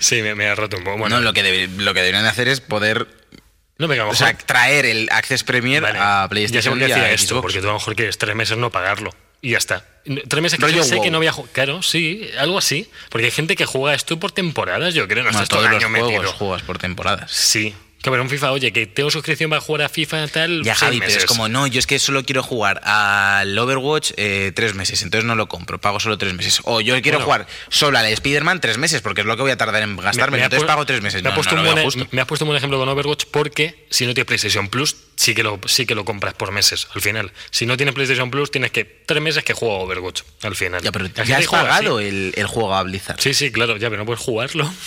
Sí, 0.01 0.23
me, 0.23 0.35
me 0.35 0.47
ha 0.49 0.55
roto 0.55 0.77
un 0.77 0.85
poco. 0.85 0.99
Bueno, 0.99 1.17
no, 1.17 1.23
lo 1.23 1.33
que, 1.33 1.43
debe- 1.43 1.69
lo 1.83 1.93
que 1.95 2.01
deberían 2.01 2.27
hacer 2.27 2.49
es 2.49 2.61
poder 2.61 3.07
no, 3.79 3.87
venga, 3.87 4.03
a 4.03 4.07
lo 4.07 4.13
o 4.13 4.15
sea, 4.15 4.29
mejor- 4.29 4.43
traer 4.43 4.87
el 4.87 5.09
Access 5.13 5.45
Premier 5.45 5.81
Vale, 5.83 5.99
a 6.01 6.23
Ya 6.25 6.29
PlayStation 6.29 6.79
por 6.79 6.89
qué 6.89 6.91
y 6.91 6.93
a 6.93 7.11
esto, 7.13 7.35
Xbox. 7.37 7.43
porque 7.43 7.59
tú 7.61 7.65
a 7.67 7.73
lo 7.73 7.75
mejor 7.79 7.95
quieres 7.95 8.19
tres 8.19 8.35
meses 8.35 8.57
no 8.59 8.71
pagarlo. 8.71 9.15
Y 9.41 9.51
ya 9.53 9.59
está. 9.59 9.85
Tres 10.05 10.43
meses 10.43 10.59
que 10.59 10.73
yo 10.73 10.83
sé 10.83 10.97
WoW. 10.97 11.05
que 11.05 11.11
no 11.13 11.19
voy 11.19 11.29
a 11.29 11.33
jugar. 11.33 11.53
Claro, 11.53 11.81
sí, 11.83 12.29
algo 12.39 12.59
así. 12.59 12.91
Porque 13.09 13.27
hay 13.27 13.31
gente 13.31 13.55
que 13.55 13.67
juega 13.67 13.95
esto 13.95 14.19
por 14.19 14.33
temporadas, 14.33 14.95
yo 14.95 15.07
creo. 15.07 15.23
No 15.23 15.31
Bueno, 15.31 15.39
estás 15.45 15.49
todo 15.49 15.61
todos 15.61 15.69
el 15.71 15.75
los 15.77 15.85
año 15.85 15.93
juegos 15.95 16.13
metido. 16.25 16.33
juegas 16.33 16.63
por 16.63 16.79
temporadas. 16.79 17.31
Sí. 17.31 17.73
Que 18.03 18.11
pero 18.13 18.23
un 18.23 18.31
FIFA, 18.31 18.53
oye, 18.53 18.73
que 18.73 18.87
tengo 18.87 19.11
suscripción 19.11 19.51
para 19.51 19.61
jugar 19.61 19.83
a 19.83 19.89
FIFA 19.89 20.29
tal. 20.29 20.63
Ya, 20.63 20.77
Javi, 20.77 20.99
pero 21.01 21.09
es 21.11 21.17
meses. 21.17 21.29
como, 21.29 21.49
no, 21.49 21.67
yo 21.67 21.81
es 21.81 21.87
que 21.89 21.99
solo 21.99 22.23
quiero 22.25 22.45
jugar 22.45 22.81
al 22.85 23.59
Overwatch 23.59 24.13
eh, 24.17 24.53
tres 24.55 24.75
meses, 24.77 25.03
entonces 25.03 25.27
no 25.27 25.35
lo 25.35 25.49
compro, 25.49 25.81
pago 25.81 25.99
solo 25.99 26.17
tres 26.17 26.33
meses. 26.33 26.61
O 26.63 26.81
yo 26.81 26.95
quiero 27.03 27.19
Bueno. 27.19 27.25
jugar 27.25 27.47
solo 27.71 27.99
al 27.99 28.07
Spider-Man 28.07 28.61
tres 28.61 28.79
meses, 28.79 29.01
porque 29.01 29.23
es 29.23 29.27
lo 29.27 29.35
que 29.35 29.43
voy 29.43 29.51
a 29.51 29.57
tardar 29.57 29.83
en 29.83 29.97
gastarme, 29.97 30.41
entonces 30.41 30.65
pago 30.65 30.87
tres 30.87 31.03
meses. 31.03 31.25
Me, 31.25 31.31
No, 31.31 31.35
buen, 31.63 31.83
justo. 31.83 32.07
me 32.13 32.21
has 32.21 32.27
puesto 32.29 32.45
un 32.45 32.51
buen 32.51 32.57
ejemplo 32.59 32.79
con 32.79 32.89
Overwatch 32.89 33.25
porque 33.33 33.87
si 33.91 34.07
no 34.07 34.15
tienes 34.15 34.27
PlayStation 34.29 34.69
Plus, 34.69 34.95
sí 35.17 35.35
que, 35.35 35.43
lo, 35.43 35.59
sí 35.67 35.85
que 35.85 35.97
lo 35.97 36.05
compras 36.05 36.35
por 36.35 36.53
meses 36.53 36.87
al 36.95 37.01
final. 37.03 37.33
Si 37.51 37.67
no 37.67 37.77
tienes 37.77 37.97
PlayStation 37.97 38.31
Plus, 38.31 38.53
tienes 38.53 38.71
que 38.71 38.85
tres 38.85 39.21
meses 39.21 39.43
que 39.43 39.55
juego 39.55 39.75
a 39.75 39.79
Overwatch 39.81 40.23
al 40.43 40.55
final. 40.55 40.83
Ya, 40.83 40.93
pero 40.93 41.07
ya 41.07 41.39
has 41.39 41.47
pagado 41.49 41.99
el, 41.99 42.33
el 42.37 42.47
juego 42.47 42.77
a 42.77 42.83
Blizzard. 42.85 43.21
Sí, 43.21 43.35
sí, 43.35 43.51
claro, 43.51 43.77
ya, 43.77 43.91
pero 43.91 44.03
no 44.03 44.07
puedes 44.07 44.23
jugarlo. 44.23 44.73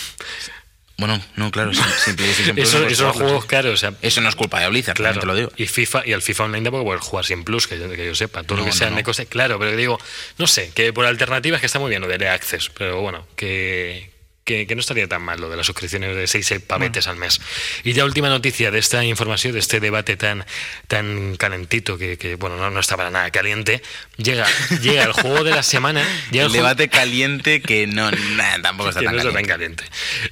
Bueno, 0.97 1.19
no, 1.35 1.49
claro, 1.49 1.71
Plus 1.71 1.81
Eso, 2.57 2.85
esos 2.85 3.15
juegos 3.15 3.43
sí. 3.43 3.47
caros, 3.47 3.73
o 3.73 3.77
sea, 3.77 3.93
Eso 4.01 4.21
no 4.21 4.29
es 4.29 4.35
culpa 4.35 4.59
de 4.59 4.69
Blizzard, 4.69 4.95
Claro, 4.95 5.19
te 5.19 5.25
lo 5.25 5.33
digo. 5.35 5.51
Y 5.57 5.65
FIFA 5.65 6.03
y 6.05 6.13
al 6.13 6.21
FIFA 6.21 6.43
Online 6.45 6.63
tampoco 6.65 6.85
puedes 6.85 7.01
jugar 7.03 7.25
sin 7.25 7.43
plus, 7.43 7.67
que 7.67 7.79
yo, 7.79 7.89
que 7.89 8.05
yo 8.05 8.13
sepa. 8.13 8.43
Todo 8.43 8.57
No, 8.57 8.61
lo 8.65 8.65
que 8.65 8.71
no, 8.71 8.77
no. 8.99 9.03
cosas, 9.03 9.25
claro, 9.27 9.57
pero 9.57 9.75
digo, 9.75 9.99
no 10.37 10.45
sé, 10.47 10.71
que 10.75 10.93
por 10.93 11.05
alternativas 11.05 11.59
que 11.59 11.65
está 11.65 11.79
muy 11.79 11.89
bien 11.89 12.01
lo 12.01 12.07
de 12.07 12.29
Access, 12.29 12.69
pero 12.77 13.01
bueno, 13.01 13.25
que, 13.35 14.11
que, 14.43 14.65
que 14.67 14.75
no 14.75 14.81
estaría 14.81 15.07
tan 15.07 15.21
mal 15.21 15.39
lo 15.39 15.49
de 15.49 15.57
las 15.57 15.65
suscripciones 15.65 16.15
de 16.15 16.27
6 16.27 16.61
pavetes 16.65 17.07
al 17.07 17.17
mes. 17.17 17.39
Y 17.83 17.93
ya 17.93 18.05
última 18.05 18.29
noticia 18.29 18.71
de 18.71 18.79
esta 18.79 19.03
información, 19.03 19.53
de 19.53 19.59
este 19.59 19.79
debate 19.79 20.17
tan, 20.17 20.45
tan 20.87 21.35
calentito, 21.37 21.97
que, 21.97 22.17
que, 22.17 22.35
bueno, 22.35 22.57
no, 22.57 22.69
no 22.71 22.79
está 22.79 22.97
para 22.97 23.11
nada 23.11 23.29
caliente, 23.31 23.81
llega, 24.17 24.47
llega 24.81 25.03
el 25.03 25.13
juego 25.13 25.43
de 25.43 25.51
la 25.51 25.63
semana. 25.63 26.03
Llega 26.31 26.45
El 26.45 26.51
debate 26.51 26.89
caliente 26.89 27.61
que 27.61 27.87
no, 27.87 28.09
nah, 28.35 28.61
tampoco 28.61 28.89
está 28.89 29.01
que 29.01 29.05
tan 29.05 29.15
no 29.15 29.21
está 29.21 29.33
caliente. 29.33 29.83
tan 29.83 29.83
caliente. 29.83 29.83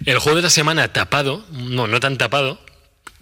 El 0.06 0.20
juego 0.20 0.38
de 0.38 0.42
la 0.44 0.50
semana 0.50 0.92
tapado, 0.92 1.46
no, 1.52 1.88
no 1.88 2.00
tan 2.00 2.18
tapado, 2.18 2.64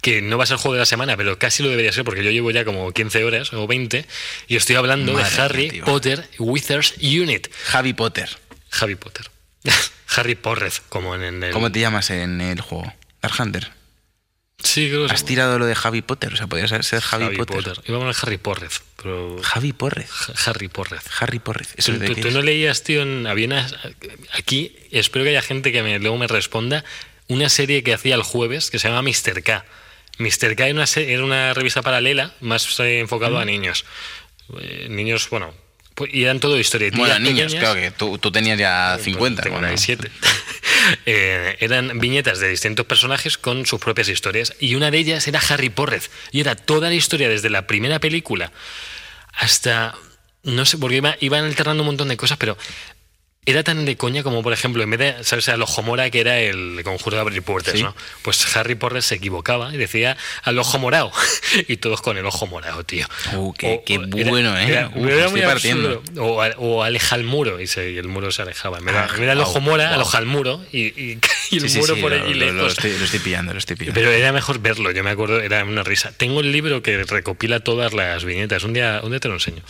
que 0.00 0.22
no 0.22 0.38
va 0.38 0.44
a 0.44 0.46
ser 0.46 0.54
el 0.54 0.60
juego 0.60 0.74
de 0.74 0.80
la 0.80 0.86
semana, 0.86 1.16
pero 1.16 1.38
casi 1.38 1.62
lo 1.62 1.68
debería 1.68 1.92
ser 1.92 2.04
porque 2.04 2.22
yo 2.22 2.30
llevo 2.30 2.50
ya 2.50 2.64
como 2.64 2.92
15 2.92 3.24
horas 3.24 3.52
o 3.52 3.66
20 3.66 4.06
y 4.46 4.56
estoy 4.56 4.76
hablando 4.76 5.12
Madre 5.12 5.30
de 5.30 5.42
Harry 5.42 5.70
tío. 5.70 5.84
Potter 5.84 6.28
Wizards 6.38 6.94
Unit. 7.02 7.48
Javi 7.64 7.92
Potter. 7.92 8.28
Harry 8.70 8.94
Potter. 8.94 9.28
Harry 10.16 10.34
Porrez, 10.34 10.80
como 10.88 11.14
en, 11.14 11.42
el... 11.42 11.52
¿Cómo 11.52 11.70
te 11.70 11.80
llamas 11.80 12.10
en 12.10 12.40
el 12.40 12.60
juego? 12.60 12.92
Dark 13.22 13.34
Hunter. 13.38 13.70
Sí, 14.60 14.88
creo 14.88 15.06
que 15.06 15.12
¿Has 15.12 15.20
sí. 15.20 15.26
tirado 15.26 15.58
lo 15.60 15.66
de 15.66 15.76
Javi 15.76 16.02
Potter? 16.02 16.32
O 16.32 16.36
sea, 16.36 16.48
podría 16.48 16.66
ser 16.66 16.84
ser 16.84 17.00
Javi, 17.00 17.36
Potter. 17.36 17.74
Iba 17.86 17.98
a 17.98 18.00
poner 18.00 18.16
Harry 18.22 18.38
Porrez, 18.38 18.82
pero... 18.96 19.36
Javi 19.42 19.72
Porrez. 19.72 20.10
Ja- 20.10 20.32
Harry 20.50 20.66
Porrez. 20.68 21.02
Harry 21.20 21.38
Porrez. 21.38 21.74
¿Eso 21.76 21.92
¿Tú, 21.92 21.98
de 22.00 22.14
tú- 22.16 22.30
no 22.32 22.42
leías, 22.42 22.82
tío, 22.82 23.02
en, 23.02 23.28
había 23.28 23.46
una- 23.46 23.68
aquí, 24.36 24.74
espero 24.90 25.24
que 25.24 25.30
haya 25.30 25.42
gente 25.42 25.70
que 25.70 25.82
me, 25.84 25.98
luego 26.00 26.18
me 26.18 26.26
responda, 26.26 26.84
una 27.28 27.48
serie 27.50 27.84
que 27.84 27.94
hacía 27.94 28.16
el 28.16 28.22
jueves 28.22 28.70
que 28.72 28.80
se 28.80 28.88
llama 28.88 29.02
Mr. 29.02 29.42
K. 29.44 29.64
Mr. 30.18 30.56
K 30.56 30.64
era 30.66 30.74
una, 30.74 30.86
se- 30.88 31.12
era 31.12 31.24
una 31.24 31.54
revista 31.54 31.82
paralela 31.82 32.34
más 32.40 32.80
eh, 32.80 32.98
enfocado 32.98 33.38
a 33.38 33.44
niños. 33.44 33.84
Eh, 34.60 34.88
niños, 34.90 35.30
bueno, 35.30 35.54
pues, 35.98 36.14
y 36.14 36.22
eran 36.24 36.40
todo 36.40 36.58
historietillas 36.58 37.08
Bueno, 37.08 37.18
niños, 37.18 37.52
pequeñas. 37.52 37.60
claro 37.60 37.80
que 37.80 37.90
tú, 37.90 38.18
tú 38.18 38.30
tenías 38.32 38.58
ya 38.58 38.96
50. 39.02 39.42
Tengo 39.42 39.54
cuando- 39.56 39.66
97. 39.68 40.10
Eh, 41.04 41.56
eran 41.60 41.98
viñetas 41.98 42.38
de 42.40 42.48
distintos 42.48 42.86
personajes 42.86 43.36
con 43.36 43.66
sus 43.66 43.78
propias 43.80 44.08
historias 44.08 44.54
y 44.58 44.74
una 44.74 44.90
de 44.90 44.98
ellas 44.98 45.26
era 45.28 45.40
Harry 45.48 45.68
Porrez 45.70 46.10
y 46.32 46.40
era 46.40 46.54
toda 46.56 46.88
la 46.88 46.94
historia 46.94 47.28
desde 47.28 47.50
la 47.50 47.66
primera 47.66 47.98
película 47.98 48.52
hasta 49.34 49.94
no 50.44 50.64
sé, 50.64 50.78
porque 50.78 50.96
iba, 50.96 51.16
iban 51.20 51.44
alternando 51.44 51.82
un 51.82 51.88
montón 51.88 52.08
de 52.08 52.16
cosas, 52.16 52.38
pero 52.38 52.56
era 53.50 53.62
tan 53.64 53.84
de 53.84 53.96
coña 53.96 54.22
como, 54.22 54.42
por 54.42 54.52
ejemplo, 54.52 54.82
en 54.82 54.90
vez 54.90 54.98
de, 54.98 55.24
¿sabes? 55.24 55.48
Al 55.48 55.62
ojo 55.62 55.82
mora, 55.82 56.10
que 56.10 56.20
era 56.20 56.38
el 56.38 56.80
conjuro 56.84 57.16
de 57.16 57.20
abrir 57.22 57.42
puertas, 57.42 57.74
Sí. 57.74 57.82
¿no? 57.82 57.94
Pues 58.22 58.56
Harry 58.56 58.74
Potter 58.74 59.02
se 59.02 59.14
equivocaba 59.16 59.72
y 59.74 59.76
decía 59.78 60.16
al 60.42 60.58
ojo 60.58 60.78
morado. 60.78 61.10
y 61.68 61.76
todos 61.78 62.00
con 62.02 62.16
el 62.18 62.26
ojo 62.26 62.46
morado, 62.46 62.84
tío. 62.84 63.06
Uh, 63.34 63.52
qué- 63.54 63.82
qué 63.86 63.94
era- 63.94 64.30
bueno, 64.30 64.56
¿eh? 64.58 64.68
Era, 64.68 64.88
Uf, 64.94 65.06
era 65.08 65.28
muy 65.30 65.42
absurdo. 65.42 66.02
O, 66.18 66.42
a- 66.42 66.54
o 66.58 66.82
aleja 66.82 67.16
el 67.16 67.24
muro 67.24 67.60
y, 67.60 67.66
se- 67.66 67.90
y 67.92 67.98
el 67.98 68.08
muro 68.08 68.30
se 68.30 68.42
alejaba. 68.42 68.80
Me 68.80 68.92
Ah, 68.92 69.08
me 69.18 69.26
da 69.26 69.32
el 69.32 69.40
ojo 69.40 69.60
mora, 69.60 69.94
aloja 69.94 70.18
el 70.18 70.26
muro 70.26 70.60
y, 70.72 70.86
y- 70.86 71.18
y 71.50 71.56
el 71.58 71.70
Sí, 71.70 71.78
muro 71.78 71.94
sí, 71.94 72.00
por 72.02 72.12
lo, 72.12 72.24
allí 72.24 72.34
lo- 72.34 72.46
lo 72.46 72.52
lejos. 72.52 72.72
estoy, 72.72 72.98
lo 72.98 73.04
estoy 73.04 73.20
pillando, 73.20 73.52
lo 73.52 73.58
estoy 73.58 73.76
pillando. 73.76 73.98
Pero 73.98 74.10
era 74.12 74.32
mejor 74.32 74.58
verlo, 74.60 74.90
yo 74.90 75.02
me 75.02 75.10
acuerdo, 75.10 75.40
era 75.40 75.64
una 75.64 75.82
risa. 75.84 76.12
Tengo 76.16 76.40
el 76.40 76.52
libro 76.52 76.82
que 76.82 77.02
recopila 77.04 77.60
todas 77.60 77.94
las 77.94 78.24
viñetas. 78.24 78.64
Un 78.64 78.72
día, 78.74 79.00
un 79.02 79.10
día 79.10 79.20
te 79.20 79.28
lo 79.28 79.34
enseño. 79.34 79.62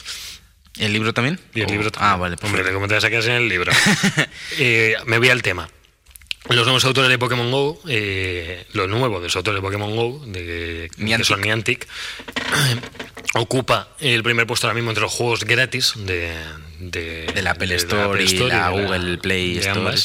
¿El 0.78 0.92
libro 0.92 1.12
también? 1.12 1.40
Y 1.54 1.60
el 1.60 1.66
Oh, 1.66 1.70
libro 1.70 1.90
también. 1.90 2.12
Ah, 2.12 2.16
vale. 2.16 2.36
Hombre. 2.42 2.72
¿cómo 2.72 2.86
te 2.88 2.94
vas 2.94 3.04
a 3.04 3.10
quedar 3.10 3.24
en 3.24 3.32
el 3.32 3.48
libro? 3.48 3.72
Eh, 4.58 4.94
me 5.06 5.18
voy 5.18 5.28
al 5.28 5.42
tema. 5.42 5.68
Los 6.48 6.64
nuevos 6.64 6.84
autores 6.84 7.10
de 7.10 7.18
Pokémon 7.18 7.50
Go, 7.50 7.80
eh, 7.88 8.64
lo 8.72 8.86
nuevo 8.86 9.18
de 9.20 9.24
los 9.26 9.36
autores 9.36 9.58
de 9.58 9.62
Pokémon 9.62 9.94
Go, 9.94 10.22
de, 10.26 10.88
que 10.96 11.02
Niantic. 11.02 11.26
son 11.26 11.40
Niantic, 11.42 11.86
ocupa 13.34 13.88
el 14.00 14.22
primer 14.22 14.46
puesto 14.46 14.66
ahora 14.66 14.74
mismo 14.74 14.90
entre 14.90 15.02
los 15.02 15.12
juegos 15.12 15.44
gratis 15.44 15.92
de, 15.96 16.32
de, 16.80 17.26
De 17.34 17.42
la 17.42 17.50
Apple 17.50 17.66
de 17.66 17.74
Store 17.76 18.22
y 18.22 18.26
Store 18.26 18.54
la 18.54 18.70
Google 18.70 19.18
Play 19.18 19.58
Store. 19.58 19.96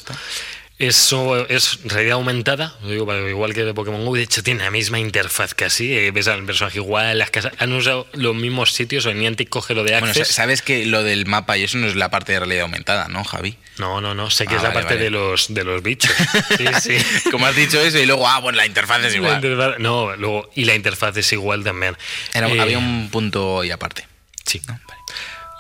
Eso 0.88 1.48
es 1.48 1.80
realidad 1.86 2.16
aumentada, 2.16 2.76
igual 2.86 3.54
que 3.54 3.64
de 3.64 3.74
Pokémon 3.74 4.06
Go. 4.06 4.16
De 4.16 4.24
hecho, 4.24 4.44
tiene 4.44 4.64
la 4.64 4.72
misma 4.72 5.00
interfaz 5.00 5.54
casi. 5.54 5.94
eh, 5.98 6.12
ves 6.12 6.28
al 6.28 6.44
personaje 6.46 6.80
igual, 6.80 7.18
las 7.18 7.30
casas. 7.30 7.54
Han 7.60 7.72
usado 7.74 8.08
los 8.14 8.36
mismos 8.36 8.74
sitios. 8.74 9.06
O 9.06 9.14
Niantic 9.14 9.50
coge 9.50 9.74
lo 9.74 9.84
de 9.84 9.92
Bueno, 9.92 10.08
Access. 10.08 10.28
sa- 10.28 10.34
sabes 10.34 10.62
que 10.62 10.86
lo 10.86 11.04
del 11.04 11.26
mapa 11.26 11.58
y 11.58 11.64
eso 11.64 11.78
no 11.78 11.88
es 11.88 11.96
la 11.96 12.10
parte 12.10 12.34
de 12.34 12.40
realidad 12.40 12.64
aumentada, 12.64 13.08
¿no, 13.08 13.24
Javi? 13.24 13.58
No, 13.78 14.02
no, 14.02 14.14
no. 14.14 14.30
Sé 14.30 14.46
que 14.46 14.56
Ah, 14.56 14.58
es 14.58 14.64
la 14.64 14.70
vale, 14.70 14.82
parte 14.82 14.96
vale. 14.96 15.04
de 15.06 15.10
los 15.12 15.54
de 15.54 15.64
los 15.64 15.82
bichos. 15.82 16.12
Sí, 16.58 16.66
sí. 17.00 17.30
Como 17.32 17.46
has 17.46 17.56
dicho 17.56 17.80
eso 17.80 17.98
y 18.00 18.06
luego, 18.06 18.28
ah, 18.28 18.40
bueno, 18.40 18.58
la 18.58 18.66
interfaz 18.66 19.04
es 19.06 19.16
igual. 19.16 19.42
interfaz- 19.42 19.78
no, 19.80 20.16
luego 20.18 20.50
y 20.56 20.66
la 20.66 20.76
interfaz 20.76 21.16
es 21.18 21.32
igual 21.34 21.64
también. 21.64 21.96
Era- 22.34 22.50
Eh, 22.50 22.60
había 22.60 22.78
un 22.78 23.10
punto 23.10 23.64
y 23.64 23.72
aparte. 23.72 24.06
sí. 24.46 24.62
¿no? 24.68 24.74
Vale. 24.88 25.02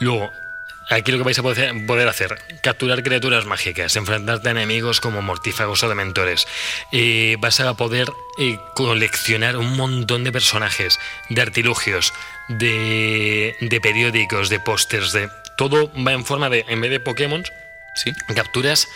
Luego, 0.01 0.29
aquí 0.89 1.11
lo 1.11 1.17
que 1.17 1.23
vais 1.23 1.39
a 1.39 1.43
poder 1.43 2.07
hacer, 2.07 2.37
capturar 2.61 3.03
criaturas 3.03 3.45
mágicas, 3.45 3.95
enfrentarte 3.95 4.47
a 4.47 4.51
enemigos 4.51 5.01
como 5.01 5.21
mortífagos 5.21 5.83
o 5.83 5.89
dementores. 5.89 6.47
Eh, 6.91 7.37
vas 7.39 7.59
a 7.59 7.73
poder 7.75 8.11
eh, 8.37 8.57
coleccionar 8.75 9.57
un 9.57 9.75
montón 9.75 10.23
de 10.23 10.31
personajes, 10.31 10.99
de 11.29 11.41
artilugios, 11.41 12.13
de, 12.47 13.55
de 13.61 13.81
periódicos, 13.81 14.49
de 14.49 14.59
pósters, 14.59 15.11
de... 15.13 15.29
Todo 15.55 15.91
va 15.95 16.13
en 16.13 16.25
forma 16.25 16.49
de, 16.49 16.65
en 16.67 16.81
vez 16.81 16.91
de 16.91 16.99
Pokémon, 16.99 17.43
Sí. 17.95 18.11
capturas, 18.33 18.87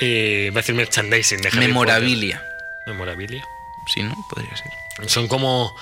eh, 0.00 0.50
va 0.54 0.58
a 0.58 0.62
decir 0.62 0.74
merchandising 0.74 1.40
de 1.40 1.50
Memorabilia. 1.52 2.46
Memorabilia. 2.86 3.42
Sí, 3.86 4.02
¿no? 4.02 4.14
Podría 4.28 4.54
ser. 4.56 5.08
Son 5.08 5.26
como. 5.26 5.74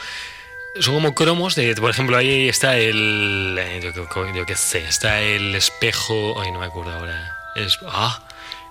Son 0.78 0.94
como 0.94 1.14
cromos 1.14 1.54
de, 1.56 1.74
por 1.74 1.90
ejemplo, 1.90 2.16
ahí 2.16 2.48
está 2.48 2.76
el. 2.78 3.56
eh, 3.58 3.80
Yo, 3.82 4.06
yo- 4.34 4.46
qué 4.46 4.54
sé, 4.54 4.84
está 4.84 5.20
el 5.20 5.54
espejo. 5.54 6.40
Ay, 6.40 6.52
no 6.52 6.60
me 6.60 6.66
acuerdo 6.66 6.92
ahora. 6.92 7.36
Es, 7.56 7.78
ah, 7.88 8.20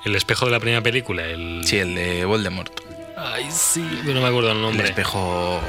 el 0.06 0.16
espejo 0.16 0.46
de 0.46 0.52
la 0.52 0.60
primera 0.60 0.82
película. 0.82 1.26
El, 1.26 1.62
Sí, 1.66 1.78
el 1.78 1.96
de 1.96 2.24
Voldemort. 2.26 2.72
Ay, 3.18 3.50
sí, 3.52 3.86
pero 4.04 4.16
no 4.16 4.22
me 4.22 4.28
acuerdo 4.30 4.52
el 4.52 4.56
El 4.58 4.62
nombre. 4.62 4.88
espejo. 4.88 5.60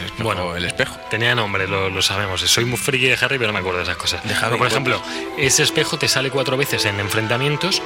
El 0.00 0.04
espejo. 0.06 0.24
Bueno. 0.24 0.56
el 0.56 0.64
espejo. 0.64 0.96
Tenía 1.10 1.34
nombre, 1.36 1.68
lo, 1.68 1.88
lo 1.90 2.02
sabemos. 2.02 2.40
Soy 2.40 2.64
muy 2.64 2.76
friki 2.76 3.06
de 3.06 3.14
Harry, 3.14 3.38
pero 3.38 3.46
no 3.46 3.52
me 3.52 3.60
acuerdo 3.60 3.78
de 3.78 3.84
esas 3.84 3.96
cosas. 3.96 4.24
De 4.24 4.30
Harry 4.34 4.46
Pero, 4.46 4.58
por 4.58 4.66
ejemplo, 4.66 5.00
ese 5.38 5.62
espejo 5.62 5.96
te 5.96 6.08
sale 6.08 6.30
cuatro 6.30 6.56
veces 6.56 6.84
en 6.86 6.98
enfrentamientos 6.98 7.80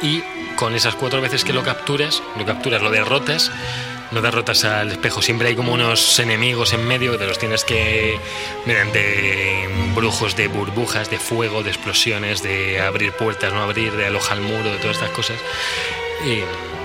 y 0.00 0.22
con 0.54 0.76
esas 0.76 0.94
cuatro 0.94 1.20
veces 1.20 1.44
que 1.44 1.52
lo 1.52 1.64
capturas, 1.64 2.22
lo 2.38 2.44
capturas, 2.46 2.80
lo 2.82 2.90
derrotas, 2.90 3.50
no 4.12 4.22
derrotas 4.22 4.64
al 4.64 4.92
espejo. 4.92 5.22
Siempre 5.22 5.48
hay 5.48 5.56
como 5.56 5.72
unos 5.72 6.18
enemigos 6.18 6.72
en 6.72 6.86
medio 6.86 7.18
que 7.18 7.26
los 7.26 7.38
tienes 7.38 7.64
que, 7.64 8.18
mediante 8.66 9.68
brujos 9.94 10.36
de 10.36 10.48
burbujas, 10.48 11.10
de 11.10 11.18
fuego, 11.18 11.62
de 11.62 11.70
explosiones, 11.70 12.42
de 12.42 12.80
abrir 12.80 13.12
puertas, 13.12 13.52
no 13.52 13.62
abrir, 13.62 13.92
de 13.92 14.06
alojar 14.06 14.38
el 14.38 14.44
muro, 14.44 14.70
de 14.70 14.78
todas 14.78 14.96
estas 14.96 15.10
cosas. 15.10 15.38
eh, 16.24 16.44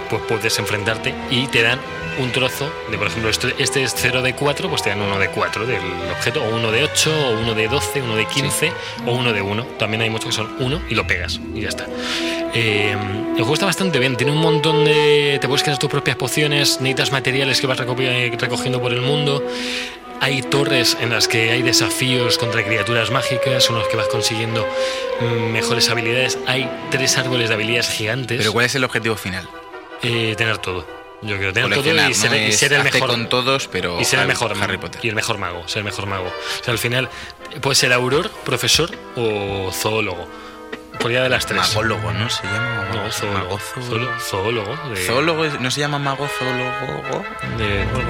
pues 0.09 0.21
puedes 0.27 0.57
enfrentarte 0.59 1.13
y 1.29 1.47
te 1.47 1.61
dan 1.63 1.79
un 2.19 2.31
trozo 2.31 2.71
de, 2.89 2.97
por 2.97 3.07
ejemplo, 3.07 3.29
esto- 3.29 3.47
este 3.59 3.83
es 3.83 3.93
0 3.95 4.23
de 4.23 4.33
4, 4.33 4.69
pues 4.69 4.81
te 4.81 4.89
dan 4.89 5.01
uno 5.01 5.19
de 5.19 5.29
4 5.29 5.67
del 5.67 5.81
objeto, 6.11 6.41
o 6.43 6.55
uno 6.55 6.71
de 6.71 6.83
8, 6.83 7.11
o 7.27 7.39
uno 7.39 7.53
de 7.53 7.67
12, 7.67 8.01
uno 8.01 8.15
de 8.15 8.25
15, 8.25 8.71
o 9.05 9.11
uno 9.11 9.33
de 9.33 9.41
1. 9.43 9.63
También 9.77 10.01
hay 10.01 10.09
muchos 10.09 10.29
que 10.29 10.35
son 10.35 10.55
1 10.59 10.81
y 10.89 10.95
lo 10.95 11.05
pegas 11.05 11.39
y 11.53 11.61
ya 11.61 11.69
está. 11.69 11.85
Eh, 12.55 12.91
el 12.91 13.35
juego 13.37 13.53
está 13.53 13.67
bastante 13.67 13.99
bien, 13.99 14.15
tiene 14.17 14.31
un 14.31 14.39
montón 14.39 14.83
de... 14.83 15.37
Te 15.39 15.47
puedes 15.47 15.61
crear 15.63 15.77
tus 15.77 15.89
propias 15.91 16.15
pociones, 16.17 16.81
necesitas 16.81 17.11
materiales 17.11 17.61
que 17.61 17.67
vas 17.67 17.77
recopi- 17.77 18.35
recogiendo 18.39 18.81
por 18.81 18.93
el 18.93 19.01
mundo. 19.01 19.43
Hay 20.19 20.41
torres 20.41 20.97
en 20.99 21.11
las 21.11 21.27
que 21.27 21.51
hay 21.51 21.61
desafíos 21.61 22.39
contra 22.39 22.65
criaturas 22.65 23.11
mágicas, 23.11 23.63
son 23.63 23.77
los 23.77 23.87
que 23.89 23.97
vas 23.97 24.07
consiguiendo 24.07 24.65
mm, 25.21 25.51
mejores 25.51 25.87
habilidades. 25.91 26.39
Hay 26.47 26.67
tres 26.89 27.15
árboles 27.19 27.49
de 27.49 27.53
habilidades 27.53 27.89
gigantes. 27.91 28.39
Pero 28.39 28.51
¿cuál 28.53 28.65
es 28.65 28.73
el 28.73 28.83
objetivo 28.83 29.15
final? 29.15 29.47
Eh, 30.03 30.35
tener 30.37 30.57
todo. 30.59 30.85
Yo 31.23 31.35
quiero 31.37 31.51
tener 31.51 31.73
todo 31.73 32.09
y 32.09 32.13
ser, 32.13 32.29
¿no? 32.31 32.37
y 32.37 32.51
ser 32.51 32.73
el 32.73 32.83
mejor. 32.83 33.09
con 33.09 33.27
todos, 33.27 33.67
pero 33.67 33.99
y 33.99 34.05
ser 34.05 34.19
el 34.19 34.27
mejor 34.27 34.53
Harry 34.61 34.77
Potter. 34.77 35.03
Y 35.03 35.09
el 35.09 35.15
mejor 35.15 35.37
mago, 35.39 35.67
ser 35.67 35.79
el 35.79 35.85
mejor 35.85 36.05
mago. 36.05 36.27
O 36.27 36.63
sea, 36.63 36.71
al 36.71 36.77
final 36.77 37.09
puede 37.61 37.75
ser 37.75 37.91
auror, 37.91 38.29
profesor 38.45 38.91
o 39.15 39.71
zoólogo. 39.73 40.27
Cualquiera 40.99 41.23
de 41.23 41.29
las 41.29 41.45
tres. 41.45 41.59
Magólogo, 41.59 42.11
¿no? 42.11 42.27
Se 42.29 42.43
llama. 42.43 42.87
No, 42.93 43.11
zoólogo. 43.11 43.39
Mago- 43.45 43.59
Zoolo- 43.87 44.19
zoólogo. 44.19 44.77
de- 44.93 45.05
Zoólogo, 45.05 45.45
¿no 45.59 45.69
se 45.71 45.79
llama 45.79 45.99
mago 45.99 46.27
zoólogo? 46.27 47.23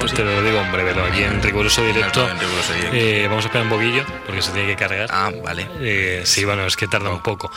pues 0.00 0.12
te 0.14 0.24
lo 0.24 0.42
digo 0.42 0.58
en 0.58 0.72
breve, 0.72 0.92
pero 0.94 1.06
aquí 1.06 1.22
en 1.22 1.42
riguroso 1.42 1.82
directo. 1.84 2.24
No, 2.26 2.30
en 2.32 2.40
riguroso 2.40 2.72
directo. 2.74 2.96
eh, 2.96 3.26
vamos 3.28 3.44
a 3.44 3.48
esperar 3.48 3.66
un 3.66 3.72
poquillo 3.72 4.04
porque 4.26 4.40
se 4.42 4.52
tiene 4.52 4.68
que 4.68 4.76
cargar. 4.76 5.08
Ah, 5.10 5.30
vale. 5.42 5.68
Eh, 5.80 6.22
sí, 6.24 6.44
bueno, 6.44 6.66
es 6.66 6.76
que 6.76 6.88
tarda 6.88 7.10
un 7.10 7.22
poco. 7.22 7.50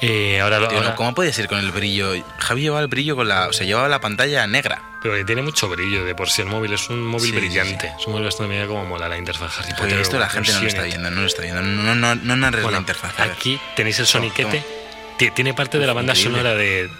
Eh, 0.00 0.40
ahora. 0.40 0.58
Tío, 0.58 0.68
no, 0.70 0.76
ahora- 0.78 0.94
¿Cómo 0.94 1.14
puede 1.14 1.32
ser 1.32 1.48
con 1.48 1.58
el 1.58 1.70
brillo? 1.72 2.12
Javi 2.38 2.62
llevaba 2.62 2.80
el 2.82 2.88
brillo 2.88 3.16
con 3.16 3.26
la. 3.28 3.48
O 3.48 3.52
sea, 3.52 3.66
llevaba 3.66 3.88
la 3.88 4.00
pantalla 4.00 4.46
negra. 4.46 4.82
Pero 5.02 5.24
tiene 5.24 5.42
mucho 5.42 5.68
brillo 5.68 6.04
de 6.04 6.14
por 6.14 6.28
sí 6.28 6.42
el 6.42 6.48
móvil. 6.48 6.72
Es 6.72 6.88
un 6.90 7.04
móvil 7.04 7.26
Sí, 7.26 7.30
sí, 7.30 7.36
brillante. 7.36 7.92
Es 7.98 8.06
un 8.06 8.12
móvil 8.12 8.26
bastante 8.26 8.52
mira 8.52 8.66
como 8.66 8.84
mola 8.84 9.08
la 9.08 9.16
interfaz 9.16 9.58
Harry 9.60 9.72
Potter. 9.74 9.98
esto 10.00 10.18
la 10.18 10.28
gente 10.28 10.52
no 10.52 10.60
lo 10.60 10.66
está 10.68 10.82
viendo, 10.82 11.10
no 11.10 11.20
lo 11.20 11.26
está 11.26 11.42
viendo. 11.42 11.62
No, 11.62 11.94
no, 11.94 12.14
no 12.16 12.36
narres 12.36 12.62
Bueno, 12.62 12.78
la 12.78 12.80
interfaz. 12.80 13.18
aquí 13.20 13.60
tenéis 13.76 13.98
el 14.00 14.06
soniquete. 14.06 14.58
toma. 14.60 15.16
Ti- 15.18 15.30
Tiene 15.32 15.54
parte 15.54 15.78
de 15.78 15.86
la 15.86 15.92
banda 15.92 16.14
Increíble. 16.14 16.38
sonora 16.40 16.54
de. 16.56 16.90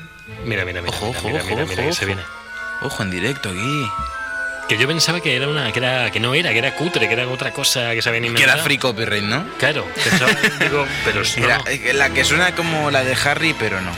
Mira, 0.44 0.64
mira, 0.64 0.80
mira. 0.82 0.94
Ojo, 0.96 1.06
mira, 1.06 1.18
ojo, 1.18 1.28
mira, 1.28 1.38
ojo, 1.42 1.48
mira, 1.50 1.62
ojo, 1.64 1.70
mira, 1.70 1.84
que 1.88 1.92
se 1.92 2.04
ojo. 2.04 2.06
viene. 2.06 2.22
Ojo, 2.82 3.02
en 3.02 3.11
directo 3.11 3.48
aquí. 3.48 3.88
Que 4.68 4.76
yo 4.76 4.87
pensaba 4.87 5.20
que 5.20 5.35
era 5.35 5.48
una. 5.48 5.72
Que, 5.72 5.78
era, 5.78 6.11
que 6.11 6.20
no 6.20 6.35
era, 6.35 6.52
que 6.52 6.59
era 6.59 6.74
cutre, 6.74 7.07
que 7.09 7.14
era 7.14 7.26
otra 7.26 7.52
cosa 7.52 7.92
que 7.94 8.02
se 8.02 8.09
habían 8.11 8.22
Que 8.24 8.28
inventado. 8.28 8.54
era 8.59 8.62
free 8.64 8.76
copyright, 8.78 9.24
¿no? 9.24 9.44
Claro, 9.59 9.87
pensaba, 10.04 10.31
digo, 10.61 10.87
pero 11.07 11.22
no, 11.22 11.44
Era 11.44 11.61
eh, 11.66 11.92
la 11.94 12.11
que 12.11 12.22
suena 12.24 12.54
como 12.54 12.90
la 12.90 13.02
de 13.02 13.14
Harry, 13.24 13.54
pero 13.59 13.81
no. 13.81 13.90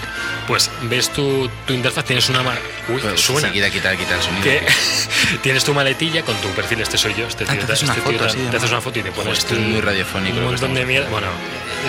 Pues 0.46 0.70
ves 0.82 1.10
tu, 1.12 1.48
tu 1.66 1.72
interfaz, 1.74 2.04
tienes 2.04 2.28
una. 2.28 2.42
ma- 2.44 2.56
Uy, 2.88 3.00
que 3.00 3.16
suena. 3.18 3.48
sí, 3.48 3.54
quita, 3.54 3.70
quita, 3.70 3.96
quita 3.96 4.14
el 4.14 4.22
sonido. 4.22 4.42
que 4.44 4.62
tienes 5.42 5.64
tu 5.64 5.74
maletilla 5.74 6.22
con 6.22 6.36
tu 6.40 6.48
perfil, 6.50 6.80
este 6.80 6.96
soy 6.98 7.14
yo, 7.14 7.26
este 7.26 7.44
Ah, 7.48 7.52
tío, 7.52 7.66
te 7.66 7.72
haces 7.72 7.82
una 7.84 7.92
este 7.94 8.02
foto 8.04 8.18
tío, 8.18 8.26
así 8.26 8.38
te 8.50 8.56
haces 8.56 8.70
una 8.70 8.80
foto 8.80 8.98
y 8.98 9.02
te 9.02 9.12
pones 9.12 9.38
esto 9.38 9.54
es 9.54 9.60
tu- 9.60 9.66
muy 9.68 9.80
radiofónico 9.80 10.36
un 10.36 10.42
que 10.44 10.50
montón 10.50 10.74
de 10.74 10.86
mierda. 10.86 11.08
Bueno, 11.08 11.26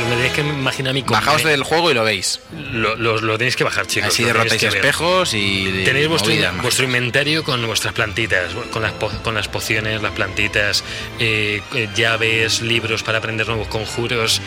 me 0.09 0.15
tenéis 0.15 0.33
que 0.33 0.41
imaginar 0.41 0.93
mi 0.93 1.01
Bajaos 1.01 1.43
del 1.43 1.63
juego 1.63 1.91
y 1.91 1.93
lo 1.93 2.03
veis. 2.03 2.39
lo, 2.73 2.95
lo- 2.95 3.19
lo 3.21 3.37
tenéis 3.37 3.55
que 3.55 3.63
bajar, 3.63 3.85
chicos. 3.87 4.09
Así 4.09 4.23
derrotáis 4.23 4.61
espejos 4.63 5.33
y. 5.33 5.83
Tenéis 5.85 6.07
vuestro, 6.07 6.85
inventario 6.85 7.43
con 7.43 7.65
vuestras 7.67 7.93
plantitas, 7.93 8.51
con 8.71 8.81
las, 8.81 8.93
con 8.93 9.33
las 9.35 9.47
pociones, 9.47 10.01
las 10.01 10.11
plantitas, 10.13 10.83
eh, 11.19 11.61
eh, 11.75 11.89
llaves, 11.95 12.61
libros 12.61 13.03
para 13.03 13.17
aprender 13.19 13.47
nuevos 13.47 13.67
conjuros, 13.67 14.41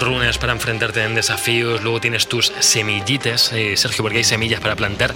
runas 0.00 0.38
para 0.38 0.52
enfrentarte 0.52 1.02
en 1.04 1.14
desafíos, 1.14 1.82
luego 1.82 2.00
tienes 2.00 2.26
tus 2.28 2.52
semillitas, 2.60 3.52
eh, 3.52 3.76
Sergio, 3.76 4.02
porque 4.02 4.18
hay 4.18 4.24
semillas 4.24 4.60
para 4.60 4.76
plantar. 4.76 5.14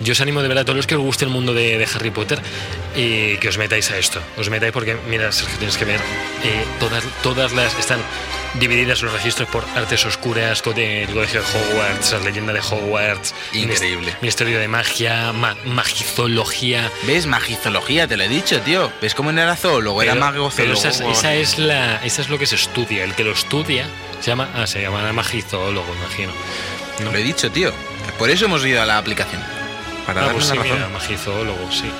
Yo 0.00 0.12
os 0.12 0.20
animo 0.20 0.42
de 0.42 0.48
verdad 0.48 0.62
a 0.62 0.64
todos 0.64 0.76
los 0.76 0.86
que 0.86 0.94
os 0.96 1.02
guste 1.02 1.24
el 1.24 1.30
mundo 1.30 1.52
de, 1.54 1.78
de 1.78 1.88
Harry 1.94 2.10
Potter 2.10 2.40
eh, 2.96 3.38
que 3.40 3.48
os 3.48 3.58
metáis 3.58 3.90
a 3.90 3.98
esto. 3.98 4.20
Os 4.38 4.48
metáis 4.50 4.72
porque, 4.72 4.96
mira, 5.08 5.30
Sergio, 5.32 5.56
tienes 5.58 5.76
que 5.76 5.84
ver, 5.84 6.00
eh, 6.44 6.64
todas, 6.80 7.04
todas 7.22 7.52
las 7.52 7.78
están 7.78 8.00
divididas 8.58 9.02
los 9.02 9.12
registros 9.12 9.48
por 9.48 9.64
artes 9.74 10.04
oscuras, 10.04 10.62
el 10.64 11.08
colegio 11.12 11.42
de 11.42 11.46
Hogwarts, 11.46 12.12
la 12.12 12.18
leyenda 12.20 12.52
de 12.52 12.60
Hogwarts, 12.60 13.34
Increíble. 13.52 14.12
mis- 14.12 14.22
Ministerio 14.22 14.58
de 14.58 14.68
Magia, 14.68 15.32
ma- 15.32 15.56
magizología. 15.64 16.90
¿Ves? 17.06 17.26
Magizología, 17.26 18.06
te 18.06 18.16
lo 18.16 18.24
he 18.24 18.28
dicho, 18.28 18.60
tío. 18.60 18.92
¿Ves 19.00 19.14
cómo 19.14 19.32
no 19.32 19.40
era 19.42 19.56
zoólogo? 19.56 20.02
Era 20.02 20.12
Pero- 20.12 20.24
mago 20.24 20.52
pero 20.54 20.72
esa, 20.74 20.88
es- 20.90 21.00
esa 21.00 21.34
es 21.34 21.58
la, 21.58 21.96
esa 22.04 22.22
es 22.22 22.28
lo 22.28 22.38
que 22.38 22.46
se 22.46 22.54
estudia. 22.56 23.04
El 23.04 23.14
que 23.14 23.24
lo 23.24 23.32
estudia 23.32 23.86
se 24.20 24.30
llama, 24.30 24.48
ah, 24.54 24.66
se 24.66 24.80
llama 24.82 25.12
magizoólogo, 25.12 25.86
imagino. 25.94 26.32
¿no? 27.00 27.10
Lo 27.12 27.18
he 27.18 27.22
dicho, 27.22 27.50
tío. 27.50 27.72
Por 28.18 28.30
eso 28.30 28.44
hemos 28.44 28.64
ido 28.64 28.80
a 28.80 28.86
la 28.86 28.98
aplicación. 28.98 29.42
Para 30.06 30.26
Ah, 30.26 30.30
pues 30.32 30.44
sí, 30.46 30.56
razón. 30.56 30.72
mira, 30.74 30.88
magizoólogo, 30.88 31.70
sí. 31.72 31.90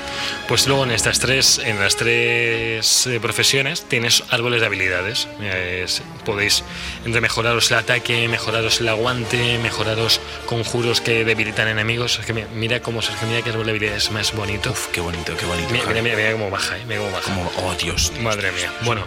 Pues 0.48 0.66
luego 0.66 0.84
en 0.84 0.90
estas 0.90 1.18
tres, 1.18 1.58
en 1.64 1.78
las 1.80 1.96
tres 1.96 3.06
eh, 3.06 3.18
profesiones 3.20 3.82
tienes 3.88 4.22
árboles 4.30 4.60
de 4.60 4.66
habilidades. 4.66 5.26
Es- 5.40 6.02
podéis 6.24 6.64
entre 7.04 7.20
mejoraros 7.20 7.70
el 7.70 7.78
ataque, 7.78 8.28
mejoraros 8.28 8.80
el 8.80 8.88
aguante, 8.88 9.58
mejoraros 9.58 10.20
conjuros 10.46 11.00
que 11.00 11.24
debilitan 11.24 11.68
enemigos. 11.68 12.18
Es 12.18 12.26
que 12.26 12.32
mira, 12.32 12.46
mira 12.54 12.80
cómo 12.80 13.02
Sergio, 13.02 13.26
mira 13.28 13.42
qué 13.42 13.50
árbol 13.50 13.66
de 13.66 13.70
habilidades 13.72 14.10
más 14.10 14.34
bonito. 14.34 14.70
Uf, 14.70 14.88
qué 14.88 15.00
bonito, 15.00 15.36
qué 15.36 15.46
bonito. 15.46 15.68
mira, 15.72 15.84
mira, 15.86 16.02
mira, 16.02 16.16
mira 16.16 16.32
cómo 16.32 16.50
baja, 16.50 16.76
eh, 16.78 16.82
mira 16.86 17.00
cómo 17.00 17.12
baja. 17.12 17.24
Como, 17.34 17.50
oh 17.58 17.74
Dios. 17.74 18.12
Madre 18.20 18.52
mía. 18.52 18.72
Bueno, 18.82 19.04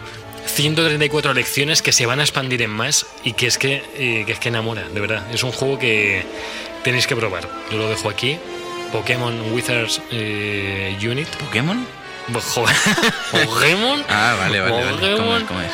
134 0.48 1.34
lecciones 1.34 1.82
que 1.82 1.92
se 1.92 2.06
van 2.06 2.20
a 2.20 2.24
expandir 2.24 2.62
en 2.62 2.70
más 2.72 3.06
y 3.24 3.34
que 3.34 3.48
es 3.48 3.58
que, 3.58 3.84
eh, 3.96 4.24
que 4.26 4.32
es 4.32 4.40
que 4.40 4.50
enamora, 4.50 4.88
de 4.88 5.00
verdad. 5.02 5.24
Es 5.34 5.44
un 5.44 5.52
juego 5.52 5.78
que 5.78 6.24
tenéis 6.84 7.06
que 7.08 7.16
probar. 7.16 7.48
Yo 7.72 7.78
lo 7.78 7.90
dejo 7.90 8.10
aquí. 8.10 8.38
Pokémon 8.92 9.54
Wizards 9.54 10.02
eh, 10.12 10.98
Unit. 11.02 11.28
¿Pokémon? 11.38 11.86
Pokémon. 13.32 14.04
Ah, 14.10 14.36
vale, 14.40 14.60
vale, 14.60 14.72
vale. 14.72 14.72
¿Cómo 14.72 14.90
es? 14.90 14.96
Pokémon. 15.00 15.46
¿Cómo 15.46 15.62
es? 15.62 15.72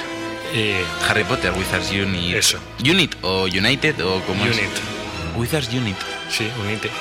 Eh, 0.54 0.86
Harry 1.10 1.24
Potter, 1.24 1.52
Wizards 1.52 1.92
Unit. 1.92 2.36
Eso. 2.36 2.60
Unit 2.80 3.16
o 3.22 3.44
United 3.44 4.06
o 4.06 4.22
como 4.22 4.44
Unit. 4.44 4.70
Wizards 5.36 5.70
Unit. 5.74 5.98
Sí, 6.30 6.50
Unite. 6.60 6.92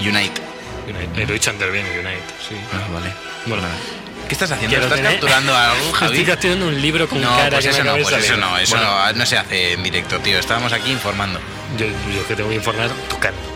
Unite. 0.00 0.42
Unite. 0.86 1.22
Eh, 1.22 1.26
lo 1.26 1.30
he 1.30 1.34
dicho 1.34 1.50
antes 1.50 1.72
bien, 1.72 1.86
Unite. 1.86 2.20
Sí. 2.46 2.54
Ah, 2.72 2.86
vale. 2.92 3.12
Bueno. 3.46 3.62
Vale. 3.62 3.74
¿Qué 4.28 4.34
estás 4.34 4.50
haciendo? 4.50 4.76
¿Estás 4.76 5.00
capturando 5.00 5.56
algo, 5.56 5.92
Javi? 5.92 6.18
Estoy 6.18 6.32
capturando 6.32 6.66
un 6.66 6.82
libro 6.82 7.08
con 7.08 7.20
No, 7.20 7.28
cara 7.36 7.50
pues 7.50 7.66
eso 7.66 7.84
no, 7.84 7.92
pues 7.92 8.12
eso 8.12 8.36
no, 8.36 8.58
eso 8.58 8.76
Bueno, 8.76 9.06
no, 9.06 9.12
no 9.12 9.26
se 9.26 9.38
hace 9.38 9.72
en 9.72 9.82
directo, 9.82 10.18
tío. 10.18 10.38
Estábamos 10.38 10.72
aquí 10.72 10.90
informando. 10.90 11.38
Yo, 11.78 11.86
yo 11.86 12.26
que 12.26 12.34
tengo 12.34 12.50
que 12.50 12.56
informar 12.56 12.90
tocando. 13.08 13.55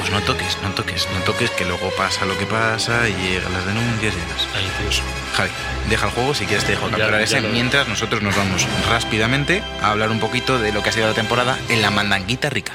No, 0.00 0.06
pues 0.06 0.18
no 0.18 0.22
toques, 0.22 0.56
no 0.62 0.70
toques, 0.70 1.08
no 1.12 1.20
toques, 1.24 1.50
que 1.50 1.66
luego 1.66 1.90
pasa 1.90 2.24
lo 2.24 2.38
que 2.38 2.46
pasa 2.46 3.06
y 3.06 3.12
llegan 3.12 3.52
las 3.52 3.66
denuncias 3.66 4.14
y 4.14 4.18
demás. 4.18 4.48
Ay, 4.56 4.66
Dios. 4.80 5.02
Javi, 5.34 5.50
deja 5.90 6.06
el 6.06 6.12
juego 6.12 6.34
si 6.34 6.46
quieres 6.46 6.64
te 6.64 6.72
dejo 6.72 6.88
capturar 6.88 7.20
ese. 7.20 7.42
Mientras 7.42 7.86
nosotros 7.86 8.22
nos 8.22 8.34
vamos 8.34 8.66
rápidamente 8.88 9.62
a 9.82 9.90
hablar 9.90 10.10
un 10.10 10.18
poquito 10.18 10.58
de 10.58 10.72
lo 10.72 10.82
que 10.82 10.88
ha 10.88 10.92
sido 10.92 11.06
la 11.06 11.12
temporada 11.12 11.58
en 11.68 11.82
la 11.82 11.90
mandanguita 11.90 12.48
rica. 12.48 12.72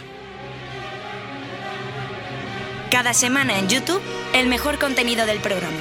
Cada 2.91 3.15
semana 3.15 3.57
en 3.57 3.69
YouTube, 3.69 4.01
el 4.33 4.45
mejor 4.45 4.77
contenido 4.77 5.25
del 5.25 5.39
programa. 5.39 5.79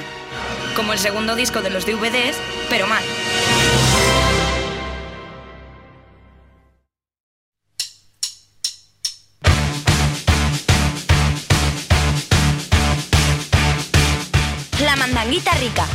Como 0.75 0.93
el 0.93 0.99
segundo 0.99 1.35
disco 1.35 1.61
de 1.61 1.69
los 1.69 1.85
DVDs, 1.85 2.37
pero 2.71 2.87
mal. 2.87 3.03
Mandanguita 15.35 15.53
rica. 15.59 15.85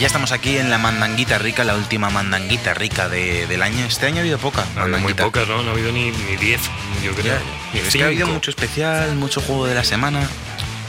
Ya 0.00 0.06
estamos 0.06 0.32
aquí 0.32 0.56
en 0.56 0.70
la 0.70 0.78
mandanguita 0.78 1.36
rica, 1.36 1.62
la 1.62 1.74
última 1.74 2.08
mandanguita 2.08 2.72
rica 2.72 3.10
de- 3.10 3.46
del 3.46 3.60
año. 3.62 3.84
Este 3.84 4.06
año 4.06 4.16
ha 4.16 4.20
habido 4.20 4.38
poca 4.38 4.64
Ha 4.76 4.82
habido 4.82 4.98
muy 4.98 5.12
pocas, 5.12 5.46
¿no? 5.46 5.62
No 5.62 5.70
ha 5.70 5.72
habido 5.74 5.92
ni 5.92 6.10
10, 6.10 6.60
yo 7.04 7.12
creo. 7.12 7.34
Ya, 7.34 7.40
Ni 7.74 7.80
es 7.80 7.92
que 7.94 8.02
ha 8.02 8.06
habido 8.06 8.26
mucho 8.28 8.50
especial, 8.50 9.14
mucho 9.16 9.42
juego 9.42 9.66
de 9.66 9.74
la 9.74 9.84
semana. 9.84 10.26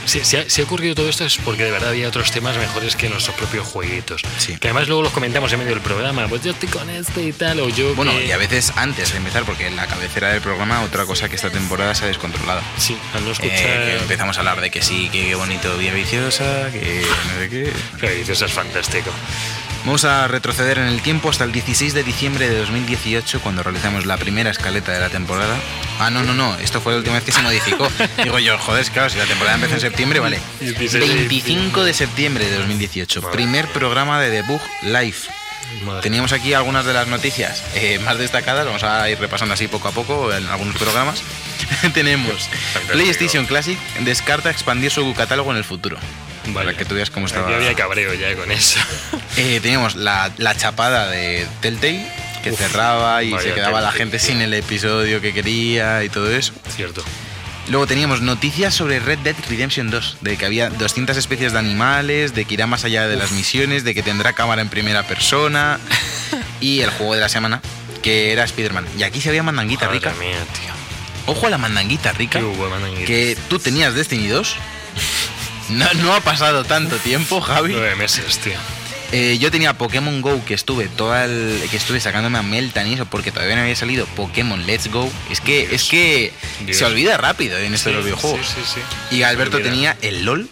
Si, 0.04 0.24
si 0.24 0.36
ha, 0.36 0.48
si 0.48 0.60
ha 0.62 0.64
ocurrido 0.64 0.94
todo 0.94 1.08
esto 1.08 1.24
es 1.24 1.36
porque 1.38 1.64
de 1.64 1.70
verdad 1.70 1.90
había 1.90 2.08
otros 2.08 2.30
temas 2.30 2.56
mejores 2.56 2.96
que 2.96 3.08
nuestros 3.08 3.36
propios 3.36 3.66
jueguitos. 3.66 4.22
Sí. 4.38 4.56
Que 4.58 4.68
además 4.68 4.88
luego 4.88 5.02
los 5.02 5.12
comentamos 5.12 5.52
en 5.52 5.58
medio 5.58 5.72
del 5.74 5.82
programa. 5.82 6.26
Pues 6.28 6.42
yo 6.42 6.52
estoy 6.52 6.68
con 6.68 6.88
este 6.90 7.22
y 7.24 7.32
tal, 7.32 7.60
o 7.60 7.68
yo. 7.68 7.94
Bueno, 7.94 8.12
que- 8.12 8.26
y 8.26 8.32
a 8.32 8.36
veces 8.38 8.72
antes 8.76 9.10
de 9.12 9.18
empezar, 9.18 9.44
porque 9.44 9.66
en 9.66 9.76
la 9.76 9.86
cabecera 9.86 10.30
del 10.30 10.40
programa, 10.40 10.82
otra 10.82 11.04
cosa 11.04 11.28
que 11.28 11.36
esta 11.36 11.50
temporada 11.50 11.94
se 11.94 12.04
ha 12.04 12.08
descontrolado. 12.08 12.60
Sí, 12.78 12.96
al 13.14 13.22
no 13.24 13.30
Eh, 13.30 13.32
escuchar. 13.32 13.56
que 13.58 13.96
empezamos 13.98 14.36
a 14.36 14.40
hablar 14.40 14.60
de 14.60 14.70
que 14.70 14.82
sí, 14.82 15.08
que 15.10 15.26
qué 15.28 15.34
bonito 15.34 15.76
Vía 15.76 15.92
Viciosa, 15.92 16.70
que 16.72 17.04
no 17.34 17.40
sé 17.40 17.48
qué. 17.50 17.72
Que 18.00 18.10
dices, 18.14 18.40
es 18.42 18.52
fantástico. 18.52 19.10
Vamos 19.88 20.04
a 20.04 20.28
retroceder 20.28 20.76
en 20.76 20.84
el 20.84 21.00
tiempo 21.00 21.30
hasta 21.30 21.44
el 21.44 21.52
16 21.52 21.94
de 21.94 22.02
diciembre 22.02 22.46
de 22.46 22.58
2018, 22.58 23.40
cuando 23.40 23.62
realizamos 23.62 24.04
la 24.04 24.18
primera 24.18 24.50
escaleta 24.50 24.92
de 24.92 25.00
la 25.00 25.08
temporada. 25.08 25.56
Ah, 25.98 26.10
no, 26.10 26.22
no, 26.22 26.34
no, 26.34 26.54
esto 26.58 26.82
fue 26.82 26.92
la 26.92 26.98
última 26.98 27.14
vez 27.14 27.24
que 27.24 27.32
se 27.32 27.40
modificó. 27.40 27.88
Digo 28.22 28.38
yo, 28.38 28.58
joder, 28.58 28.82
es 28.82 28.90
claro, 28.90 29.08
si 29.08 29.16
la 29.16 29.24
temporada 29.24 29.54
empezó 29.54 29.76
en 29.76 29.80
septiembre, 29.80 30.20
vale. 30.20 30.40
16 30.60 30.92
de 30.92 31.00
25 31.00 31.84
de 31.84 31.94
septiembre 31.94 32.50
de 32.50 32.58
2018, 32.58 33.22
Madre 33.22 33.34
primer 33.34 33.66
programa 33.68 34.20
de 34.20 34.28
Debug 34.28 34.60
Live. 34.82 35.16
Madre 35.86 36.02
Teníamos 36.02 36.32
aquí 36.32 36.52
algunas 36.52 36.84
de 36.84 36.92
las 36.92 37.08
noticias 37.08 37.64
eh, 37.74 37.98
más 38.00 38.18
destacadas, 38.18 38.66
vamos 38.66 38.82
a 38.82 39.08
ir 39.08 39.18
repasando 39.18 39.54
así 39.54 39.68
poco 39.68 39.88
a 39.88 39.92
poco 39.92 40.30
en 40.34 40.46
algunos 40.48 40.76
programas. 40.76 41.22
Tenemos. 41.94 42.50
PlayStation 42.92 43.46
Classic 43.46 43.78
descarta 44.00 44.50
expandir 44.50 44.90
su 44.90 45.14
catálogo 45.14 45.50
en 45.50 45.56
el 45.56 45.64
futuro. 45.64 45.96
Vale. 46.52 46.66
Para 46.66 46.78
que 46.78 46.84
tú 46.84 46.94
veas 46.94 47.10
cómo 47.10 47.26
estaba. 47.26 47.46
Aquí 47.46 47.54
había 47.54 47.74
cabreo 47.74 48.14
ya 48.14 48.34
con 48.36 48.50
eso. 48.52 48.80
Eh, 49.36 49.60
teníamos 49.62 49.94
la, 49.94 50.32
la 50.38 50.56
chapada 50.56 51.08
de 51.08 51.46
Telltale, 51.60 52.04
que 52.42 52.50
Uf, 52.50 52.58
cerraba 52.58 53.22
y 53.22 53.30
se 53.38 53.54
quedaba 53.54 53.80
la 53.80 53.92
gente 53.92 54.18
sin 54.18 54.40
el 54.42 54.52
episodio 54.52 55.20
que 55.20 55.32
quería 55.32 56.02
y 56.02 56.08
todo 56.08 56.28
eso. 56.34 56.52
Cierto. 56.74 57.04
Luego 57.68 57.86
teníamos 57.86 58.20
noticias 58.20 58.74
sobre 58.74 58.98
Red 58.98 59.18
Dead 59.20 59.36
Redemption 59.48 59.90
2, 59.90 60.16
de 60.22 60.36
que 60.36 60.44
había 60.44 60.70
200 60.70 61.16
especies 61.16 61.52
de 61.52 61.58
animales, 61.60 62.34
de 62.34 62.46
que 62.46 62.54
irá 62.54 62.66
más 62.66 62.84
allá 62.84 63.06
de 63.06 63.14
las 63.14 63.30
misiones, 63.30 63.84
de 63.84 63.94
que 63.94 64.02
tendrá 64.02 64.32
cámara 64.32 64.60
en 64.60 64.70
primera 64.70 65.04
persona 65.04 65.78
y 66.60 66.80
el 66.80 66.90
juego 66.90 67.14
de 67.14 67.20
la 67.20 67.28
semana, 67.28 67.60
que 68.02 68.32
era 68.32 68.42
Spider-Man. 68.42 68.86
Y 68.98 69.04
aquí 69.04 69.20
se 69.20 69.28
había 69.28 69.44
mandanguita 69.44 69.86
Madre 69.86 70.00
rica. 70.00 70.12
mía, 70.18 70.38
tío. 70.54 70.72
Ojo 71.32 71.46
a 71.46 71.50
la 71.50 71.58
mandanguita 71.58 72.10
rica, 72.12 72.40
Qué 72.40 72.44
hubo, 72.44 72.68
mandanguita. 72.68 73.06
que 73.06 73.36
tú 73.48 73.60
tenías 73.60 73.94
Destiny 73.94 74.26
2. 74.26 74.56
No, 75.70 75.92
no 75.94 76.14
ha 76.14 76.20
pasado 76.20 76.64
tanto 76.64 76.96
tiempo, 76.96 77.40
Javi. 77.40 77.72
Nueve 77.74 77.94
meses, 77.96 78.38
tío. 78.38 78.54
Eh, 79.10 79.38
yo 79.40 79.50
tenía 79.50 79.72
Pokémon 79.72 80.20
Go 80.20 80.44
que 80.44 80.52
estuve 80.52 80.86
toda 80.88 81.24
el, 81.24 81.62
que 81.70 81.76
estuve 81.78 81.98
sacándome 81.98 82.38
a 82.38 82.42
Meltan 82.42 82.86
y 82.88 82.94
eso 82.94 83.06
porque 83.06 83.32
todavía 83.32 83.56
no 83.56 83.62
había 83.62 83.74
salido 83.76 84.04
Pokémon 84.06 84.66
Let's 84.66 84.88
Go. 84.88 85.10
Es 85.30 85.40
que 85.40 85.60
Dios. 85.66 85.72
es 85.82 85.88
que 85.88 86.32
Dios. 86.66 86.76
se 86.76 86.84
olvida 86.84 87.16
rápido 87.16 87.56
en 87.58 87.72
esto 87.72 87.88
de 87.88 87.94
los 87.96 88.04
Sí, 88.04 88.10
videojuegos. 88.10 88.46
Sí, 88.46 88.54
sí, 88.66 88.80
sí. 89.10 89.16
Y 89.16 89.22
Alberto 89.22 89.60
tenía 89.60 89.96
el 90.02 90.24
LOL, 90.26 90.50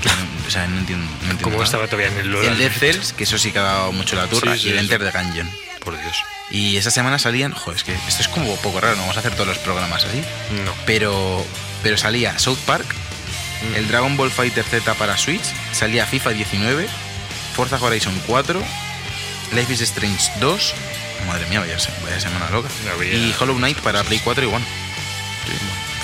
que 0.00 0.08
o 0.08 0.50
sea, 0.50 0.66
no 0.68 0.78
entiendo, 0.78 1.04
no 1.04 1.12
entiendo 1.32 1.42
¿Cómo 1.42 1.62
estaba 1.62 1.84
todavía 1.86 2.08
en 2.08 2.16
el 2.18 2.28
LOL? 2.32 2.44
El 2.46 2.56
Dead 2.56 2.72
Cells, 2.72 3.12
que 3.12 3.24
eso 3.24 3.36
sí 3.36 3.52
que 3.52 3.58
ha 3.58 3.62
dado 3.62 3.92
mucho 3.92 4.16
la 4.16 4.26
turra, 4.26 4.56
y 4.56 4.70
el. 4.70 4.78
Enter 4.78 5.00
the 5.00 5.10
Gungeon. 5.18 5.50
Por 5.84 6.00
Dios. 6.00 6.16
Y 6.50 6.78
esa 6.78 6.90
semana 6.90 7.18
salían, 7.18 7.52
joder, 7.52 7.76
es 7.76 7.84
que 7.84 7.92
esto 8.08 8.22
es 8.22 8.28
como 8.28 8.56
poco 8.56 8.80
raro, 8.80 8.96
no 8.96 9.02
vamos 9.02 9.16
a 9.16 9.20
hacer 9.20 9.32
todos 9.34 9.48
los 9.48 9.58
programas 9.58 10.04
así, 10.04 10.22
No. 10.64 10.72
pero 10.86 11.44
pero 11.82 11.98
salía 11.98 12.38
South 12.38 12.58
Park. 12.64 12.86
El 13.74 13.88
Dragon 13.88 14.16
Ball 14.16 14.30
Fighter 14.30 14.64
Z 14.64 14.94
para 14.94 15.16
Switch, 15.16 15.42
salía 15.72 16.06
FIFA 16.06 16.30
19, 16.30 16.88
Forza 17.54 17.76
Horizon 17.82 18.14
4, 18.26 18.62
Life 19.54 19.72
is 19.72 19.80
Strange 19.80 20.30
2, 20.40 20.74
madre 21.26 21.46
mía, 21.46 21.60
vaya, 21.60 21.78
se- 21.78 21.90
vaya 22.04 22.20
semana 22.20 22.48
loca, 22.50 22.68
y 23.12 23.34
Hollow 23.38 23.56
Knight 23.56 23.78
para 23.78 24.02
Play 24.04 24.20
4 24.22 24.44
y 24.44 24.46
One. 24.46 24.64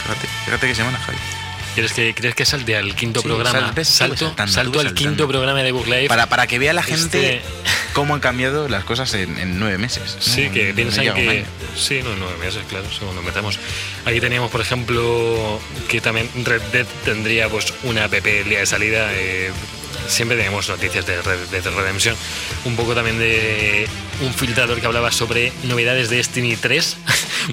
Fíjate, 0.02 0.28
fíjate 0.44 0.66
qué 0.68 0.74
semana, 0.74 0.98
Javi. 0.98 1.18
¿Quieres 1.74 1.92
que, 1.92 2.14
¿Crees 2.14 2.34
que 2.34 2.44
salte 2.44 2.76
al 2.76 2.94
quinto 2.94 3.20
Sí, 3.20 3.26
programa? 3.26 3.50
sal- 3.58 3.72
ves, 3.74 3.88
salto 3.88 4.34
salto 4.46 4.78
sube 4.80 4.88
al 4.88 4.94
quinto 4.94 5.26
programa 5.26 5.60
de 5.62 5.72
Book 5.72 5.86
Live. 5.86 6.08
Para, 6.08 6.26
para 6.26 6.46
que 6.46 6.58
vea 6.58 6.72
la 6.72 6.82
gente 6.82 7.38
Este- 7.38 7.42
cómo 7.94 8.14
han 8.14 8.20
cambiado 8.20 8.68
las 8.68 8.84
cosas 8.84 9.14
en, 9.14 9.38
en 9.38 9.58
nueve 9.58 9.78
meses. 9.78 10.16
¿no? 10.16 10.22
Sí, 10.22 10.50
que 10.50 10.68
No 10.68 10.74
piensan 10.74 11.14
que. 11.14 11.44
Sí, 11.74 12.00
no, 12.04 12.14
nueve 12.16 12.36
meses, 12.38 12.62
claro, 12.68 12.84
según 12.92 13.16
empezamos. 13.16 13.58
Aquí 14.04 14.20
teníamos, 14.20 14.50
por 14.50 14.60
ejemplo, 14.60 15.58
que 15.88 16.02
también 16.02 16.28
Red 16.44 16.60
Dead 16.72 16.86
tendría 17.06 17.48
pues 17.48 17.72
una 17.84 18.04
app 18.04 18.12
el 18.14 18.48
día 18.48 18.58
de 18.58 18.66
salida. 18.66 19.08
eh, 19.12 19.50
siempre 20.08 20.36
tenemos 20.36 20.68
noticias 20.68 21.06
de 21.06 21.22
Red 21.22 21.38
Dead 21.50 21.64
Redemption. 21.64 22.14
Un 22.66 22.76
poco 22.76 22.94
también 22.94 23.18
de 23.18 23.88
un 24.20 24.34
filtrador 24.34 24.80
que 24.80 24.86
hablaba 24.86 25.10
sobre 25.12 25.52
novedades 25.62 26.10
de 26.10 26.16
Destiny 26.16 26.56
3. 26.56 26.96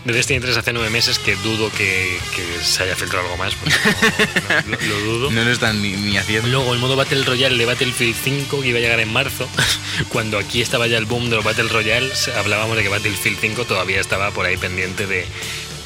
De 0.05 0.13
Destiny 0.13 0.39
3 0.39 0.57
hace 0.57 0.73
nueve 0.73 0.89
meses 0.89 1.19
que 1.19 1.35
dudo 1.37 1.69
que, 1.71 2.17
que 2.35 2.63
se 2.63 2.83
haya 2.83 2.95
filtrado 2.95 3.25
algo 3.25 3.37
más. 3.37 3.53
no- 3.55 4.71
no- 4.71 4.77
lo, 4.77 4.99
lo 4.99 5.11
dudo. 5.13 5.31
No 5.31 5.43
lo 5.43 5.51
están 5.51 5.81
ni, 5.81 5.91
ni 5.91 6.17
haciendo. 6.17 6.47
Luego 6.47 6.73
el 6.73 6.79
modo 6.79 6.95
Battle 6.95 7.23
Royale 7.23 7.57
de 7.57 7.65
Battlefield 7.65 8.15
5 8.23 8.61
que 8.61 8.67
iba 8.69 8.77
a 8.79 8.81
llegar 8.81 8.99
en 8.99 9.11
marzo, 9.11 9.47
cuando 10.09 10.37
aquí 10.37 10.61
estaba 10.61 10.87
ya 10.87 10.97
el 10.97 11.05
boom 11.05 11.29
de 11.29 11.35
los 11.37 11.45
Battle 11.45 11.69
Royales, 11.69 12.27
hablábamos 12.29 12.77
de 12.77 12.83
que 12.83 12.89
Battlefield 12.89 13.37
5 13.39 13.65
todavía 13.65 13.99
estaba 13.99 14.31
por 14.31 14.45
ahí 14.45 14.57
pendiente 14.57 15.07
de, 15.07 15.25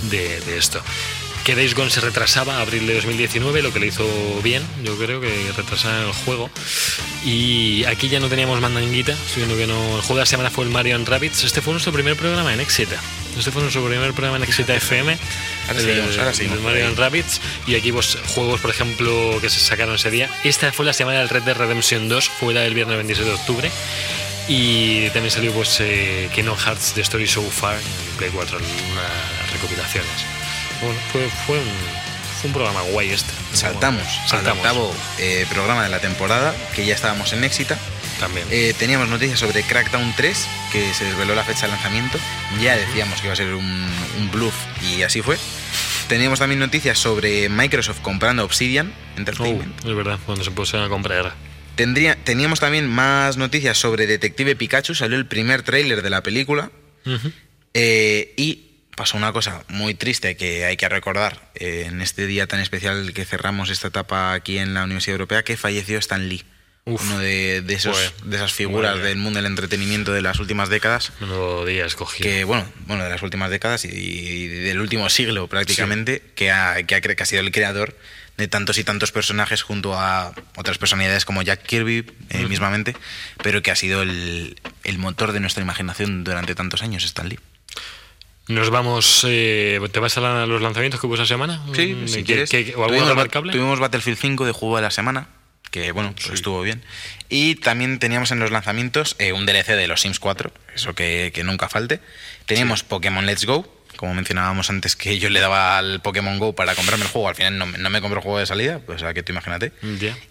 de- 0.10 0.39
de 0.41 0.58
esto. 0.58 0.82
Que 1.45 1.53
Days 1.55 1.75
Gone 1.75 1.91
se 1.91 2.01
retrasaba 2.01 2.57
a 2.57 2.61
abril 2.61 2.87
de 2.87 2.95
2019, 2.95 3.61
lo 3.61 3.71
que 3.71 3.79
le 3.79 3.85
hizo 3.87 4.03
bien, 4.43 4.63
yo 4.83 4.97
creo 4.97 5.21
que 5.21 5.51
retrasaron 5.55 6.07
el 6.07 6.11
juego. 6.13 6.49
Y 7.23 7.83
aquí 7.85 8.09
ya 8.09 8.19
no 8.19 8.29
teníamos 8.29 8.59
mandanguita, 8.61 9.15
siendo 9.31 9.55
que 9.55 9.67
no. 9.67 9.75
El 9.97 10.01
juego 10.01 10.15
de 10.15 10.21
la 10.21 10.25
semana 10.25 10.49
fue 10.49 10.65
el 10.65 10.71
Mario 10.71 10.97
Rabbits. 11.05 11.43
Este 11.43 11.61
fue 11.61 11.73
nuestro 11.73 11.93
primer 11.93 12.15
programa 12.15 12.51
en 12.51 12.59
Exita. 12.61 12.99
Este 13.37 13.51
fue 13.51 13.61
nuestro 13.61 13.85
primer 13.85 14.11
programa 14.13 14.37
en 14.37 14.43
Exita 14.43 14.73
FM. 14.75 15.17
Ahora 15.67 15.79
el- 15.79 15.85
seguimos, 15.85 16.17
ahora 16.17 16.29
el 16.31 16.35
seguimos 16.35 16.61
Mario 16.61 16.87
ahí. 16.87 16.95
Rabbids 16.95 17.41
y 17.67 17.75
aquí 17.75 17.91
pues 17.91 18.17
juegos 18.33 18.59
por 18.61 18.71
ejemplo 18.71 19.37
que 19.39 19.49
se 19.51 19.59
sacaron 19.59 19.95
ese 19.95 20.09
día 20.11 20.29
esta 20.43 20.71
fue 20.71 20.85
la 20.85 20.93
semana 20.93 21.19
del 21.19 21.29
Red 21.29 21.43
Dead 21.43 21.57
Redemption 21.57 22.07
2 22.07 22.29
fue 22.39 22.53
la 22.53 22.61
del 22.61 22.73
viernes 22.75 22.95
26 22.97 23.27
de 23.27 23.33
octubre 23.33 23.71
y 24.47 25.09
también 25.09 25.31
salió 25.31 25.51
pues 25.53 25.77
eh, 25.79 26.29
Kingdom 26.33 26.55
Hearts 26.57 26.93
The 26.93 27.01
Story 27.01 27.27
So 27.27 27.41
Far 27.41 27.75
en 27.77 28.17
Play 28.17 28.29
4 28.31 28.57
una 28.57 29.51
recopilaciones. 29.53 30.34
Bueno, 30.82 30.99
fue, 31.11 31.30
fue, 31.45 31.57
un, 31.59 31.65
fue 32.41 32.47
un 32.49 32.53
programa 32.53 32.82
guay 32.82 33.11
este. 33.11 33.32
Saltamos, 33.53 34.03
Saltamos. 34.28 34.45
al 34.65 34.78
octavo 34.78 34.95
eh, 35.19 35.45
programa 35.49 35.84
de 35.84 35.89
la 35.89 35.99
temporada, 35.99 36.53
que 36.76 36.86
ya 36.86 36.95
estábamos 36.95 37.32
en 37.34 37.43
Éxita. 37.43 37.78
También. 38.19 38.47
Eh, 38.49 38.73
teníamos 38.80 39.09
noticias 39.09 39.39
sobre 39.39 39.61
Crackdown 39.63 40.13
3, 40.15 40.47
que 40.71 40.93
se 40.93 41.03
desveló 41.05 41.36
la 41.36 41.43
fecha 41.43 41.65
de 41.65 41.73
lanzamiento. 41.73 42.17
Ya 42.61 42.78
decíamos 42.78 43.19
que 43.19 43.28
iba 43.28 43.34
a 43.34 43.36
ser 43.36 43.53
un, 43.53 43.65
un 44.19 44.32
bluff 44.32 44.53
y 44.82 45.01
así 45.03 45.21
fue. 45.21 45.38
Teníamos 46.07 46.39
también 46.39 46.59
noticias 46.59 46.97
sobre 46.99 47.49
Microsoft 47.49 47.99
comprando 48.01 48.43
Obsidian 48.45 48.93
Oh, 49.15 49.19
Entertainment. 49.19 49.86
es 49.86 49.95
verdad, 49.95 50.19
cuando 50.26 50.43
se 50.45 50.51
pusieron 50.51 50.86
a 50.86 50.89
comprar. 50.89 51.34
Tendría, 51.76 52.15
teníamos 52.15 52.59
también 52.61 52.88
más 52.88 53.36
noticias 53.38 53.78
sobre 53.78 54.07
Detective 54.07 54.55
Pikachu. 54.55 54.95
Salió 54.95 55.17
el 55.17 55.26
primer 55.26 55.63
tráiler 55.63 56.01
de 56.01 56.09
la 56.09 56.21
película. 56.23 56.71
Eh, 57.73 58.34
y 58.38 58.64
pasó 58.95 59.17
una 59.17 59.31
cosa 59.33 59.63
muy 59.67 59.93
triste 59.93 60.37
que 60.37 60.65
hay 60.65 60.77
que 60.77 60.87
recordar 60.89 61.49
eh, 61.55 61.85
en 61.87 62.01
este 62.01 62.27
día 62.27 62.47
tan 62.47 62.59
especial 62.59 63.11
que 63.13 63.25
cerramos 63.25 63.69
esta 63.69 63.87
etapa 63.89 64.33
aquí 64.33 64.57
en 64.57 64.73
la 64.73 64.83
Universidad 64.83 65.13
Europea, 65.15 65.43
que 65.43 65.57
falleció 65.57 65.97
Stan 65.99 66.27
Lee. 66.29 66.43
Uf. 66.87 67.01
uno 67.01 67.17
de, 67.17 67.63
de 67.63 67.73
esos, 67.73 67.95
Joder. 67.95 68.11
de 68.25 68.35
esas 68.35 68.53
figuras 68.53 69.01
del 69.01 69.17
mundo 69.17 69.37
del 69.37 69.47
entretenimiento 69.47 70.13
de 70.13 70.21
las 70.21 70.39
últimas 70.39 70.69
décadas. 70.69 71.13
Menudo 71.19 71.65
día 71.65 71.83
escogido. 71.83 72.29
Que, 72.29 72.43
bueno, 72.43 72.71
bueno, 72.85 73.03
de 73.03 73.09
las 73.09 73.23
últimas 73.23 73.49
décadas 73.49 73.85
y, 73.85 73.87
y 73.87 74.47
del 74.47 74.79
último 74.79 75.09
siglo 75.09 75.47
prácticamente, 75.47 76.21
que, 76.35 76.51
ha, 76.51 76.83
que, 76.83 76.93
ha, 76.93 77.01
cre- 77.01 77.15
que 77.15 77.23
ha 77.23 77.25
sido 77.25 77.41
el 77.41 77.51
creador 77.51 77.97
de 78.37 78.47
tantos 78.47 78.77
y 78.77 78.83
tantos 78.83 79.11
personajes 79.11 79.63
junto 79.63 79.99
a 79.99 80.35
otras 80.57 80.77
personalidades 80.77 81.25
como 81.25 81.41
Jack 81.41 81.63
Kirby 81.63 82.05
eh, 82.29 82.39
Ujú. 82.41 82.49
mismamente, 82.49 82.95
pero 83.41 83.63
que 83.63 83.71
ha 83.71 83.75
sido 83.75 84.03
el, 84.03 84.61
el 84.83 84.97
motor 84.99 85.31
de 85.31 85.39
nuestra 85.39 85.63
imaginación 85.63 86.23
durante 86.23 86.53
tantos 86.53 86.83
años, 86.83 87.03
Stan 87.03 87.27
Lee. 87.27 87.39
Nos 88.47 88.69
vamos. 88.69 89.25
eh, 89.27 89.79
¿Te 89.91 89.99
vas 89.99 90.17
a 90.17 90.21
la- 90.21 90.45
los 90.45 90.61
lanzamientos 90.61 90.99
que 91.01 91.07
hubo 91.07 91.15
esa 91.15 91.25
semana? 91.25 91.61
Sí, 91.73 91.95
Mm, 91.95 92.07
si 92.07 92.17
¿qué- 92.17 92.23
quieres. 92.23 92.49
qué- 92.49 92.73
¿O 92.75 92.79
algo 92.83 92.87
tuvimos, 92.89 93.09
remarcable? 93.09 93.51
tuvimos 93.51 93.79
Battlefield 93.79 94.19
5 94.19 94.45
de 94.45 94.51
juego 94.51 94.75
de 94.75 94.83
la 94.83 94.91
semana, 94.91 95.27
que 95.71 95.91
bueno, 95.91 96.11
pues 96.13 96.27
Sí. 96.27 96.33
estuvo 96.33 96.61
bien. 96.61 96.83
Y 97.27 97.55
también 97.55 97.97
teníamos 97.97 98.31
en 98.31 98.39
los 98.39 98.51
lanzamientos 98.51 99.15
eh, 99.17 99.33
un 99.33 99.47
DLC 99.47 99.75
de 99.75 99.87
los 99.87 100.01
Sims 100.01 100.19
4, 100.19 100.51
eso 100.75 100.93
que, 100.93 101.31
que 101.33 101.43
nunca 101.43 101.69
falte. 101.69 102.01
Teníamos 102.45 102.83
Pokémon 102.83 103.25
Let's 103.25 103.45
Go, 103.45 103.67
como 103.95 104.13
mencionábamos 104.13 104.69
antes 104.69 104.95
que 104.95 105.17
yo 105.17 105.29
le 105.29 105.39
daba 105.39 105.79
al 105.79 106.01
Pokémon 106.01 106.37
Go 106.37 106.53
para 106.53 106.75
comprarme 106.75 107.05
el 107.05 107.11
juego, 107.11 107.29
al 107.29 107.35
final 107.35 107.57
no, 107.57 107.65
me- 107.65 107.79
no 107.79 107.89
me 107.89 107.99
compró 108.01 108.19
el 108.19 108.23
juego 108.23 108.37
de 108.37 108.45
salida, 108.45 108.79
pues 108.85 109.01
a 109.01 109.15
que 109.15 109.23
tú 109.23 109.31
imagínate. 109.31 109.71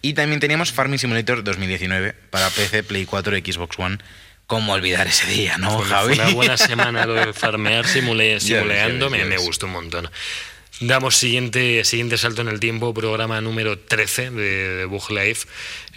Y 0.03 0.13
también 0.13 0.39
teníamos 0.39 0.71
Farming 0.71 1.01
Simulator 1.01 1.43
2019 1.43 2.15
para 2.31 2.49
PC, 2.51 2.85
Play 2.85 3.07
4 3.07 3.37
y 3.37 3.41
Xbox 3.41 3.77
One. 3.77 3.99
¿Cómo 4.47 4.75
olvidar 4.75 5.07
ese 5.07 5.27
día, 5.27 5.57
no, 5.59 5.79
Fue- 5.81 5.89
Javi? 5.89 6.15
Fue 6.17 6.25
una 6.25 6.35
buena 6.35 6.57
semana 6.59 7.07
lo 7.07 7.15
de 7.15 7.33
farmear 7.33 7.87
simule- 7.87 8.41
simuleando, 8.41 9.09
me, 9.11 9.25
me 9.25 9.39
gustó 9.39 9.67
un 9.67 9.73
montón. 9.73 10.11
Damos 10.81 11.17
siguiente, 11.17 11.85
siguiente 11.85 12.19
salto 12.19 12.43
en 12.43 12.49
el 12.49 12.61
tiempo, 12.61 12.93
programa 12.93 13.41
número 13.41 13.79
13 13.79 14.31
de, 14.31 14.69
de 14.77 14.85
Bug 14.87 15.11
Life, 15.13 15.47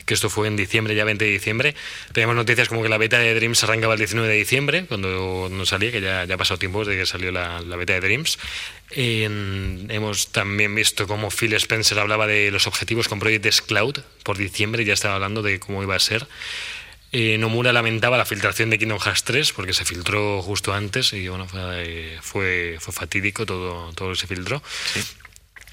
que 0.06 0.14
esto 0.14 0.30
fue 0.30 0.48
en 0.48 0.56
diciembre, 0.56 0.96
ya 0.96 1.04
20 1.04 1.26
de 1.26 1.32
diciembre. 1.32 1.76
Teníamos 2.14 2.36
noticias 2.38 2.70
como 2.70 2.84
que 2.84 2.88
la 2.90 2.98
beta 2.98 3.18
de 3.18 3.34
Dreams 3.34 3.62
arrancaba 3.64 3.94
el 3.96 4.00
19 4.00 4.30
de 4.30 4.36
diciembre, 4.36 4.86
cuando 4.86 5.50
no 5.52 5.66
salía, 5.66 5.92
que 5.92 6.00
ya, 6.00 6.24
ya 6.26 6.36
ha 6.36 6.38
pasado 6.38 6.60
tiempo 6.60 6.86
desde 6.86 6.98
que 7.02 7.06
salió 7.06 7.32
la, 7.32 7.60
la 7.62 7.76
beta 7.76 7.94
de 7.94 8.00
Dreams. 8.02 8.38
En- 8.92 9.88
hemos 9.90 10.32
también 10.32 10.74
visto 10.76 11.08
cómo 11.08 11.30
Phil 11.32 11.54
Spencer 11.56 12.00
hablaba 12.00 12.28
de 12.28 12.52
los 12.52 12.68
objetivos 12.68 13.08
con 13.10 13.20
Project 13.20 13.62
Cloud 13.66 13.98
por 14.24 14.38
diciembre, 14.38 14.86
ya 14.86 14.94
estaba 14.94 15.16
hablando 15.16 15.42
de 15.42 15.60
cómo 15.60 15.84
iba 15.84 15.96
a 15.96 16.00
ser. 16.00 16.26
Eh, 17.20 17.36
Nomura 17.40 17.74
lamentaba 17.74 18.16
la 18.16 18.26
filtración 18.26 18.70
de 18.70 18.78
Kingdom 18.78 19.00
Hearts 19.00 19.24
3 19.24 19.52
porque 19.54 19.74
se 19.74 19.86
filtró 19.86 20.40
justo 20.44 20.72
antes 20.72 21.14
y 21.14 21.28
bueno, 21.28 21.48
fue, 21.48 22.76
eh, 22.76 22.80
fatídico 22.80 23.44
todo, 23.44 23.92
todo 23.94 24.10
lo 24.10 24.14
que 24.14 24.22
se 24.22 24.28
filtró. 24.28 24.62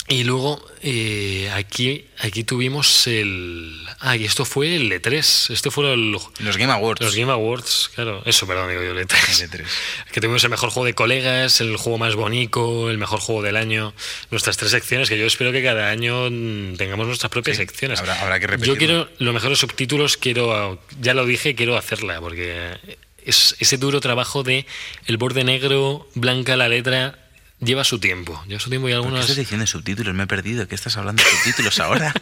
Y 0.06 0.24
luego 0.24 0.62
eh, 0.82 1.50
aquí, 1.54 2.04
aquí 2.18 2.44
tuvimos 2.44 3.06
el... 3.06 3.74
Ah, 4.00 4.16
y 4.16 4.24
esto 4.26 4.44
fue 4.44 4.76
el 4.76 4.92
E3. 4.92 5.50
Esto 5.50 5.70
fueron 5.70 5.94
el- 5.98 6.10
Los 6.44 6.58
Game 6.58 6.70
Awards. 6.70 7.00
los 7.00 7.14
Game 7.16 7.32
Awards, 7.32 7.90
claro. 7.94 8.22
Eso, 8.26 8.46
perdón, 8.46 8.68
digo 8.68 8.82
yo, 8.82 8.90
el 8.90 9.06
E3. 9.08 9.42
El 9.42 9.50
E3. 9.50 9.64
Que 10.12 10.20
tuvimos 10.20 10.44
el 10.44 10.50
mejor 10.50 10.68
juego 10.68 10.84
de 10.84 10.92
colegas, 10.94 11.62
el 11.62 11.78
juego 11.78 11.96
más 11.96 12.16
bonito, 12.16 12.90
el 12.90 12.98
mejor 12.98 13.20
juego 13.20 13.40
del 13.40 13.56
año. 13.56 13.94
Nuestras 14.30 14.58
tres 14.58 14.72
secciones, 14.72 15.08
que 15.08 15.16
yo 15.18 15.24
espero 15.26 15.52
que 15.52 15.62
cada 15.62 15.88
año 15.88 16.28
mm, 16.30 16.76
tengamos 16.76 17.06
nuestras 17.06 17.30
propias 17.30 17.56
Sí, 17.56 17.62
secciones. 17.62 17.98
habrá- 17.98 18.20
habrá 18.20 18.38
que 18.38 18.44
Yo 18.44 18.50
repetirlo. 18.50 18.76
quiero 18.76 19.08
los 19.18 19.32
mejores 19.32 19.58
subtítulos, 19.58 20.18
quiero, 20.18 20.78
ya 21.00 21.14
lo 21.14 21.24
dije, 21.24 21.54
quiero 21.54 21.78
hacerla, 21.78 22.20
porque 22.20 22.76
es 23.24 23.56
ese 23.58 23.78
duro 23.78 24.02
trabajo 24.02 24.42
de 24.42 24.66
el 25.06 25.16
borde 25.16 25.44
negro, 25.44 26.06
blanca 26.14 26.58
la 26.58 26.68
letra, 26.68 27.20
lleva 27.60 27.84
su 27.84 27.98
tiempo. 27.98 28.42
Lleva 28.46 28.60
su 28.60 28.68
tiempo 28.70 28.88
y 28.88 28.92
¿Por 28.92 29.00
qué 29.00 29.04
algunos... 29.04 29.20
estás 29.22 29.36
diciendo 29.36 29.66
subtítulos? 29.66 30.14
Me 30.14 30.24
he 30.24 30.26
perdido. 30.26 30.66
¿Qué 30.68 30.74
estás 30.74 30.96
hablando 30.96 31.22
de 31.22 31.28
subtítulos 31.30 31.78
ahora? 31.80 32.12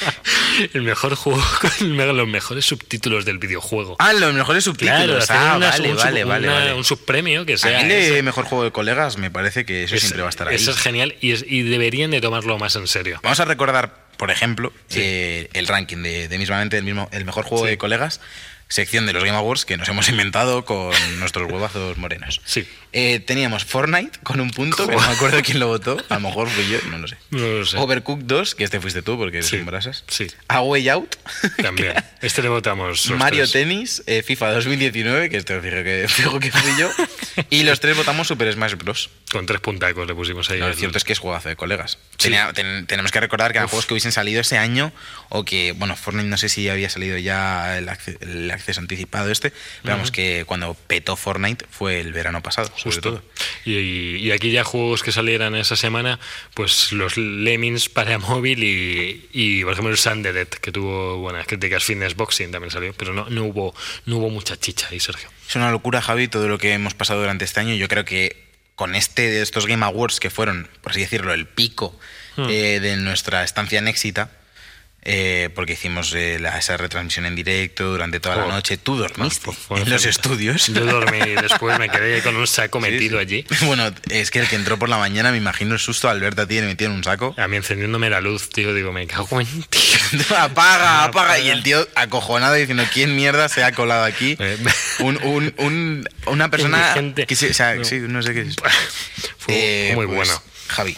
el 0.74 0.82
mejor 0.82 1.14
juego 1.16 1.42
los 1.80 2.28
mejores 2.28 2.64
subtítulos 2.64 3.24
del 3.24 3.38
videojuego. 3.38 3.96
Ah, 3.98 4.12
los 4.12 4.32
mejores 4.34 4.64
subtítulos. 4.64 5.26
Claro, 5.26 5.52
ah, 5.52 5.56
una- 5.56 5.70
vale, 5.70 5.90
un, 5.90 5.96
vale, 5.96 6.24
una- 6.24 6.52
vale. 6.52 6.74
un 6.74 6.84
subpremio 6.84 7.44
que 7.46 7.58
sea... 7.58 7.80
a 7.80 7.82
mí 7.82 7.88
de 7.88 8.22
mejor 8.22 8.44
juego 8.44 8.64
de 8.64 8.72
colegas 8.72 9.16
me 9.18 9.30
parece 9.30 9.64
que 9.64 9.84
eso 9.84 9.94
Es- 9.94 10.02
siempre 10.02 10.22
va 10.22 10.28
a 10.28 10.30
estar 10.30 10.48
ahí. 10.48 10.54
Eso 10.56 10.70
es 10.70 10.76
genial 10.78 11.16
y, 11.20 11.32
es- 11.32 11.44
y 11.46 11.62
deberían 11.62 12.10
de 12.10 12.20
tomarlo 12.20 12.58
más 12.58 12.76
en 12.76 12.86
serio. 12.86 13.20
Vamos 13.22 13.40
a 13.40 13.44
recordar, 13.44 14.06
por 14.16 14.30
ejemplo, 14.30 14.72
Sí. 14.88 15.00
eh, 15.02 15.50
el 15.54 15.66
ranking 15.66 15.98
de, 16.02 16.28
de 16.28 16.38
mismamente 16.38 16.78
el 16.78 16.84
mismo 16.84 17.08
el 17.12 17.24
mejor 17.24 17.44
juego 17.44 17.64
Sí. 17.64 17.70
de 17.70 17.78
colegas, 17.78 18.20
sección 18.68 19.06
de 19.06 19.12
los 19.12 19.24
Game 19.24 19.36
Awards 19.36 19.64
que 19.64 19.76
nos 19.76 19.88
hemos 19.88 20.08
inventado 20.08 20.64
con 20.64 20.92
nuestros 21.20 21.50
huevazos 21.50 21.96
morenos. 21.96 22.40
Sí. 22.44 22.66
Eh, 22.92 23.20
teníamos 23.20 23.64
Fortnite 23.66 24.18
con 24.22 24.40
un 24.40 24.50
punto, 24.50 24.86
que 24.88 24.94
no 24.96 25.00
me 25.02 25.12
acuerdo 25.14 25.42
quién 25.42 25.58
lo 25.60 25.66
votó, 25.68 26.02
a 26.08 26.14
lo 26.14 26.20
mejor 26.20 26.48
fui 26.48 26.66
yo, 26.68 26.78
no 26.90 26.96
lo 26.98 27.06
sé. 27.06 27.16
No 27.30 27.46
lo 27.46 27.66
sé. 27.66 27.76
Overcooked 27.76 28.24
2, 28.24 28.54
que 28.54 28.64
este 28.64 28.80
fuiste 28.80 29.02
tú 29.02 29.18
porque 29.18 29.42
Sí, 29.42 29.58
brasas. 29.58 30.02
sí. 30.08 30.28
A 30.48 30.62
Way 30.62 30.88
Out. 30.88 31.16
También. 31.62 31.92
Este 32.22 32.42
le 32.42 32.48
votamos. 32.48 33.08
Mario. 33.10 33.48
Tennis, 33.48 34.02
eh, 34.06 34.22
FIFA 34.22 34.52
2019, 34.54 35.28
que 35.30 35.36
este 35.36 35.60
fijo 35.60 35.84
que, 35.84 36.06
fijo 36.08 36.40
que 36.40 36.50
fui 36.50 36.72
yo. 36.80 36.90
Y 37.50 37.62
los 37.62 37.78
tres 37.78 37.96
votamos 37.96 38.26
Super 38.26 38.52
Smash 38.52 38.72
Bros. 38.74 39.10
Con 39.30 39.46
tres 39.46 39.60
puntacos 39.60 40.06
le 40.08 40.14
pusimos 40.14 40.50
ahí. 40.50 40.58
No, 40.58 40.66
lo 40.68 40.74
cierto 40.74 40.98
es 40.98 41.04
que 41.04 41.12
es 41.12 41.18
juegazo 41.20 41.48
de 41.50 41.56
colegas. 41.56 41.98
Sí. 42.12 42.24
Tenía- 42.30 42.52
ten- 42.52 42.86
tenemos 42.86 43.12
que 43.12 43.20
recordar 43.20 43.52
que 43.52 43.58
eran 43.58 43.66
Uf. 43.66 43.72
juegos 43.72 43.86
que 43.86 43.94
hubiesen 43.94 44.10
salido 44.12 44.40
ese 44.40 44.58
año 44.58 44.92
o 45.28 45.44
que, 45.44 45.72
bueno, 45.72 45.96
Fortnite 45.96 46.28
no 46.28 46.36
sé 46.36 46.48
si 46.48 46.68
había 46.68 46.88
salido 46.90 47.18
ya 47.18 47.78
el, 47.78 47.88
acce- 47.88 48.16
el 48.20 48.50
acceso 48.50 48.80
anticipado 48.80 49.30
este, 49.30 49.52
pero 49.82 49.94
vamos 49.96 50.10
que 50.10 50.44
cuando 50.46 50.74
petó 50.74 51.16
Fortnite 51.16 51.64
fue 51.70 52.00
el 52.00 52.12
verano 52.12 52.42
pasado, 52.42 52.68
sobre 52.76 52.82
Justo. 52.96 53.00
todo. 53.10 53.22
Y, 53.64 54.30
aquí 54.30 54.50
ya 54.52 54.64
juegos 54.64 55.02
que 55.02 55.12
salieran 55.12 55.54
esa 55.56 55.76
semana, 55.76 56.18
pues 56.54 56.92
los 56.92 57.16
Lemmings 57.16 57.88
para 57.88 58.18
móvil 58.20 58.62
y, 58.64 59.28
y, 59.32 59.64
por 59.64 59.72
ejemplo 59.72 59.90
el 59.92 59.98
Sundered, 59.98 60.48
que 60.48 60.72
tuvo 60.72 61.18
buenas 61.18 61.46
críticas, 61.46 61.84
Fitness 61.84 62.14
Boxing 62.16 62.50
también 62.52 62.70
salió, 62.70 62.92
pero 62.94 63.12
no, 63.12 63.28
no 63.28 63.44
hubo 63.44 63.74
no 64.06 64.16
hubo 64.18 64.30
mucha 64.30 64.56
chicha 64.56 64.88
ahí, 64.90 65.00
Sergio. 65.00 65.28
Es 65.48 65.56
una 65.56 65.70
locura, 65.70 66.00
Javi, 66.02 66.28
todo 66.28 66.48
lo 66.48 66.58
que 66.58 66.72
hemos 66.72 66.94
pasado 66.94 67.20
durante 67.20 67.44
este 67.44 67.60
año. 67.60 67.74
Yo 67.74 67.88
creo 67.88 68.04
que 68.04 68.44
con 68.74 68.94
este 68.94 69.22
de 69.30 69.42
estos 69.42 69.66
Game 69.66 69.84
Awards 69.86 70.20
que 70.20 70.28
fueron, 70.30 70.68
por 70.82 70.92
así 70.92 71.00
decirlo, 71.00 71.32
el 71.34 71.46
pico 71.46 71.98
Hmm. 72.38 72.48
eh, 72.50 72.80
de 72.80 72.96
nuestra 72.98 73.42
estancia 73.44 73.78
en 73.78 73.88
Éxita, 73.88 74.30
eh, 75.08 75.50
porque 75.54 75.74
hicimos 75.74 76.12
eh, 76.14 76.38
la- 76.40 76.58
esa 76.58 76.76
retransmisión 76.76 77.26
en 77.26 77.36
directo 77.36 77.84
durante 77.84 78.18
toda 78.18 78.34
la 78.36 78.44
Oh. 78.46 78.48
noche. 78.48 78.76
Tú 78.76 78.96
dormiste 78.96 79.50
en 79.70 79.88
los 79.88 80.04
estudios. 80.04 80.66
Yo 80.66 80.84
dormí 80.84 81.18
y 81.18 81.34
después 81.40 81.78
me 81.78 81.88
quedé 81.88 82.22
con 82.22 82.34
un 82.36 82.46
saco 82.48 82.80
metido 82.80 83.18
sí. 83.18 83.22
allí. 83.22 83.46
Bueno, 83.66 83.90
es 84.10 84.30
que 84.32 84.40
el 84.40 84.48
que 84.48 84.56
entró 84.56 84.78
por 84.78 84.88
la 84.88 84.98
mañana, 84.98 85.30
me 85.30 85.36
imagino 85.38 85.74
el 85.74 85.80
susto 85.80 86.08
al 86.08 86.18
verte 86.20 86.42
a 86.42 86.46
ti 86.46 86.60
metido 86.60 86.90
en 86.90 86.96
un 86.96 87.04
saco. 87.04 87.34
A 87.38 87.46
mí 87.46 87.56
encendiéndome 87.56 88.10
la 88.10 88.20
luz, 88.20 88.50
tío, 88.50 88.74
digo, 88.74 88.92
me 88.92 89.06
cago 89.06 89.40
en 89.40 89.46
tío. 89.70 89.80
apaga, 90.38 91.04
apaga. 91.04 91.38
Y 91.38 91.50
el 91.50 91.62
tío 91.62 91.86
acojonado 91.94 92.54
diciendo, 92.54 92.82
¿quién 92.92 93.14
mierda 93.14 93.48
se 93.48 93.62
ha 93.62 93.70
colado 93.72 94.04
aquí? 94.04 94.36
Eh, 94.40 94.58
Un, 94.98 95.18
un- 95.22 95.54
un- 95.58 96.08
una 96.26 96.50
persona 96.50 96.94
que 97.28 97.36
se- 97.36 97.50
o 97.50 97.54
sea, 97.54 97.74
No. 97.76 97.84
sí, 97.84 98.00
no 98.00 98.22
sé 98.22 98.34
qué 98.34 98.40
es. 98.40 98.56
Fue 99.38 99.90
Eh, 99.90 99.92
muy 99.94 100.06
pues, 100.06 100.16
bueno. 100.16 100.42
Javi, 100.68 100.96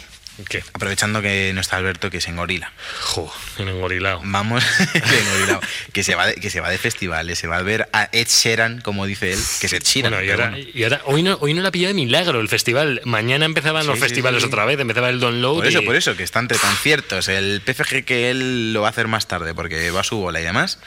¿Qué? 0.49 0.63
aprovechando 0.73 1.21
que 1.21 1.51
no 1.55 1.61
está 1.61 1.77
Alberto, 1.77 2.11
que 2.11 2.19
es 2.19 2.29
en 2.29 2.37
Gorila. 2.37 2.73
Jo, 3.01 3.33
engorilado. 3.59 4.21
Vamos, 4.25 4.65
engorilado, 4.95 5.61
que 5.93 6.05
se, 6.05 6.15
va 6.15 6.27
de, 6.29 6.35
que 6.37 6.49
se 6.51 6.61
va 6.61 6.71
de 6.71 6.79
festivales, 6.79 7.39
se 7.39 7.47
va 7.49 7.57
a 7.57 7.63
ver 7.63 7.89
a 7.93 8.09
Ed 8.13 8.29
Sheeran, 8.29 8.81
como 8.81 9.05
dice 9.07 9.33
él, 9.33 9.39
que 9.61 9.67
es 9.67 9.73
Ed 9.73 9.83
Sheeran. 9.83 10.13
Bueno, 10.13 10.25
y 10.27 10.31
ahora, 10.31 10.51
bueno. 10.51 10.67
y 10.75 10.83
ahora 10.85 11.01
hoy, 11.07 11.23
no, 11.23 11.39
hoy 11.41 11.55
no 11.55 11.63
la 11.63 11.71
pilló 11.73 11.89
de 11.89 11.95
milagro 11.95 12.41
el 12.41 12.49
festival. 12.49 13.01
Mañana 13.05 13.47
empezaban 13.47 13.87
los 13.87 13.97
Sí, 13.97 14.03
festivales 14.03 14.43
sí. 14.43 14.47
otra 14.49 14.65
vez, 14.65 14.79
empezaba 14.79 15.09
el 15.11 15.19
download. 15.21 15.57
Por 15.57 15.67
eso, 15.67 15.83
y- 15.83 15.87
por 15.87 15.97
eso, 15.97 16.17
que 16.17 16.23
está 16.23 16.39
entre 16.39 16.59
tan 16.59 16.77
ciertos. 16.77 17.29
El 17.29 17.61
PFG 17.63 18.05
que 18.05 18.31
él 18.31 18.73
lo 18.73 18.83
va 18.83 18.89
a 18.89 18.91
hacer 18.91 19.09
más 19.09 19.27
tarde 19.27 19.55
porque 19.55 19.91
va 19.91 20.01
a 20.01 20.05
su 20.05 20.19
bola 20.19 20.41
y 20.41 20.45
demás. 20.45 20.79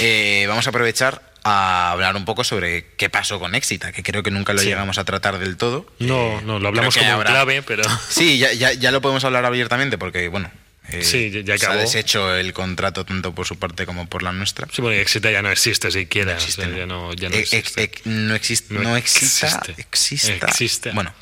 Eh, 0.00 0.46
vamos 0.48 0.66
a 0.66 0.70
aprovechar 0.70 1.20
a 1.44 1.90
hablar 1.90 2.14
un 2.16 2.24
poco 2.24 2.44
sobre 2.44 2.86
qué 2.96 3.10
pasó 3.10 3.38
con 3.40 3.54
Éxita, 3.54 3.90
que 3.92 4.02
creo 4.02 4.22
que 4.22 4.30
nunca 4.30 4.52
lo 4.52 4.60
Sí. 4.60 4.66
llegamos 4.68 4.98
a 4.98 5.04
tratar 5.04 5.38
del 5.38 5.56
todo. 5.56 5.86
No, 5.98 6.38
Eh, 6.38 6.42
no, 6.44 6.58
lo 6.58 6.68
hablamos 6.68 6.96
como 6.96 7.10
habrá- 7.12 7.30
clave, 7.30 7.62
pero. 7.62 7.82
Sí, 8.08 8.38
ya, 8.38 8.52
ya, 8.52 8.72
ya 8.72 8.90
lo 8.92 9.00
podemos 9.00 9.24
hablar 9.24 9.44
abiertamente 9.44 9.98
porque, 9.98 10.28
bueno, 10.28 10.50
eh, 10.88 11.02
Sí, 11.04 11.30
ya- 11.30 11.40
ya 11.40 11.58
se 11.58 11.66
ha 11.66 11.68
acabó. 11.70 11.80
deshecho 11.82 12.34
el 12.34 12.52
contrato 12.52 13.04
tanto 13.04 13.34
por 13.34 13.46
su 13.46 13.58
parte 13.58 13.86
como 13.86 14.06
por 14.08 14.22
la 14.22 14.32
nuestra. 14.32 14.68
Sí, 14.72 14.82
bueno, 14.82 14.96
y 14.96 15.00
Exita 15.00 15.30
ya 15.30 15.42
no 15.42 15.50
existe 15.50 15.90
siquiera. 15.90 16.32
o 16.32 16.34
existe, 16.36 16.62
sea, 16.62 16.70
¿no? 16.70 16.76
ya 16.76 16.86
no, 16.86 17.12
ya 17.14 17.28
no 17.28 17.34
Eh, 17.36 17.40
ex- 17.40 17.52
existe. 17.54 17.82
ex- 17.84 18.06
no 18.06 18.34
existe. 18.34 18.74
No 18.74 18.82
No 18.82 18.96
exista. 18.96 19.46
existe. 19.46 19.80
Exista. 19.82 20.46
Existe. 20.46 20.90
Bueno, 20.92 21.12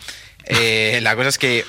Eh, 0.46 1.00
la 1.02 1.14
cosa 1.16 1.28
es 1.28 1.38
que 1.38 1.64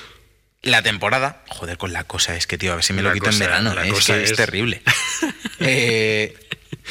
la 0.62 0.82
temporada. 0.82 1.42
Joder, 1.48 1.76
con 1.78 1.92
la 1.92 2.04
cosa 2.04 2.34
es 2.36 2.46
que, 2.46 2.56
tío, 2.58 2.72
a 2.72 2.76
ver 2.76 2.84
si 2.84 2.92
me 2.92 3.02
La 3.02 3.10
lo 3.10 3.14
quito 3.14 3.30
en 3.30 3.38
verano. 3.38 3.72
eh, 3.80 3.86
Es 3.88 3.92
cosa 3.92 4.14
que 4.14 4.24
es, 4.24 4.30
es- 4.32 4.36
terrible. 4.36 4.82
Eh, 5.60 6.34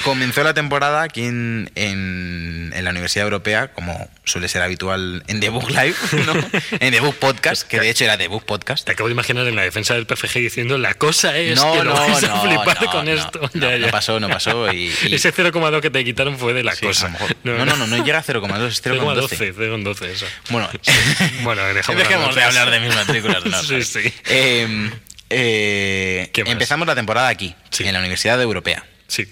comenzó 0.03 0.43
la 0.43 0.53
temporada 0.53 1.01
aquí 1.03 1.23
en, 1.25 1.69
en- 1.75 2.71
en 2.75 2.83
la 2.83 2.89
Universidad 2.91 3.25
Europea, 3.25 3.73
como 3.73 4.09
suele 4.23 4.47
ser 4.47 4.61
habitual 4.61 5.23
en 5.27 5.39
The 5.41 5.49
Book 5.49 5.69
Live, 5.69 5.95
¿no? 6.25 6.33
en 6.79 6.91
The 6.93 6.99
Book 7.01 7.15
Podcast, 7.17 7.67
que 7.67 7.79
de 7.79 7.89
hecho 7.89 8.05
era 8.05 8.17
The 8.17 8.27
Book 8.29 8.45
Podcast. 8.45 8.85
Te 8.85 8.93
acabo 8.93 9.07
de 9.09 9.13
imaginar 9.13 9.45
en 9.47 9.55
la 9.55 9.63
defensa 9.63 9.93
del 9.93 10.05
PFG 10.05 10.33
diciendo 10.39 10.77
la 10.77 10.93
cosa 10.93 11.37
es 11.37 11.55
No, 11.57 11.73
que 11.73 11.83
no, 11.83 11.93
vais 11.93 12.23
a 12.23 12.27
no, 12.27 12.41
flipar 12.41 12.81
no, 12.81 12.91
con 12.91 13.05
no, 13.05 13.11
esto. 13.11 13.39
no, 13.53 13.69
Ya, 13.69 13.77
no 13.77 13.85
ya. 13.87 13.91
pasó, 13.91 14.19
no 14.19 14.29
pasó. 14.29 14.71
Y, 14.71 14.91
y- 15.07 15.15
Ese 15.15 15.33
0,2 15.33 15.81
que 15.81 15.89
te 15.89 16.03
quitaron 16.05 16.37
fue 16.39 16.53
de 16.53 16.63
la 16.63 16.73
sí, 16.73 16.85
a 16.85 16.87
cosa. 16.89 17.09
no, 17.43 17.65
no, 17.65 17.65
no, 17.75 17.87
no 17.87 18.05
llega 18.05 18.19
a 18.19 18.23
0,2, 18.23 18.67
es 18.67 18.83
0,12. 18.83 19.53
0,12, 19.53 19.53
0,12 19.55 20.05
eso. 20.05 20.25
Bueno, 20.49 20.69
Bueno, 21.43 21.61
dejamos, 21.73 22.01
dejemos 22.01 22.35
de 22.35 22.43
hablar 22.43 22.71
de 22.71 22.79
mis 22.79 22.95
matrículas. 22.95 23.45
no, 23.45 23.61
Sí, 23.63 23.83
sí. 23.83 24.13
Eh, 24.29 24.89
eh, 25.29 26.29
¿Qué 26.33 26.43
más? 26.43 26.53
empezamos 26.53 26.87
la 26.87 26.95
temporada 26.95 27.27
aquí, 27.29 27.55
Sí. 27.69 27.85
en 27.85 27.93
la 27.93 27.99
Universidad 27.99 28.41
Europea. 28.41 28.85
Sí. 29.07 29.27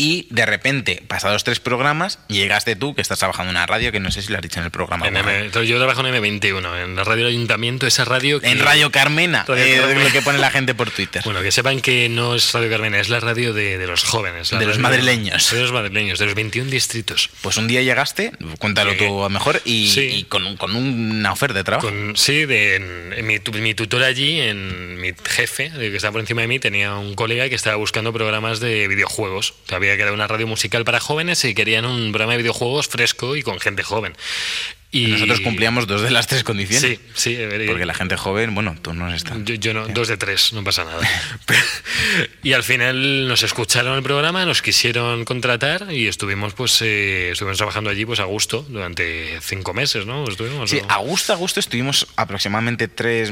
Y 0.00 0.28
de 0.30 0.46
repente, 0.46 1.02
pasados 1.08 1.42
tres 1.42 1.58
programas, 1.58 2.20
llegaste 2.28 2.76
tú, 2.76 2.94
que 2.94 3.02
estás 3.02 3.18
trabajando 3.18 3.50
en 3.50 3.56
una 3.56 3.66
radio, 3.66 3.90
que 3.90 3.98
no 3.98 4.12
sé 4.12 4.22
si 4.22 4.30
lo 4.30 4.36
has 4.38 4.42
dicho 4.42 4.60
en 4.60 4.64
el 4.66 4.70
programa. 4.70 5.08
En. 5.08 5.16
M- 5.16 5.50
yo 5.66 5.76
trabajo 5.76 6.06
en 6.06 6.14
M21, 6.14 6.84
en 6.84 6.94
la 6.94 7.02
radio 7.02 7.24
del 7.24 7.34
ayuntamiento, 7.34 7.84
esa 7.84 8.04
radio 8.04 8.40
que... 8.40 8.46
En 8.48 8.60
Radio 8.60 8.92
Carmena, 8.92 9.44
Radio 9.48 9.64
eh, 9.64 9.76
Carmena. 9.80 10.04
lo 10.04 10.10
que 10.12 10.22
pone 10.22 10.38
la 10.38 10.52
gente 10.52 10.72
por 10.76 10.92
Twitter. 10.92 11.22
Bueno, 11.24 11.42
que 11.42 11.50
sepan 11.50 11.80
que 11.80 12.08
no 12.08 12.36
es 12.36 12.52
Radio 12.52 12.70
Carmena, 12.70 13.00
es 13.00 13.08
la 13.08 13.18
radio 13.18 13.52
de, 13.52 13.76
de 13.76 13.86
los 13.88 14.04
jóvenes. 14.04 14.50
De 14.50 14.64
los 14.64 14.78
madrileños. 14.78 15.50
De 15.50 15.60
los 15.62 15.72
madrileños, 15.72 16.20
de 16.20 16.26
los 16.26 16.34
21 16.36 16.70
distritos. 16.70 17.30
Pues 17.42 17.56
un 17.56 17.66
día 17.66 17.82
llegaste, 17.82 18.30
cuéntalo 18.60 18.92
Llegué. 18.92 19.08
tú 19.08 19.28
mejor, 19.28 19.60
y, 19.64 19.88
Sí. 19.88 20.02
y 20.02 20.22
con, 20.24 20.56
con 20.56 20.76
una 20.76 21.32
oferta 21.32 21.58
de 21.58 21.64
trabajo. 21.64 21.88
Con, 21.88 22.16
sí, 22.16 22.46
de, 22.46 22.76
en- 22.76 23.26
mi, 23.26 23.40
tu- 23.40 23.52
mi 23.52 23.74
tutor 23.74 24.04
allí, 24.04 24.40
en 24.40 25.00
mi 25.00 25.10
jefe, 25.24 25.72
el 25.74 25.90
que 25.90 25.96
estaba 25.96 26.12
por 26.12 26.20
encima 26.20 26.42
de 26.42 26.46
mí, 26.46 26.60
tenía 26.60 26.94
un 26.94 27.14
colega 27.16 27.48
que 27.48 27.56
estaba 27.56 27.74
buscando 27.74 28.12
programas 28.12 28.60
de 28.60 28.86
videojuegos. 28.86 29.54
Que 29.96 30.02
era 30.02 30.12
una 30.12 30.26
radio 30.26 30.46
musical 30.46 30.84
para 30.84 31.00
jóvenes 31.00 31.44
y 31.44 31.54
querían 31.54 31.84
un 31.84 32.10
programa 32.12 32.32
de 32.32 32.38
videojuegos 32.38 32.88
fresco 32.88 33.36
y 33.36 33.42
con 33.42 33.58
gente 33.60 33.82
joven. 33.82 34.14
Y 34.90 35.08
Nosotros 35.08 35.40
cumplíamos 35.40 35.86
dos 35.86 36.00
de 36.00 36.10
las 36.10 36.26
tres 36.28 36.44
condiciones. 36.44 36.98
Sí, 37.14 37.36
sí. 37.36 37.38
Porque 37.66 37.84
la 37.84 37.92
gente 37.92 38.16
joven, 38.16 38.54
bueno, 38.54 38.74
tú 38.80 38.94
no 38.94 39.12
estás. 39.14 39.36
Yo, 39.44 39.54
yo 39.56 39.74
no, 39.74 39.86
dos 39.88 40.08
de 40.08 40.16
tres, 40.16 40.54
no 40.54 40.64
pasa 40.64 40.84
nada. 40.84 41.06
y 42.42 42.54
al 42.54 42.62
final 42.64 43.28
nos 43.28 43.42
escucharon 43.42 43.96
el 43.96 44.02
programa, 44.02 44.46
nos 44.46 44.62
quisieron 44.62 45.26
contratar 45.26 45.92
y 45.92 46.06
estuvimos 46.06 46.54
pues 46.54 46.80
eh, 46.80 47.30
estuvimos 47.32 47.58
trabajando 47.58 47.90
allí 47.90 48.06
pues 48.06 48.18
a 48.20 48.24
gusto 48.24 48.64
durante 48.68 49.38
cinco 49.42 49.74
meses, 49.74 50.06
¿no? 50.06 50.26
Estuvimos, 50.26 50.70
Sí, 50.70 50.80
¿no? 50.80 50.90
a 50.94 50.96
gusto, 50.98 51.34
a 51.34 51.36
gusto 51.36 51.60
estuvimos 51.60 52.06
aproximadamente 52.16 52.88
tres, 52.88 53.30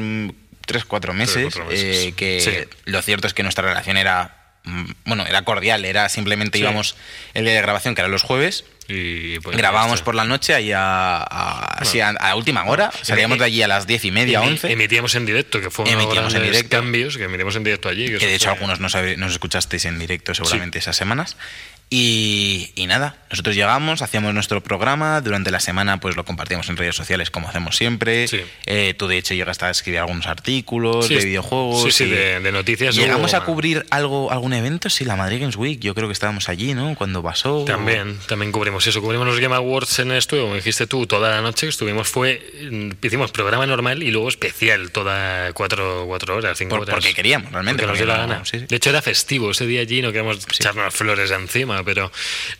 tres 0.66 0.84
cuatro 0.84 1.14
meses. 1.14 1.42
cuatro 1.54 1.64
meses. 1.70 1.96
eh, 2.08 2.12
que 2.14 2.40
Sí. 2.40 2.76
lo 2.84 3.00
cierto 3.00 3.26
es 3.28 3.32
que 3.34 3.42
nuestra 3.42 3.66
relación 3.66 3.96
era. 3.96 4.35
Mm, 4.66 4.84
Bueno, 5.06 5.24
era 5.26 5.42
cordial, 5.42 5.84
era 5.84 6.08
simplemente 6.10 6.58
Sí. 6.58 6.62
íbamos 6.62 6.96
el 7.34 7.44
día 7.44 7.54
de 7.54 7.62
grabación, 7.62 7.94
que 7.94 8.02
era 8.02 8.08
los 8.08 8.22
jueves, 8.22 8.64
Y, 8.88 9.40
pues, 9.40 9.56
grabábamos 9.56 10.02
por 10.02 10.14
la 10.14 10.24
noche 10.24 10.54
ahí 10.54 10.70
a, 10.70 11.16
a- 11.16 11.64
así 11.80 11.98
a- 12.00 12.10
a 12.10 12.36
última 12.36 12.64
hora, 12.66 12.92
salíamos 13.02 13.36
de 13.38 13.44
allí 13.44 13.60
a 13.62 13.66
las 13.66 13.86
diez 13.88 14.04
y 14.04 14.12
media, 14.12 14.40
once. 14.42 14.70
Emitíamos 14.70 15.14
en 15.16 15.26
directo, 15.26 15.60
que 15.60 15.70
fue 15.70 15.84
uno 15.84 15.90
de 15.90 15.96
los 15.96 16.04
Emitíamos 16.04 16.34
en 16.34 16.42
directo. 16.44 16.76
cambios 16.76 17.16
que 17.16 17.24
emitimos 17.24 17.56
en 17.56 17.64
directo 17.64 17.88
allí. 17.88 18.06
que 18.06 18.16
eso 18.16 18.26
de 18.26 18.34
hecho 18.36 18.44
fue- 18.50 18.52
algunos 18.54 18.78
no 18.78 18.88
sabe- 18.88 19.16
nos 19.16 19.32
escuchasteis 19.32 19.84
en 19.86 19.98
directo 19.98 20.34
seguramente 20.34 20.78
esas 20.78 20.94
semanas. 20.96 21.36
Y, 21.88 22.72
y 22.74 22.86
nada, 22.88 23.16
nosotros 23.30 23.54
llegamos, 23.54 24.02
hacíamos 24.02 24.34
nuestro 24.34 24.60
programa, 24.60 25.20
durante 25.20 25.52
la 25.52 25.60
semana 25.60 26.00
pues 26.00 26.16
lo 26.16 26.24
compartíamos 26.24 26.68
en 26.68 26.76
redes 26.76 26.96
sociales 26.96 27.30
como 27.30 27.48
hacemos 27.48 27.76
siempre. 27.76 28.26
Sí. 28.26 28.40
Eh, 28.66 28.94
tú 28.98 29.06
de 29.06 29.16
hecho 29.18 29.34
llegaste 29.34 29.66
a 29.66 29.70
escribir 29.70 30.00
algunos 30.00 30.26
artículos 30.26 31.06
Sí, 31.06 31.14
de 31.14 31.24
videojuegos. 31.24 31.82
Sí, 31.84 31.92
sí, 31.92 32.04
y- 32.04 32.08
de, 32.08 32.40
de 32.40 32.52
noticias. 32.52 32.96
Llegamos 32.96 33.32
hubo- 33.32 33.36
a 33.36 33.44
cubrir 33.44 33.86
algo, 33.90 34.32
algún 34.32 34.52
evento, 34.52 34.90
sí, 34.90 35.04
la 35.04 35.14
Madrid 35.14 35.40
Games 35.40 35.54
Week, 35.56 35.78
yo 35.78 35.94
creo 35.94 36.08
que 36.08 36.12
estábamos 36.12 36.48
allí, 36.48 36.74
¿no? 36.74 36.96
Cuando 36.96 37.22
pasó. 37.22 37.64
También, 37.64 38.18
también 38.26 38.50
cubrimos 38.50 38.84
eso. 38.86 39.00
Cubrimos 39.00 39.26
los 39.26 39.38
Game 39.38 39.54
Awards 39.54 40.00
en 40.00 40.10
esto, 40.10 40.36
como 40.40 40.56
dijiste 40.56 40.88
tú, 40.88 41.06
toda 41.06 41.30
la 41.30 41.40
noche 41.40 41.66
que 41.66 41.70
estuvimos 41.70 42.08
fue. 42.08 42.42
mm, 42.68 42.90
Hicimos 43.06 43.30
programa 43.30 43.64
normal 43.66 44.02
y 44.02 44.10
luego 44.10 44.28
especial, 44.28 44.90
toda 44.90 45.52
cuatro, 45.52 46.04
cuatro 46.08 46.36
horas, 46.36 46.58
cinco 46.58 46.70
Por- 46.70 46.80
horas. 46.82 46.94
porque 46.96 47.14
queríamos, 47.14 47.52
realmente, 47.52 47.84
Porque 47.84 47.90
nos 47.92 47.98
dio 47.98 48.06
la 48.08 48.16
gana. 48.26 48.42
De 48.68 48.76
hecho, 48.76 48.90
era 48.90 49.00
festivo 49.02 49.52
ese 49.52 49.66
día 49.66 49.82
allí, 49.82 50.02
no 50.02 50.08
queríamos 50.08 50.38
echarnos 50.44 50.92
flores 50.92 51.30
encima, 51.30 51.75
pero 51.84 52.10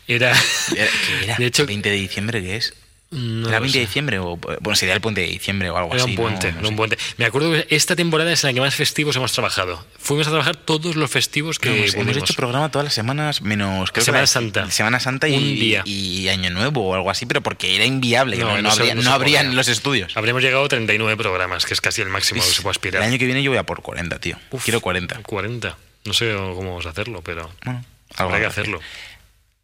era. 0.07 0.33
¿qué 0.73 0.89
era? 1.25 1.35
De 1.37 1.45
hecho, 1.45 1.65
¿20 1.65 1.81
de 1.81 1.91
diciembre 1.91 2.41
qué 2.41 2.55
es? 2.57 2.73
no 3.09 3.47
¿Era 3.47 3.59
lo 3.59 3.61
20 3.61 3.79
de 3.79 3.83
sé. 3.85 3.87
diciembre? 3.87 4.19
O, 4.19 4.35
bueno, 4.35 4.75
sería 4.75 4.93
el 4.93 4.99
puente 4.99 5.21
de 5.21 5.27
diciembre 5.27 5.69
o 5.69 5.77
algo 5.77 5.93
Era 5.93 6.03
así. 6.03 6.09
un 6.11 6.15
¿no? 6.17 6.21
puente, 6.23 6.51
No 6.51 6.59
era 6.59 6.67
un 6.67 6.75
puente. 6.75 6.97
Me 7.15 7.23
acuerdo 7.23 7.53
que 7.53 7.65
esta 7.73 7.95
temporada 7.95 8.33
es 8.33 8.43
la 8.43 8.51
que 8.51 8.59
más 8.59 8.75
festivos 8.75 9.15
hemos 9.15 9.31
trabajado. 9.31 9.85
Fuimos 9.97 10.27
a 10.27 10.31
trabajar 10.31 10.57
todos 10.57 10.97
los 10.97 11.09
festivos 11.09 11.57
que 11.57 11.69
Hemos, 11.85 11.93
hemos 11.95 12.17
hecho 12.17 12.33
programa 12.33 12.69
todas 12.69 12.83
las 12.83 12.93
semanas, 12.93 13.41
menos 13.41 13.91
creo 13.91 14.01
que 14.01 14.05
Semana 14.05 14.19
era 14.23 14.27
Santa. 14.27 14.69
Semana 14.71 14.99
Santa 14.99 15.29
y, 15.29 15.35
Un 15.37 15.55
día. 15.55 15.83
y 15.85 16.27
Año 16.27 16.49
Nuevo 16.49 16.85
o 16.89 16.95
algo 16.95 17.09
así, 17.09 17.25
pero 17.25 17.41
porque 17.41 17.75
era 17.77 17.85
inviable, 17.85 18.35
que 18.35 18.43
No, 18.43 18.49
no, 18.49 18.55
no 18.57 18.61
no 18.63 18.69
habría, 18.71 18.93
no 18.93 19.01
no 19.01 19.09
se 19.09 19.15
habría 19.15 19.37
podía. 19.39 19.49
en 19.51 19.55
los 19.55 19.69
estudios. 19.69 20.17
Habríamos 20.17 20.43
llegado 20.43 20.65
a 20.65 20.67
39 20.67 21.15
programas, 21.15 21.65
que 21.65 21.73
es 21.75 21.79
casi 21.79 22.01
el 22.01 22.09
máximo 22.09 22.41
que 22.43 22.49
se 22.49 22.61
puede 22.61 22.71
aspirar. 22.71 23.01
El 23.03 23.07
año 23.09 23.17
que 23.17 23.25
viene 23.25 23.41
yo 23.41 23.51
voy 23.51 23.57
a 23.57 23.63
por 23.63 23.81
40, 23.81 24.19
tío. 24.19 24.35
Uf, 24.51 24.65
Quiero 24.65 24.81
40. 24.81 25.21
40. 25.23 25.77
No 26.03 26.11
sé 26.11 26.33
cómo 26.33 26.71
vamos 26.71 26.85
a 26.85 26.89
hacerlo, 26.89 27.21
pero 27.21 27.49
Bueno, 27.63 27.85
habrá 28.15 28.39
que 28.39 28.45
hacerlo. 28.45 28.79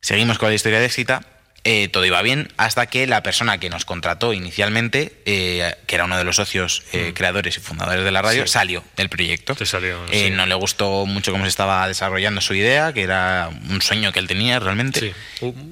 Seguimos 0.02 0.38
con 0.38 0.50
la 0.50 0.56
historia 0.56 0.80
de 0.80 0.86
Exita. 0.86 1.24
Eh, 1.66 1.88
todo 1.88 2.04
iba 2.04 2.22
bien 2.22 2.52
hasta 2.58 2.88
que 2.88 3.08
la 3.08 3.24
persona 3.24 3.58
que 3.58 3.70
nos 3.70 3.86
contrató 3.86 4.34
inicialmente, 4.34 5.14
eh, 5.26 5.74
que 5.88 5.96
era 5.96 6.04
uno 6.04 6.18
de 6.18 6.26
los 6.26 6.36
socios 6.36 6.84
eh, 6.92 7.14
creadores 7.16 7.56
y 7.56 7.62
fundadores 7.62 8.04
de 8.04 8.12
la 8.12 8.22
radio, 8.22 8.44
Mm. 8.44 8.48
Sí. 8.48 8.52
salió 8.52 8.84
del 8.98 9.08
proyecto. 9.08 9.56
Te 9.56 9.66
salió, 9.66 9.98
sí. 10.12 10.30
No 10.32 10.46
le 10.46 10.56
gustó 10.56 11.06
mucho 11.06 11.32
cómo 11.32 11.46
se 11.46 11.50
estaba 11.50 11.88
desarrollando 11.88 12.42
su 12.42 12.54
idea, 12.54 12.92
que 12.92 13.04
era 13.04 13.50
un 13.70 13.82
sueño 13.82 14.12
que 14.12 14.20
él 14.20 14.28
tenía 14.28 14.60
realmente. 14.60 15.00
Sí. 15.00 15.14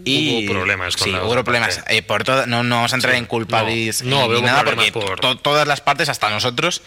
Y, 0.05 0.45
hubo 0.45 0.53
problemas 0.53 0.95
con 0.95 1.03
sí, 1.07 1.11
la 1.11 1.25
hubo 1.25 1.43
problemas. 1.43 1.83
por 2.07 2.23
toda- 2.23 2.45
no, 2.45 2.63
no 2.63 2.75
vamos 2.77 2.93
a 2.93 2.95
entrar 2.95 3.15
en 3.15 3.25
culpables 3.25 4.01
No, 4.03 4.29
no, 4.29 4.33
ni 4.35 4.41
nada, 4.43 4.63
porque 4.63 4.93
por- 4.93 5.19
to- 5.19 5.37
todas 5.39 5.67
las 5.67 5.81
partes, 5.81 6.07
hasta 6.07 6.29
nosotros, 6.29 6.83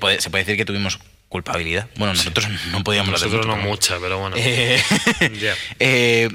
puede- 0.00 0.22
se 0.22 0.30
puede 0.30 0.44
decir 0.44 0.56
que 0.56 0.64
tuvimos 0.64 0.98
culpabilidad. 1.32 1.88
Bueno, 1.96 2.14
nosotros 2.14 2.46
no 2.70 2.84
podíamos 2.84 3.10
Nosotros 3.10 3.44
no 3.46 3.56
mucha, 3.56 3.98
pero 3.98 4.18
bueno. 4.18 4.36
eh, 4.38 4.80
eh, 5.80 6.28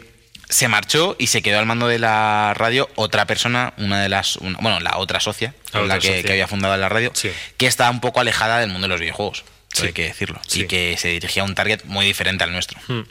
se 0.49 0.67
marchó 0.67 1.15
y 1.19 1.27
se 1.27 1.41
quedó 1.41 1.59
al 1.59 1.65
mando 1.65 1.87
de 1.87 1.99
la 1.99 2.53
radio 2.55 2.89
otra 2.95 3.25
persona, 3.25 3.73
una 3.77 4.01
de 4.01 4.09
las, 4.09 4.35
una- 4.37 4.57
bueno, 4.61 4.79
la 4.79 4.97
otra 4.97 5.19
socia, 5.19 5.53
La 5.73 5.81
otra 5.81 5.99
que, 5.99 6.07
socia. 6.07 6.23
que 6.23 6.31
había 6.31 6.47
fundado 6.47 6.75
la 6.77 6.89
radio, 6.89 7.11
Sí. 7.13 7.31
que 7.57 7.67
estaba 7.67 7.89
un 7.89 7.99
poco 8.01 8.19
alejada 8.19 8.59
del 8.59 8.69
mundo 8.69 8.87
de 8.87 8.89
los 8.93 8.99
videojuegos, 8.99 9.43
Sí. 9.73 9.87
hay 9.87 9.93
que 9.93 10.03
decirlo, 10.05 10.41
y 10.53 10.65
que 10.65 10.95
se 10.97 11.09
dirigía 11.09 11.43
a 11.43 11.45
un 11.45 11.53
target 11.55 11.83
muy 11.85 12.05
diferente 12.05 12.43
al 12.43 12.51
nuestro. 12.51 12.79
Hmm. 12.87 13.03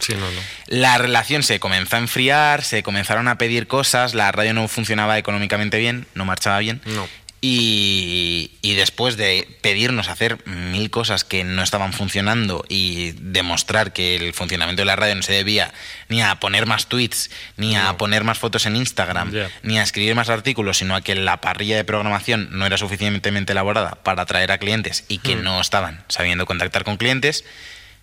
Sí, 0.00 0.14
no, 0.14 0.30
no. 0.30 0.40
La 0.68 0.96
relación 0.96 1.42
se 1.42 1.58
comenzó 1.60 1.96
a 1.96 1.98
enfriar, 1.98 2.62
se 2.64 2.82
comenzaron 2.84 3.26
a 3.28 3.36
pedir 3.36 3.66
cosas, 3.66 4.14
la 4.14 4.30
radio 4.32 4.54
no 4.54 4.66
funcionaba 4.68 5.18
económicamente 5.18 5.76
bien, 5.78 6.06
no 6.14 6.24
marchaba 6.24 6.58
bien. 6.60 6.80
No. 6.86 7.08
Y, 7.40 8.52
y 8.62 8.74
después 8.74 9.16
de 9.16 9.46
pedirnos 9.60 10.08
hacer 10.08 10.44
mil 10.46 10.90
cosas 10.90 11.24
que 11.24 11.44
no 11.44 11.62
estaban 11.62 11.92
funcionando 11.92 12.64
y 12.68 13.12
demostrar 13.12 13.92
que 13.92 14.16
el 14.16 14.32
funcionamiento 14.34 14.82
de 14.82 14.86
la 14.86 14.96
radio 14.96 15.14
no 15.14 15.22
se 15.22 15.32
debía 15.32 15.72
ni 16.08 16.20
a 16.22 16.34
poner 16.40 16.66
más 16.66 16.88
tweets, 16.88 17.30
ni 17.56 17.76
a 17.76 17.84
No. 17.84 17.96
poner 17.96 18.24
más 18.24 18.38
fotos 18.38 18.66
en 18.66 18.76
Instagram, 18.76 19.32
ni 19.62 19.78
a 19.78 19.82
escribir 19.82 20.14
más 20.14 20.28
artículos, 20.30 20.78
sino 20.78 20.94
a 20.96 21.00
que 21.00 21.14
la 21.14 21.40
parrilla 21.40 21.76
de 21.76 21.84
programación 21.84 22.48
no 22.52 22.66
era 22.66 22.76
suficientemente 22.76 23.52
elaborada 23.52 23.92
para 24.02 24.22
atraer 24.22 24.50
a 24.52 24.58
clientes 24.58 25.04
y 25.08 25.18
que 25.18 25.36
Hmm. 25.36 25.42
no 25.44 25.60
estaban 25.60 26.04
sabiendo 26.08 26.44
contactar 26.46 26.84
con 26.84 26.96
clientes, 26.96 27.44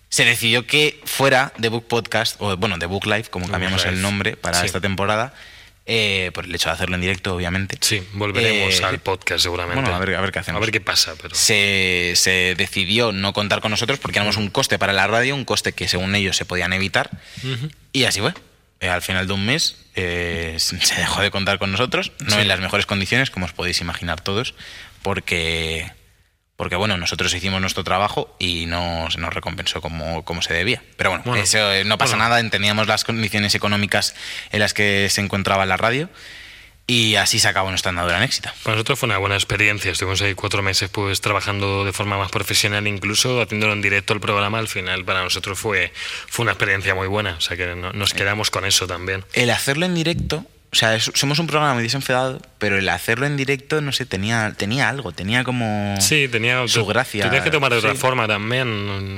se 0.08 0.24
decidió 0.24 0.66
que 0.66 1.00
fuera 1.04 1.52
de 1.58 1.68
Book 1.68 1.88
Podcast, 1.88 2.36
o 2.38 2.56
bueno, 2.56 2.78
de 2.78 2.86
Book 2.86 3.06
Live, 3.06 3.24
como 3.24 3.48
cambiamos 3.48 3.84
el 3.84 4.00
nombre 4.00 4.36
para 4.36 4.60
Sí. 4.60 4.66
esta 4.66 4.80
temporada, 4.80 5.34
eh, 5.86 6.30
por 6.34 6.44
el 6.46 6.54
hecho 6.54 6.68
de 6.68 6.74
hacerlo 6.74 6.96
en 6.96 7.00
directo, 7.00 7.34
obviamente. 7.34 7.78
Sí, 7.80 8.02
volveremos 8.12 8.80
Eh, 8.80 8.84
al 8.84 8.98
podcast 8.98 9.42
seguramente. 9.42 9.80
bueno, 9.82 9.94
a 9.94 9.98
ver- 10.00 10.16
a 10.16 10.20
ver 10.20 10.32
qué 10.32 10.40
hacemos. 10.40 10.58
A 10.58 10.60
ver 10.60 10.72
qué 10.72 10.80
pasa, 10.80 11.14
pero. 11.20 11.34
Se, 11.34 12.12
se 12.16 12.54
decidió 12.56 13.12
no 13.12 13.32
contar 13.32 13.60
con 13.60 13.70
nosotros 13.70 13.98
porque 14.00 14.18
éramos 14.18 14.36
un 14.36 14.50
coste 14.50 14.78
para 14.78 14.92
la 14.92 15.06
radio, 15.06 15.34
un 15.34 15.44
coste 15.44 15.72
que 15.72 15.86
según 15.88 16.14
ellos 16.14 16.36
se 16.36 16.44
podían 16.44 16.72
evitar. 16.72 17.10
Y 17.92 18.04
así 18.04 18.20
fue. 18.20 18.34
Eh, 18.80 18.88
al 18.88 19.00
final 19.00 19.26
de 19.26 19.32
un 19.32 19.46
mes 19.46 19.76
eh, 19.94 20.56
se 20.58 20.76
dejó 20.96 21.22
de 21.22 21.30
contar 21.30 21.58
con 21.58 21.70
nosotros, 21.72 22.12
no 22.20 22.34
Sí. 22.34 22.40
en 22.42 22.48
las 22.48 22.60
mejores 22.60 22.84
condiciones, 22.84 23.30
como 23.30 23.46
os 23.46 23.52
podéis 23.52 23.80
imaginar 23.80 24.20
todos, 24.20 24.54
porque, 25.02 25.90
porque 26.56 26.76
bueno, 26.76 26.96
nosotros 26.96 27.32
hicimos 27.34 27.60
nuestro 27.60 27.84
trabajo 27.84 28.34
y 28.38 28.66
no 28.66 29.08
se 29.10 29.18
nos 29.18 29.32
recompensó 29.34 29.80
como, 29.82 30.24
como 30.24 30.40
se 30.42 30.54
debía. 30.54 30.82
Pero 30.96 31.10
bueno, 31.10 31.24
Bueno, 31.26 31.42
eso 31.42 31.72
eh, 31.72 31.84
no 31.84 31.98
pasa 31.98 32.12
bueno. 32.16 32.24
nada, 32.30 32.40
entendíamos 32.40 32.86
las 32.86 33.04
condiciones 33.04 33.54
económicas 33.54 34.14
en 34.52 34.60
las 34.60 34.72
que 34.74 35.08
se 35.10 35.20
encontraba 35.20 35.66
la 35.66 35.76
radio 35.76 36.08
y 36.88 37.16
así 37.16 37.40
se 37.40 37.48
acabó 37.48 37.68
nuestra 37.70 37.90
andadura 37.90 38.16
en 38.18 38.22
éxito. 38.22 38.48
Para 38.62 38.76
nosotros 38.76 38.98
fue 39.00 39.08
una 39.08 39.18
buena 39.18 39.34
experiencia. 39.34 39.90
Estuvimos 39.90 40.22
ahí 40.22 40.34
cuatro 40.34 40.62
meses 40.62 40.88
pues 40.88 41.20
trabajando 41.20 41.84
de 41.84 41.92
forma 41.92 42.16
más 42.16 42.30
profesional, 42.30 42.86
incluso 42.86 43.42
haciéndolo 43.42 43.72
en 43.72 43.82
directo 43.82 44.12
el 44.14 44.20
programa. 44.20 44.58
Al 44.60 44.68
final 44.68 45.04
para 45.04 45.22
nosotros 45.24 45.58
fue, 45.58 45.92
fue 46.28 46.44
una 46.44 46.52
experiencia 46.52 46.94
muy 46.94 47.08
buena. 47.08 47.34
O 47.36 47.40
sea 47.40 47.56
que 47.56 47.74
no- 47.74 47.92
nos 47.92 48.14
quedamos 48.14 48.50
con 48.50 48.64
eso 48.64 48.86
también. 48.86 49.24
El 49.32 49.50
hacerlo 49.50 49.84
en 49.84 49.94
directo 49.96 50.46
sea, 50.76 50.94
es- 50.94 51.10
somos 51.14 51.38
un 51.38 51.46
programa 51.46 51.74
muy 51.74 51.82
desenfadado, 51.82 52.40
pero 52.58 52.78
el 52.78 52.88
hacerlo 52.88 53.26
en 53.26 53.36
directo, 53.36 53.80
no 53.80 53.92
sé, 53.92 54.06
tenía, 54.06 54.54
tenía 54.56 54.88
algo, 54.88 55.12
tenía 55.12 55.42
como 55.44 55.96
Sí, 56.00 56.28
tenía 56.28 56.66
su 56.68 56.86
gracia. 56.86 57.24
Tenías 57.24 57.42
que 57.44 57.50
tomar 57.50 57.72
de 57.72 57.78
otra 57.78 57.92
Sí. 57.92 57.98
forma 57.98 58.26
también. 58.26 58.66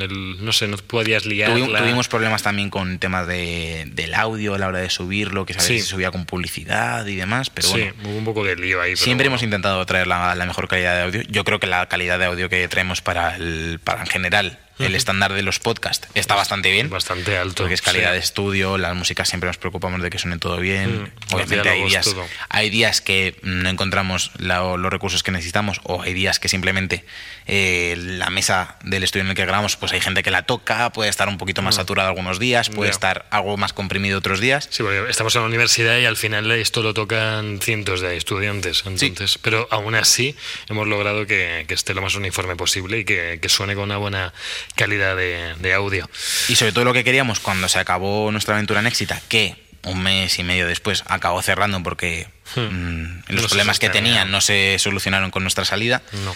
el- 0.02 0.44
no 0.44 0.52
sé, 0.52 0.68
no 0.68 0.76
podías 0.76 1.24
liar. 1.26 1.50
Tuvi- 1.50 1.76
tuvimos 1.78 2.08
problemas 2.08 2.42
también 2.42 2.70
con 2.70 2.98
temas 2.98 3.26
de, 3.26 3.84
del 3.92 4.14
audio 4.14 4.54
a 4.54 4.58
la 4.58 4.68
hora 4.68 4.78
de 4.78 4.90
subirlo, 4.90 5.44
que 5.46 5.54
sabes 5.54 5.66
Sí. 5.68 5.74
si 5.74 5.80
se 5.80 5.86
subía 5.90 6.10
con 6.10 6.24
publicidad 6.24 7.06
y 7.06 7.16
demás, 7.16 7.50
pero 7.50 7.68
sí, 7.68 7.72
bueno. 7.80 7.94
hubo 8.04 8.18
un 8.18 8.24
poco 8.24 8.44
de 8.44 8.56
lío 8.56 8.80
ahí. 8.80 8.92
pero 8.92 9.04
Siempre 9.04 9.24
bueno. 9.24 9.34
hemos 9.34 9.42
intentado 9.42 9.84
traer 9.86 10.06
la, 10.06 10.34
la 10.34 10.46
mejor 10.46 10.68
calidad 10.68 10.94
de 10.96 11.02
audio. 11.02 11.22
Yo 11.28 11.44
creo 11.44 11.58
que 11.60 11.66
la 11.66 11.86
calidad 11.88 12.18
de 12.18 12.26
audio 12.26 12.48
que 12.48 12.66
traemos 12.68 13.00
para, 13.02 13.36
el, 13.36 13.80
para 13.82 14.00
en 14.02 14.06
general 14.06 14.58
el 14.78 14.94
estándar 14.94 15.32
de 15.32 15.42
los 15.42 15.58
podcasts 15.58 16.08
está 16.14 16.34
bastante 16.34 16.70
bien. 16.70 16.90
Bastante 16.90 17.36
alto. 17.36 17.62
Porque 17.64 17.74
es 17.74 17.82
calidad 17.82 18.08
sí. 18.10 18.14
de 18.14 18.18
estudio, 18.18 18.78
las 18.78 18.94
músicas 18.94 19.28
siempre 19.28 19.48
nos 19.48 19.56
preocupamos 19.58 20.02
de 20.02 20.10
que 20.10 20.18
suene 20.18 20.38
todo 20.38 20.58
bien. 20.58 21.02
Mm, 21.30 21.34
Obviamente 21.34 21.68
hay 21.68 21.84
días, 21.84 22.04
todo. 22.04 22.26
hay 22.48 22.70
días 22.70 23.00
que 23.00 23.36
no 23.42 23.68
encontramos 23.68 24.30
la- 24.38 24.76
los 24.76 24.90
recursos 24.92 25.22
que 25.22 25.30
necesitamos 25.30 25.80
o 25.84 26.02
hay 26.02 26.14
días 26.14 26.38
que 26.38 26.48
simplemente 26.48 27.04
eh, 27.46 27.94
la 27.98 28.30
mesa 28.30 28.76
del 28.84 29.02
estudio 29.04 29.22
en 29.24 29.30
el 29.30 29.34
que 29.36 29.42
grabamos, 29.44 29.76
pues 29.76 29.92
hay 29.92 30.00
gente 30.00 30.22
que 30.22 30.30
la 30.30 30.42
toca, 30.42 30.90
puede 30.92 31.08
estar 31.10 31.28
un 31.28 31.38
poquito 31.38 31.62
más 31.62 31.76
Mm. 31.76 31.78
saturada 31.78 32.08
algunos 32.08 32.38
días, 32.38 32.68
puede 32.70 32.90
estar 32.90 33.26
algo 33.30 33.56
más 33.56 33.72
comprimido 33.72 34.18
otros 34.18 34.40
días. 34.40 34.68
Sí, 34.70 34.82
porque 34.82 35.04
estamos 35.10 35.34
en 35.36 35.42
la 35.42 35.48
universidad 35.48 35.98
y 35.98 36.04
al 36.04 36.16
final 36.16 36.50
esto 36.52 36.82
lo 36.82 36.92
tocan 36.94 37.58
cientos 37.62 38.00
de 38.00 38.16
estudiantes. 38.16 38.82
Entonces, 38.86 39.38
Pero 39.40 39.66
aún 39.70 39.94
así 39.94 40.36
hemos 40.68 40.86
logrado 40.88 41.26
que, 41.26 41.64
que 41.66 41.74
esté 41.74 41.94
lo 41.94 42.02
más 42.02 42.14
uniforme 42.14 42.56
posible 42.56 42.98
y 42.98 43.04
que, 43.04 43.38
que 43.40 43.48
suene 43.48 43.74
con 43.74 43.84
una 43.84 43.96
buena 43.96 44.32
calidad 44.74 45.16
de, 45.16 45.54
de 45.58 45.74
audio. 45.74 46.08
Y 46.48 46.56
sobre 46.56 46.72
todo 46.72 46.84
lo 46.84 46.92
que 46.92 47.04
queríamos 47.04 47.40
cuando 47.40 47.68
se 47.68 47.78
acabó 47.78 48.30
nuestra 48.32 48.54
aventura 48.54 48.80
en 48.80 48.86
Éxita, 48.86 49.20
que 49.28 49.56
un 49.84 50.02
mes 50.02 50.38
y 50.38 50.42
medio 50.42 50.66
después 50.66 51.04
acabó 51.06 51.40
cerrando 51.42 51.82
porque 51.82 52.26
Hmm. 52.56 52.60
mm, 52.60 53.22
No 53.28 53.34
los 53.42 53.46
problemas 53.46 53.78
que 53.78 53.90
tenían 53.90 54.30
no 54.30 54.40
se 54.40 54.76
solucionaron 54.78 55.30
con 55.30 55.42
nuestra 55.44 55.64
salida. 55.66 56.00
No. 56.24 56.34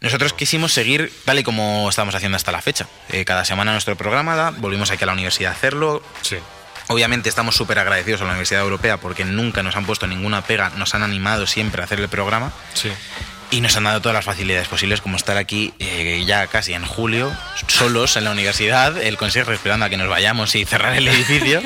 Nosotros 0.00 0.32
quisimos 0.32 0.72
seguir 0.72 1.12
tal 1.24 1.38
y 1.38 1.42
como 1.42 1.88
estamos 1.90 2.14
haciendo 2.14 2.36
hasta 2.36 2.52
la 2.52 2.62
fecha. 2.62 2.86
Eh, 3.10 3.24
cada 3.24 3.44
semana 3.44 3.72
nuestro 3.72 3.96
programa, 3.96 4.52
volvimos 4.56 4.90
aquí 4.90 5.02
a 5.02 5.06
la 5.06 5.12
universidad 5.12 5.52
a 5.52 5.54
hacerlo. 5.54 6.02
Sí. 6.22 6.36
Obviamente 6.86 7.28
estamos 7.28 7.56
súper 7.56 7.78
agradecidos 7.80 8.20
a 8.22 8.24
la 8.24 8.30
Universidad 8.30 8.62
Europea 8.62 8.96
porque 8.96 9.24
nunca 9.26 9.62
nos 9.62 9.76
han 9.76 9.84
puesto 9.84 10.06
ninguna 10.06 10.42
pega, 10.44 10.70
nos 10.76 10.94
han 10.94 11.02
animado 11.02 11.46
siempre 11.46 11.82
a 11.82 11.84
hacer 11.84 12.00
el 12.00 12.08
programa 12.08 12.52
Sí. 12.72 12.90
Y 13.50 13.60
nos 13.60 13.76
han 13.76 13.84
dado 13.84 14.00
todas 14.00 14.14
las 14.14 14.24
facilidades 14.24 14.68
posibles 14.68 15.00
como 15.00 15.16
estar 15.16 15.36
aquí 15.36 15.72
eh, 15.78 16.24
ya 16.26 16.46
casi 16.46 16.74
en 16.74 16.84
julio, 16.84 17.32
solos 17.66 18.16
en 18.16 18.24
la 18.24 18.30
universidad, 18.30 18.96
el 19.00 19.16
consejo 19.16 19.52
esperando 19.52 19.86
a 19.86 19.90
que 19.90 19.96
nos 19.96 20.08
vayamos 20.08 20.54
y 20.54 20.64
cerrar 20.64 20.94
el 20.94 21.08
edificio 21.08 21.62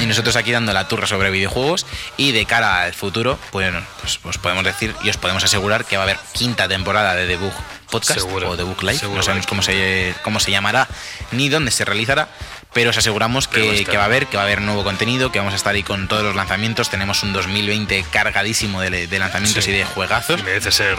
y 0.00 0.06
nosotros 0.06 0.36
aquí 0.36 0.52
dando 0.52 0.72
la 0.72 0.88
turra 0.88 1.06
sobre 1.06 1.30
videojuegos 1.30 1.86
y 2.16 2.32
de 2.32 2.44
cara 2.46 2.82
al 2.82 2.94
futuro, 2.94 3.38
bueno, 3.52 3.80
pues 4.00 4.18
os 4.22 4.38
podemos 4.38 4.64
decir 4.64 4.94
y 5.02 5.10
os 5.10 5.16
podemos 5.16 5.44
asegurar 5.44 5.84
que 5.84 5.96
va 5.96 6.02
a 6.02 6.06
haber 6.06 6.18
quinta 6.32 6.68
temporada 6.68 7.14
de 7.14 7.26
Debug 7.26 7.52
Podcast 7.90 8.20
Seguro, 8.20 8.50
o 8.50 8.56
Debug 8.56 8.80
Live, 8.82 8.98
seguro 8.98 9.18
no 9.18 9.22
sabemos 9.22 9.46
cómo 9.46 9.62
se, 9.62 10.14
cómo 10.22 10.40
se 10.40 10.50
llamará 10.50 10.88
ni 11.32 11.48
dónde 11.48 11.70
se 11.70 11.84
realizará, 11.84 12.28
pero 12.72 12.90
os 12.90 12.96
aseguramos 12.96 13.48
que, 13.48 13.84
que 13.84 13.96
va 13.96 14.04
a 14.04 14.06
haber, 14.06 14.26
que 14.26 14.36
va 14.36 14.44
a 14.44 14.46
haber 14.46 14.60
nuevo 14.62 14.84
contenido, 14.84 15.32
que 15.32 15.38
vamos 15.38 15.52
a 15.54 15.56
estar 15.56 15.74
ahí 15.74 15.82
con 15.82 16.06
todos 16.08 16.22
los 16.22 16.36
lanzamientos, 16.36 16.88
tenemos 16.90 17.22
un 17.22 17.32
2020 17.32 18.04
cargadísimo 18.12 18.80
de, 18.80 19.06
de 19.06 19.18
lanzamientos 19.18 19.64
Sí. 19.64 19.70
y 19.72 19.74
de 19.74 19.84
juegazos. 19.84 20.40
Y 20.40 20.42
merece 20.44 20.70
ser 20.72 20.96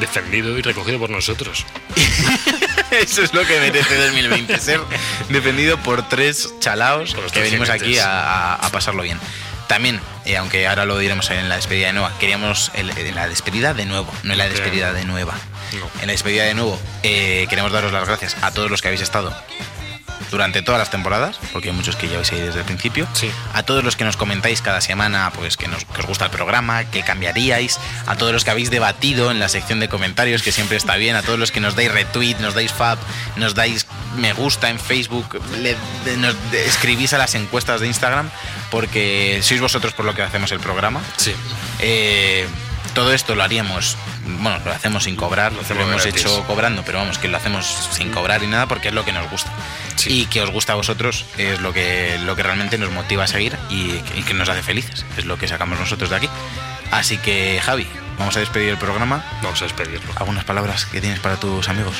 defendido 0.00 0.58
y 0.58 0.62
recogido 0.62 0.98
por 0.98 1.10
nosotros. 1.10 1.66
Eso 2.90 3.22
es 3.22 3.32
lo 3.32 3.44
que 3.46 3.58
merece 3.60 3.96
2020, 3.96 4.58
ser 4.58 4.80
defendido 5.28 5.78
por 5.78 6.08
tres 6.08 6.52
chalaos 6.60 7.14
Por 7.14 7.30
que 7.30 7.40
venimos 7.40 7.70
aquí 7.70 7.98
a, 7.98 8.54
a- 8.54 8.70
pasarlo 8.70 9.02
bien. 9.02 9.18
También, 9.66 10.00
eh, 10.26 10.36
aunque 10.36 10.66
ahora 10.68 10.84
lo 10.84 10.98
diremos 10.98 11.30
en 11.30 11.48
la 11.48 11.56
despedida 11.56 11.86
de 11.86 11.92
nueva, 11.94 12.12
queríamos 12.18 12.70
el- 12.74 12.90
en 12.90 13.14
la 13.14 13.28
despedida 13.28 13.72
de 13.72 13.86
nuevo, 13.86 14.12
no 14.22 14.32
en 14.32 14.38
la 14.38 14.48
despedida 14.48 14.92
de 14.92 15.04
nueva. 15.06 15.34
No. 15.72 15.88
En 16.00 16.06
la 16.06 16.12
despedida 16.12 16.44
de 16.44 16.54
nuevo, 16.54 16.78
eh, 17.02 17.46
queremos 17.48 17.72
daros 17.72 17.92
las 17.92 18.06
gracias 18.06 18.36
a 18.42 18.50
todos 18.50 18.70
los 18.70 18.80
que 18.82 18.88
habéis 18.88 19.00
estado 19.02 19.34
durante 20.30 20.62
todas 20.62 20.78
las 20.78 20.90
temporadas, 20.90 21.38
porque 21.52 21.68
hay 21.68 21.74
muchos 21.74 21.94
que 21.94 22.06
ya 22.08 22.14
habéis 22.14 22.32
ahí 22.32 22.40
desde 22.40 22.60
el 22.60 22.64
principio. 22.64 23.06
Sí. 23.12 23.30
A 23.52 23.64
todos 23.64 23.84
los 23.84 23.96
que 23.96 24.04
nos 24.04 24.16
comentáis 24.16 24.62
cada 24.62 24.80
semana, 24.80 25.30
pues 25.34 25.58
que, 25.58 25.68
nos, 25.68 25.84
que 25.84 26.00
os 26.00 26.06
gusta 26.06 26.24
el 26.24 26.30
programa, 26.30 26.84
que 26.84 27.02
cambiaríais. 27.02 27.78
A 28.06 28.16
todos 28.16 28.32
los 28.32 28.42
que 28.42 28.50
habéis 28.50 28.70
debatido 28.70 29.30
en 29.30 29.38
la 29.38 29.50
sección 29.50 29.78
de 29.78 29.90
comentarios, 29.90 30.42
que 30.42 30.50
siempre 30.50 30.78
está 30.78 30.96
bien. 30.96 31.16
A 31.16 31.22
todos 31.22 31.38
los 31.38 31.50
que 31.52 31.60
nos 31.60 31.76
dais 31.76 31.92
retweet, 31.92 32.36
nos 32.40 32.54
dais 32.54 32.72
fab, 32.72 32.98
nos 33.36 33.54
dais 33.54 33.86
me 34.16 34.32
gusta 34.32 34.70
en 34.70 34.78
Facebook, 34.78 35.38
le- 35.60 35.76
nos 36.16 36.34
escribís 36.54 37.12
a 37.12 37.18
las 37.18 37.34
encuestas 37.34 37.82
de 37.82 37.88
Instagram, 37.88 38.30
porque 38.70 39.40
sois 39.42 39.60
vosotros 39.60 39.92
por 39.92 40.06
lo 40.06 40.14
que 40.14 40.22
hacemos 40.22 40.50
el 40.52 40.60
programa. 40.60 41.02
Sí. 41.18 41.34
Eh, 41.78 42.46
todo 42.94 43.12
esto 43.12 43.34
lo 43.34 43.42
haríamos, 43.42 43.96
bueno, 44.24 44.58
lo 44.64 44.72
hacemos 44.72 45.04
sin 45.04 45.16
cobrar, 45.16 45.52
Lo 45.52 45.62
lo, 45.62 45.80
hemos 45.82 46.02
gratis. 46.02 46.20
hecho 46.22 46.44
cobrando, 46.46 46.82
pero 46.84 46.98
vamos, 46.98 47.18
que 47.18 47.28
lo 47.28 47.36
hacemos 47.36 47.66
sin 47.92 48.10
cobrar 48.10 48.42
y 48.42 48.46
nada 48.46 48.66
porque 48.66 48.88
es 48.88 48.94
lo 48.94 49.04
que 49.04 49.12
nos 49.12 49.30
gusta. 49.30 49.50
Sí. 49.96 50.22
Y 50.22 50.26
que 50.26 50.42
os 50.42 50.50
gusta 50.50 50.72
a 50.72 50.76
vosotros 50.76 51.24
es 51.38 51.60
lo 51.60 51.72
que, 51.72 52.18
lo 52.24 52.36
que 52.36 52.42
realmente 52.42 52.78
nos 52.78 52.90
motiva 52.90 53.24
a 53.24 53.26
seguir 53.26 53.56
y, 53.70 54.00
y 54.16 54.22
que 54.26 54.34
nos 54.34 54.48
hace 54.48 54.62
felices, 54.62 55.04
es 55.16 55.24
lo 55.24 55.38
que 55.38 55.48
sacamos 55.48 55.78
nosotros 55.78 56.10
de 56.10 56.16
aquí. 56.16 56.28
Así 56.90 57.16
que, 57.18 57.58
Javi, 57.64 57.86
vamos 58.18 58.36
a 58.36 58.40
despedir 58.40 58.68
el 58.68 58.78
programa. 58.78 59.24
Vamos 59.42 59.60
a 59.62 59.64
despedirlo. 59.64 60.12
¿Algunas 60.16 60.44
palabras 60.44 60.84
que 60.84 61.00
tienes 61.00 61.20
para 61.20 61.36
tus 61.36 61.68
amigos, 61.70 61.96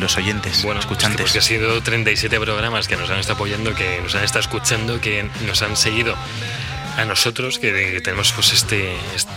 los 0.00 0.16
oyentes, 0.16 0.64
Bueno, 0.64 0.80
escuchantes? 0.80 1.20
Porque 1.20 1.38
ha 1.38 1.42
sido 1.42 1.80
37 1.80 2.40
programas 2.40 2.88
que 2.88 2.96
nos 2.96 3.08
han 3.08 3.18
estado 3.20 3.34
apoyando, 3.36 3.74
que 3.76 4.00
nos 4.02 4.14
han 4.16 4.24
estado 4.24 4.40
escuchando, 4.40 5.00
que 5.00 5.28
nos 5.46 5.62
han 5.62 5.76
seguido 5.76 6.16
a 6.96 7.04
nosotros, 7.04 7.58
que, 7.58 7.72
que 7.72 8.00
tenemos 8.00 8.32
pues 8.32 8.52
este, 8.52 8.94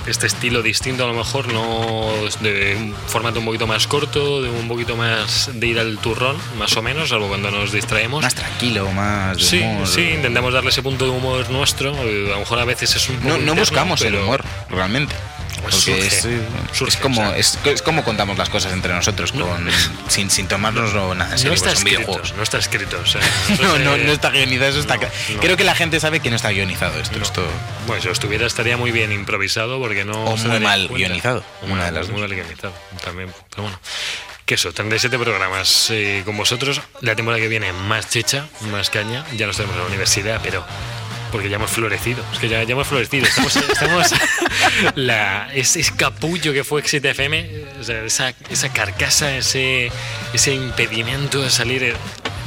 este 0.08 0.28
estilo 0.28 0.62
distinto 0.62 1.04
a 1.04 1.08
lo 1.08 1.14
mejor, 1.14 1.52
no 1.54 2.10
de 2.42 2.76
un 2.78 2.96
formato 3.08 3.40
un 3.40 3.46
poquito 3.46 3.68
más 3.68 3.86
corto, 3.88 4.42
de 4.42 4.50
un 4.50 4.68
poquito 4.68 4.96
más 4.96 5.50
de 5.54 5.68
ir 5.68 5.80
al 5.80 5.98
turrón, 5.98 6.38
más 6.58 6.76
o 6.78 6.82
menos, 6.82 7.10
salvo 7.10 7.28
cuando 7.28 7.52
nos 7.52 7.72
distraemos. 7.72 8.22
Más 8.24 8.36
tranquilo, 8.36 8.90
más 8.92 9.38
de 9.38 9.44
Sí, 9.44 9.60
humor. 9.60 9.88
sí, 9.88 10.02
intentamos 10.02 10.54
darle 10.54 10.70
ese 10.70 10.82
punto 10.82 11.06
de 11.06 11.12
humor 11.12 11.50
nuestro. 11.50 11.92
A 12.00 12.04
lo 12.04 12.40
mejor 12.40 12.60
a 12.60 12.66
veces 12.66 12.96
es 12.96 13.10
un 13.10 13.16
poco 13.18 13.28
No, 13.28 13.34
no 13.36 13.40
interno, 13.40 13.62
buscamos 13.62 14.02
el 14.02 14.16
humor, 14.16 14.44
realmente. 14.70 15.16
Pues 15.62 15.76
Porque 15.76 16.02
surge, 16.02 16.08
es, 16.08 16.26
eh, 16.26 16.40
surge, 16.74 16.94
es 16.96 17.02
como, 17.02 17.22
o 17.22 17.26
sea. 17.30 17.38
es, 17.38 17.58
es 17.66 17.82
como 17.82 18.04
contamos 18.04 18.38
las 18.38 18.50
cosas 18.50 18.74
entre 18.74 18.94
nosotros, 18.94 19.34
No. 19.36 19.48
con, 19.48 19.68
sin, 20.08 20.30
sin 20.30 20.48
tomárnoslo 20.48 21.14
nada 21.16 21.26
en 21.30 21.32
No 21.34 21.38
serio, 21.38 21.54
está 21.54 21.66
pues 21.70 21.78
escrito, 21.80 22.00
videojuegos. 22.00 22.34
no 22.36 22.44
está 22.44 22.58
escrito. 22.58 23.00
o 23.02 23.06
sea, 23.06 23.22
No, 23.62 23.78
no, 23.80 23.98
no 23.98 24.12
está 24.12 24.30
guionizado, 24.30 24.70
eso 24.70 24.80
está 24.80 24.96
no, 24.96 25.02
no. 25.36 25.40
Creo 25.42 25.58
que 25.58 25.64
la 25.64 25.76
gente 25.76 26.00
sabe 26.00 26.20
que 26.20 26.30
no 26.30 26.36
está 26.36 26.50
guionizado 26.52 27.00
esto. 27.00 27.18
No. 27.18 27.24
esto 27.24 27.46
Bueno, 27.88 28.02
si 28.02 28.08
lo 28.08 28.14
estuviera 28.14 28.46
estaría 28.48 28.78
muy 28.78 28.92
bien 28.92 29.12
improvisado 29.12 29.80
porque 29.80 30.06
no... 30.06 30.24
O 30.26 30.38
muy 30.38 30.60
mal 30.60 30.88
cuenta. 30.88 31.08
guionizado, 31.08 31.44
una 31.64 31.76
mal- 31.76 31.86
de 31.86 31.92
las 32.00 32.10
Muy 32.10 32.22
mal 32.22 32.30
guionizado 32.34 32.74
también, 33.04 33.32
pero 33.50 33.64
bueno. 33.64 33.80
Que 34.46 34.56
eso, 34.56 34.74
37 34.74 35.20
programas 35.20 35.90
eh, 35.92 36.24
con 36.26 36.36
vosotros. 36.36 36.82
La 37.02 37.16
temporada 37.16 37.40
que 37.40 37.48
viene 37.50 37.72
más 37.72 38.10
chicha, 38.10 38.48
más 38.72 38.90
caña. 38.90 39.24
Ya 39.36 39.46
no 39.46 39.52
estaremos 39.52 39.76
en 39.78 39.82
la 39.84 39.88
universidad, 39.88 40.40
pero... 40.42 40.66
Porque 41.32 41.50
ya 41.50 41.58
hemos 41.58 41.72
florecido. 41.72 42.24
Es 42.34 42.40
que 42.40 42.50
ya, 42.50 42.64
ya 42.64 42.72
hemos 42.74 42.88
florecido. 42.88 43.26
Estamos... 43.26 43.56
estamos 43.56 44.14
la, 44.96 45.50
ese 45.54 45.84
capullo 45.96 46.54
que 46.54 46.64
fue 46.64 46.82
Exit 46.82 47.06
FM, 47.06 47.50
o 47.80 47.84
sea, 47.84 48.04
esa, 48.04 48.34
esa 48.50 48.70
carcasa, 48.72 49.36
ese, 49.36 49.92
ese 50.34 50.54
impedimento 50.54 51.42
de 51.42 51.50
salir, 51.50 51.84
eh, 51.84 51.94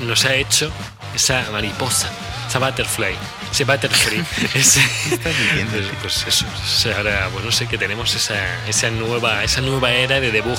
nos 0.00 0.24
ha 0.24 0.34
hecho 0.34 0.70
esa 1.14 1.48
mariposa, 1.52 2.10
esa 2.48 2.58
butterfly, 2.58 3.14
ese 3.52 3.64
butterfly. 3.64 4.24
ese, 4.54 4.80
estás 5.10 5.34
diciendo, 5.38 5.72
pues, 5.72 5.88
tío? 5.90 5.98
pues 6.00 6.26
eso, 6.26 6.96
ahora, 6.96 7.28
pues 7.32 7.44
no 7.44 7.52
sé, 7.52 7.66
que 7.66 7.78
tenemos 7.78 8.14
esa, 8.14 8.34
esa, 8.66 8.90
nueva, 8.90 9.44
esa 9.44 9.60
nueva 9.60 9.92
era 9.92 10.20
de 10.20 10.30
debug. 10.32 10.58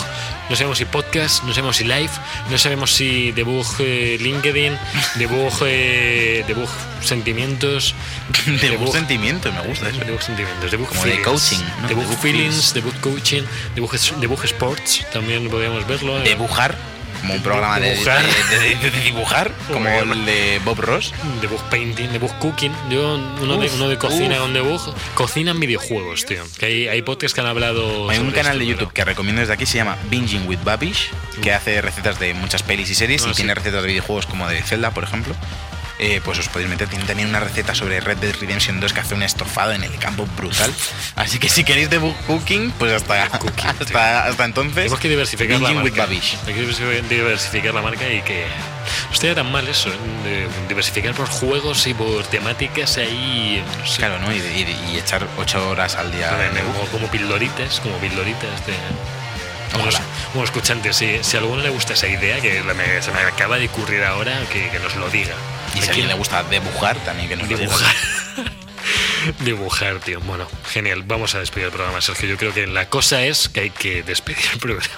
No 0.49 0.55
sabemos 0.55 0.77
si 0.77 0.85
podcast, 0.85 1.43
no 1.43 1.53
sabemos 1.53 1.77
si 1.77 1.83
live, 1.85 2.11
no 2.49 2.57
sabemos 2.57 2.91
si 2.93 3.31
debug 3.31 3.65
eh, 3.79 4.17
LinkedIn, 4.19 4.77
debug, 5.15 5.53
eh, 5.65 6.43
debug 6.47 6.69
sentimientos, 7.01 7.95
de 8.45 8.77
un 8.77 8.91
sentimiento, 8.91 9.51
me 9.51 9.61
gusta 9.61 9.89
eso. 9.89 9.99
Debug 9.99 10.21
sentimientos, 10.21 10.71
debug 10.71 10.87
Como 10.87 11.03
de 11.03 11.11
feelings, 11.11 11.27
coaching, 11.27 11.63
¿no? 11.81 11.87
Debug 11.87 12.03
Debug 12.03 12.21
feelings, 12.21 12.73
debug 12.73 12.99
coaching, 13.01 13.43
debug, 13.75 13.91
debug 14.19 14.43
sports, 14.45 15.05
también 15.11 15.49
podríamos 15.49 15.85
verlo. 15.87 16.19
eh. 16.19 16.92
Como 17.23 17.35
un 17.35 17.41
programa 17.41 17.79
de, 17.79 17.93
Dibujar. 17.93 18.21
de- 18.21 18.59
de- 18.59 18.75
de- 18.75 18.91
de 18.91 19.01
dibujar, 19.01 19.51
como 19.71 19.87
el 19.87 20.25
de 20.25 20.59
Bob 20.65 20.77
Ross. 20.81 21.13
Debug 21.39 21.61
painting, 21.69 22.09
debug 22.11 22.37
cooking. 22.39 22.73
Yo, 22.89 23.15
uno, 23.41 23.55
de, 23.57 23.67
Uf, 23.67 23.75
uno 23.75 23.87
de 23.87 23.97
cocina 23.97 24.35
uf. 24.35 24.41
con 24.41 24.53
debug. 24.53 24.81
Cocinan 25.15 25.57
videojuegos, 25.59 26.25
tío. 26.25 26.43
Que 26.59 26.65
hay, 26.65 26.87
hay 26.89 27.01
podcasts 27.01 27.33
que 27.33 27.39
han 27.39 27.47
hablado. 27.47 28.09
Hay 28.09 28.17
un 28.17 28.31
canal 28.31 28.53
esto, 28.53 28.59
de 28.59 28.65
pero- 28.65 28.71
YouTube 28.79 28.93
que 28.93 29.05
recomiendo 29.05 29.39
desde 29.39 29.53
aquí, 29.53 29.65
se 29.65 29.77
llama 29.77 29.97
Binging 30.09 30.45
with 30.49 30.59
Babish, 30.65 31.11
que 31.41 31.53
hace 31.53 31.81
recetas 31.81 32.19
de 32.19 32.33
muchas 32.33 32.61
pelis 32.61 32.89
y 32.91 32.95
series 32.95 33.23
Ah, 33.23 33.27
y 33.29 33.33
sí. 33.33 33.37
tiene 33.37 33.55
recetas 33.55 33.81
de 33.83 33.87
videojuegos 33.87 34.25
como 34.25 34.45
de 34.49 34.61
Zelda, 34.61 34.91
por 34.91 35.05
ejemplo. 35.05 35.33
Eh, 35.99 36.21
pues 36.23 36.39
os 36.39 36.49
podéis 36.49 36.69
meter. 36.69 36.87
Tienen 36.87 37.07
también 37.07 37.29
una 37.29 37.39
receta 37.39 37.75
sobre 37.75 37.99
Red 37.99 38.17
Dead 38.17 38.35
Redemption 38.39 38.79
2 38.79 38.93
que 38.93 38.99
hace 38.99 39.15
un 39.15 39.23
estofado 39.23 39.71
en 39.71 39.83
el 39.83 39.95
campo 39.97 40.25
brutal. 40.37 40.73
Así 41.15 41.39
que 41.39 41.49
si 41.49 41.63
queréis 41.63 41.89
debug 41.89 42.15
cooking, 42.27 42.71
pues 42.71 42.93
hasta, 42.93 43.23
hasta, 43.79 44.25
hasta, 44.25 44.45
entonces. 44.45 44.75
Tenemos 44.75 44.99
que 44.99 45.09
diversificar 45.09 45.61
la 45.61 45.73
marca. 45.73 46.03
Hay 46.03 46.53
que 46.53 47.03
diversificar 47.09 47.73
la 47.73 47.81
marca 47.81 48.11
y 48.11 48.21
que 48.21 48.45
no 49.07 49.13
estaría 49.13 49.35
tan 49.35 49.51
mal 49.51 49.67
eso, 49.67 49.89
¿eh? 49.89 50.47
diversificar 50.67 51.13
por 51.13 51.27
juegos 51.27 51.85
y 51.87 51.93
por 51.93 52.23
temáticas 52.27 52.97
ahí. 52.97 53.63
Claro, 53.97 54.19
¿no? 54.19 54.31
Y, 54.33 54.41
echar 54.97 55.27
ocho 55.37 55.69
horas 55.69 55.95
al 55.95 56.11
día. 56.11 56.31
Como, 56.65 56.85
como 56.87 57.07
pildoritas, 57.11 57.79
como 57.79 57.97
pildoritas 57.97 58.65
de. 58.65 58.73
Bueno, 60.33 60.43
escuchantes, 60.43 60.95
si, 60.95 61.23
si 61.23 61.37
a 61.37 61.39
alguno 61.39 61.61
le 61.61 61.69
gusta 61.69 61.93
esa 61.93 62.07
idea, 62.07 62.39
que 62.39 62.61
se 63.01 63.11
me 63.11 63.19
acaba 63.19 63.57
de 63.57 63.67
ocurrir 63.67 64.03
ahora, 64.03 64.39
que, 64.51 64.79
nos 64.79 64.95
lo 64.95 65.09
diga. 65.09 65.33
Y 65.75 65.81
si 65.81 65.87
a 65.87 65.89
alguien 65.89 66.07
le 66.07 66.13
gusta 66.13 66.43
dibujar, 66.43 66.97
también 67.03 67.29
que 67.29 67.35
nos 67.35 67.47
dibujar. 67.47 67.95
dibujar, 69.39 69.99
tío. 69.99 70.19
Bueno, 70.21 70.47
genial. 70.65 71.03
Vamos 71.03 71.35
a 71.35 71.39
despedir 71.39 71.67
el 71.67 71.71
programa, 71.71 72.01
Sergio. 72.01 72.29
Yo 72.29 72.37
creo 72.37 72.53
que 72.53 72.67
la 72.67 72.89
cosa 72.89 73.25
es 73.25 73.49
que 73.49 73.61
hay 73.61 73.69
que 73.69 74.03
despedir 74.03 74.43
el 74.53 74.59
programa. 74.59 74.93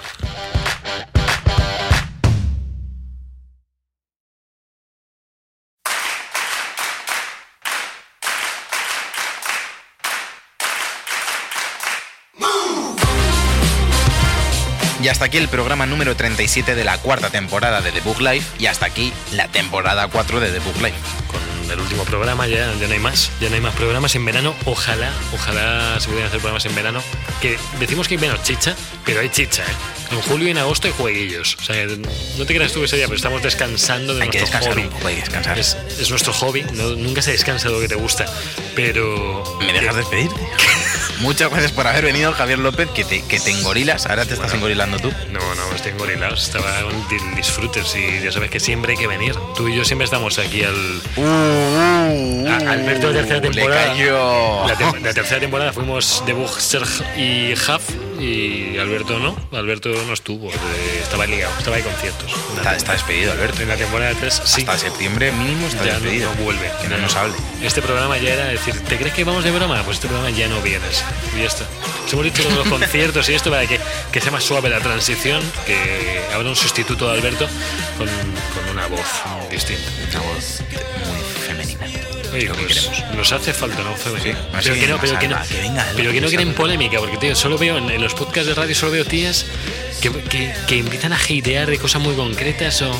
Hasta 15.26 15.38
aquí 15.38 15.38
el 15.38 15.48
programa 15.48 15.86
número 15.86 16.14
37 16.14 16.76
de 16.76 16.84
la 16.84 16.98
cuarta 16.98 17.30
temporada 17.30 17.80
de 17.80 17.90
The 17.90 17.98
Book 18.02 18.20
Life 18.20 18.46
y 18.60 18.66
hasta 18.66 18.86
aquí 18.86 19.12
la 19.32 19.48
temporada 19.48 20.06
4 20.06 20.38
de 20.38 20.52
The 20.52 20.60
Book 20.60 20.76
Life. 20.76 20.94
Con 21.26 21.40
el 21.68 21.80
último 21.80 22.04
programa 22.04 22.46
ya, 22.46 22.72
ya 22.74 22.86
no 22.86 22.94
hay 22.94 23.00
más, 23.00 23.32
ya 23.40 23.48
no 23.48 23.56
hay 23.56 23.60
más 23.60 23.74
programas 23.74 24.14
en 24.14 24.24
verano. 24.24 24.54
Ojalá, 24.66 25.12
ojalá 25.34 25.98
se 25.98 26.06
pudieran 26.06 26.28
hacer 26.28 26.38
programas 26.38 26.64
en 26.66 26.76
verano. 26.76 27.02
Que 27.40 27.58
decimos 27.80 28.06
que 28.06 28.14
hay 28.14 28.20
menos 28.20 28.40
chicha, 28.44 28.76
pero 29.04 29.18
hay 29.18 29.28
chicha, 29.30 29.64
¿eh? 29.64 30.12
En 30.12 30.20
julio 30.20 30.46
y 30.46 30.52
en 30.52 30.58
agosto 30.58 30.86
hay 30.86 30.94
jueguillos. 30.96 31.56
O 31.58 31.64
sea, 31.64 31.84
no 32.38 32.46
te 32.46 32.54
creas 32.54 32.70
tú 32.70 32.84
ese 32.84 32.94
día, 32.94 33.06
pero 33.06 33.16
estamos 33.16 33.42
descansando 33.42 34.14
de 34.14 34.22
hay 34.22 34.28
nuestro 34.28 34.46
que 34.46 34.52
descansar 34.52 34.74
hobby. 34.74 34.82
Un 34.82 34.90
poco, 34.90 35.08
hay 35.08 35.14
que 35.16 35.20
descansar. 35.22 35.58
Es, 35.58 35.76
es 35.98 36.08
nuestro 36.08 36.32
hobby, 36.34 36.62
nunca 36.62 37.20
se 37.20 37.32
descansa 37.32 37.66
de 37.66 37.74
lo 37.74 37.80
que 37.80 37.88
te 37.88 37.96
gusta. 37.96 38.26
Pero. 38.76 39.58
¿Me 39.58 39.72
dejas 39.72 39.96
despedir? 39.96 40.30
Muchas 41.20 41.50
gracias 41.50 41.72
por 41.72 41.86
haber 41.86 42.04
venido, 42.04 42.32
Javier 42.32 42.58
López, 42.58 42.88
que 42.90 43.04
te, 43.04 43.22
que 43.22 43.40
te 43.40 43.50
engorilas. 43.50 44.06
Ahora 44.06 44.24
te 44.24 44.34
estás 44.34 44.52
engorilando 44.54 44.98
tú. 44.98 45.10
No, 45.30 45.40
no, 45.54 45.74
estoy 45.74 45.92
engorilado. 45.92 46.34
Estaba 46.34 46.80
en 46.80 47.34
disfrutes 47.34 47.94
y 47.96 48.22
ya 48.22 48.32
sabes 48.32 48.50
que 48.50 48.60
siempre 48.60 48.92
hay 48.92 48.98
que 48.98 49.06
venir. 49.06 49.34
Tú 49.56 49.68
y 49.68 49.76
yo 49.76 49.84
siempre 49.84 50.04
estamos 50.04 50.38
aquí 50.38 50.62
al. 50.62 50.74
Uh, 51.16 51.20
uh, 51.20 52.44
uh, 52.44 52.68
Alberto 52.68 53.08
de 53.08 53.14
tercera 53.14 53.40
temporada. 53.40 53.94
Le 53.94 54.00
cayó. 54.00 54.66
La, 54.66 55.00
la, 55.00 55.14
tercera 55.14 55.40
temporada 55.40 55.72
fuimos 55.72 56.22
de 56.26 56.32
Bug, 56.32 56.60
Serg 56.60 56.88
y 57.16 57.52
Huff 57.52 58.05
y 58.18 58.78
Alberto 58.78 59.18
no. 59.18 59.36
Alberto 59.56 59.90
no 60.06 60.12
estuvo. 60.12 60.50
Estaba 61.00 61.26
ligado, 61.26 61.52
estaba 61.58 61.76
de 61.76 61.82
conciertos. 61.82 62.32
Está, 62.56 62.76
está, 62.76 62.92
despedido, 62.92 63.32
Alberto. 63.32 63.62
En 63.62 63.68
la 63.68 63.76
temporada 63.76 64.14
3, 64.18 64.42
sí. 64.44 64.62
Hasta 64.62 64.78
septiembre 64.78 65.32
mínimo 65.32 65.66
está 65.66 65.84
ya 65.84 65.94
despedido. 65.94 66.30
No, 66.30 66.36
no 66.36 66.44
vuelve. 66.44 66.70
Que 66.80 66.88
no, 66.88 66.96
no 66.96 67.02
nos 67.02 67.16
hable. 67.16 67.34
Este 67.62 67.82
programa 67.82 68.18
ya 68.18 68.34
era 68.34 68.46
decir, 68.46 68.78
¿te 68.80 68.96
crees 68.96 69.14
que 69.14 69.24
vamos 69.24 69.44
de 69.44 69.50
broma? 69.50 69.82
Pues 69.84 69.96
este 69.96 70.08
programa 70.08 70.30
ya 70.36 70.48
no 70.48 70.60
vienes. 70.62 71.04
Y 71.36 71.40
ya 71.40 71.46
está. 71.46 71.66
Os 72.04 72.12
hemos 72.12 72.24
dicho 72.24 72.48
los 72.50 72.68
conciertos 72.68 73.28
y 73.28 73.34
esto 73.34 73.50
para 73.50 73.66
que, 73.66 73.80
que, 74.12 74.20
sea 74.20 74.30
más 74.30 74.44
suave 74.44 74.68
la 74.68 74.80
transición, 74.80 75.42
que 75.66 76.22
habrá 76.32 76.48
un 76.48 76.56
sustituto 76.56 77.08
de 77.08 77.18
Alberto 77.18 77.46
con, 77.98 78.08
con 78.08 78.70
una 78.72 78.86
voz 78.86 79.06
distinta. 79.50 79.90
Una 80.10 80.20
voz 80.20 80.60
muy. 81.06 81.35
Oye, 82.32 82.48
pues 82.48 82.90
nos 83.14 83.32
hace 83.32 83.52
falta, 83.52 83.82
¿no? 83.82 83.94
Femenina. 83.94 84.38
Sí, 84.60 84.70
pero, 84.70 84.74
que 84.74 84.86
no, 84.86 84.98
pero 85.00 85.18
que 85.18 85.28
no, 85.28 85.36
alma, 85.36 85.48
que 85.48 85.60
venga, 85.60 85.86
pero 85.96 86.12
que 86.12 86.20
no 86.20 86.28
salga. 86.28 86.52
polémica, 86.52 86.98
porque 86.98 87.16
tío, 87.16 87.34
solo 87.34 87.58
veo 87.58 87.78
en, 87.78 87.90
en 87.90 88.02
los 88.02 88.14
podcasts 88.14 88.46
de 88.46 88.54
radio, 88.54 88.74
solo 88.74 88.92
veo 88.92 89.04
tías 89.04 89.46
que, 90.00 90.10
que, 90.10 90.54
que 90.66 90.76
invitan 90.76 91.12
a 91.12 91.16
hatear 91.16 91.68
de 91.68 91.78
cosas 91.78 92.02
muy 92.02 92.14
concretas 92.14 92.82
o 92.82 92.90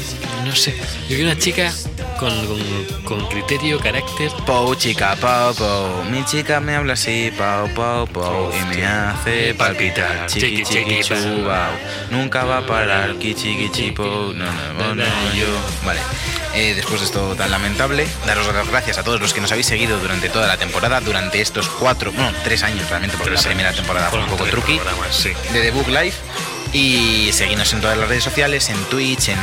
no 0.45 0.55
sé. 0.55 0.74
Yo 1.09 1.16
quiero 1.16 1.24
una 1.24 1.39
chica 1.39 1.72
con, 2.18 2.31
con, 2.47 2.85
con 3.05 3.29
criterio, 3.29 3.79
carácter. 3.79 4.31
Pou, 4.47 4.74
chica, 4.74 5.16
pau, 5.16 5.55
pau. 5.55 6.05
Mi 6.11 6.24
chica 6.24 6.61
me 6.61 6.74
habla 6.74 6.95
así, 6.95 7.31
pau, 7.37 7.68
pau, 7.74 8.07
pau. 8.07 8.51
Y 8.53 8.77
me 8.77 8.87
hace 8.87 9.55
palpitar. 9.55 10.27
Chiqui, 10.27 10.64
chiqui, 10.64 11.03
chubao. 11.03 11.72
Nunca 12.11 12.45
va 12.45 12.59
a 12.59 12.66
parar. 12.66 13.14
Kichi, 13.16 13.93
pou. 13.93 14.33
No, 14.33 14.47
no, 14.79 14.95
no, 14.95 14.95
no, 14.95 15.35
yo. 15.35 15.47
Vale. 15.85 16.01
Eh, 16.57 16.72
después 16.74 17.00
de 17.00 17.07
esto 17.07 17.36
tan 17.36 17.50
lamentable, 17.50 18.07
daros 18.26 18.46
las 18.46 18.66
gracias 18.66 18.96
a 18.96 19.04
todos 19.04 19.20
los 19.20 19.34
que 19.34 19.42
nos 19.42 19.52
habéis 19.52 19.66
seguido 19.66 19.98
durante 19.98 20.30
toda 20.30 20.46
la 20.46 20.57
temporada, 20.57 21.02
durante 21.02 21.42
estos 21.42 21.68
cuatro, 21.68 22.12
bueno, 22.12 22.32
tres 22.44 22.62
años 22.62 22.88
realmente, 22.88 23.16
porque 23.18 23.34
la 23.34 23.42
primera 23.42 23.72
temporada 23.72 24.09
fue 24.09 24.20
un 24.20 24.26
poco 24.26 24.46
truqui. 24.46 24.80
sí. 25.11 25.32
de 25.52 25.61
The 25.61 25.70
Book 25.70 25.88
Life. 25.88 26.16
Y 26.72 27.30
seguidnos 27.32 27.72
en 27.72 27.80
todas 27.80 27.96
las 27.96 28.09
redes 28.09 28.24
sociales, 28.24 28.68
en 28.70 28.76
Twitch, 28.86 29.28
en 29.28 29.38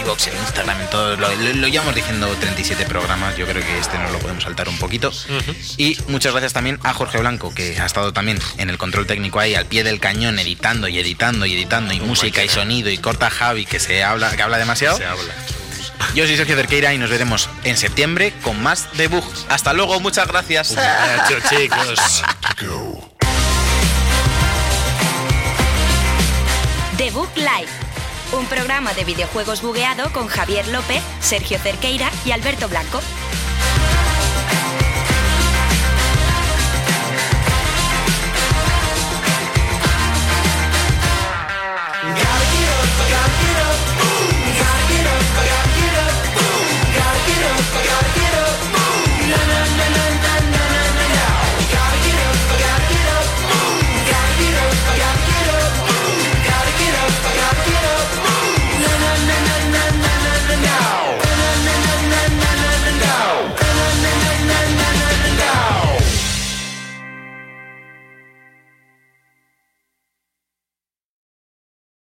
iVoox, 0.00 0.28
en 0.28 0.36
Instagram, 0.36 0.80
en 0.80 0.90
todo. 0.90 1.16
Lo, 1.16 1.28
lo, 1.34 1.52
lo 1.54 1.68
llevamos 1.68 1.94
diciendo 1.94 2.28
37 2.38 2.84
programas. 2.86 3.36
Yo 3.36 3.46
creo 3.46 3.62
que 3.62 3.78
este 3.78 3.98
nos 3.98 4.12
lo 4.12 4.18
podemos 4.18 4.44
saltar 4.44 4.68
un 4.68 4.78
poquito. 4.78 5.10
Y 5.76 5.98
muchas 6.06 6.32
gracias 6.32 6.52
también 6.52 6.78
a 6.84 6.94
Jorge 6.94 7.18
Blanco, 7.18 7.52
que 7.52 7.78
ha 7.80 7.84
estado 7.84 8.12
también 8.12 8.38
en 8.58 8.70
el 8.70 8.78
control 8.78 9.06
técnico 9.06 9.40
ahí, 9.40 9.54
al 9.54 9.66
pie 9.66 9.84
del 9.84 10.00
cañón, 10.00 10.38
editando 10.38 10.86
y 10.88 10.98
editando 10.98 11.46
y 11.46 11.54
editando, 11.54 11.92
y 11.94 12.00
música 12.00 12.44
y 12.44 12.48
sonido, 12.48 12.90
y 12.90 12.98
corta 12.98 13.28
Javi, 13.28 13.66
que 13.66 13.80
se 13.80 14.04
habla, 14.04 14.34
que 14.34 14.42
habla 14.42 14.56
demasiado. 14.58 14.96
Se 14.96 15.04
habla. 15.04 15.34
Yo 16.14 16.26
soy 16.26 16.36
Sergio 16.36 16.56
Cerqueira 16.56 16.94
y 16.94 16.98
nos 16.98 17.10
veremos 17.10 17.48
en 17.64 17.76
septiembre 17.76 18.32
con 18.42 18.62
más 18.62 18.88
de 18.96 19.08
Bug. 19.08 19.24
Hasta 19.48 19.72
luego, 19.72 20.00
muchas 20.00 20.26
gracias. 20.28 20.74
Chao, 20.74 21.38
chicos. 21.50 22.22
The 26.96 27.10
Book 27.12 27.30
Live, 27.36 27.68
un 28.32 28.46
programa 28.46 28.92
de 28.94 29.04
videojuegos 29.04 29.62
bugueado 29.62 30.12
con 30.12 30.26
Javier 30.26 30.66
López, 30.68 31.02
Sergio 31.20 31.58
Cerqueira 31.58 32.10
y 32.24 32.32
Alberto 32.32 32.68
Blanco. 32.68 33.00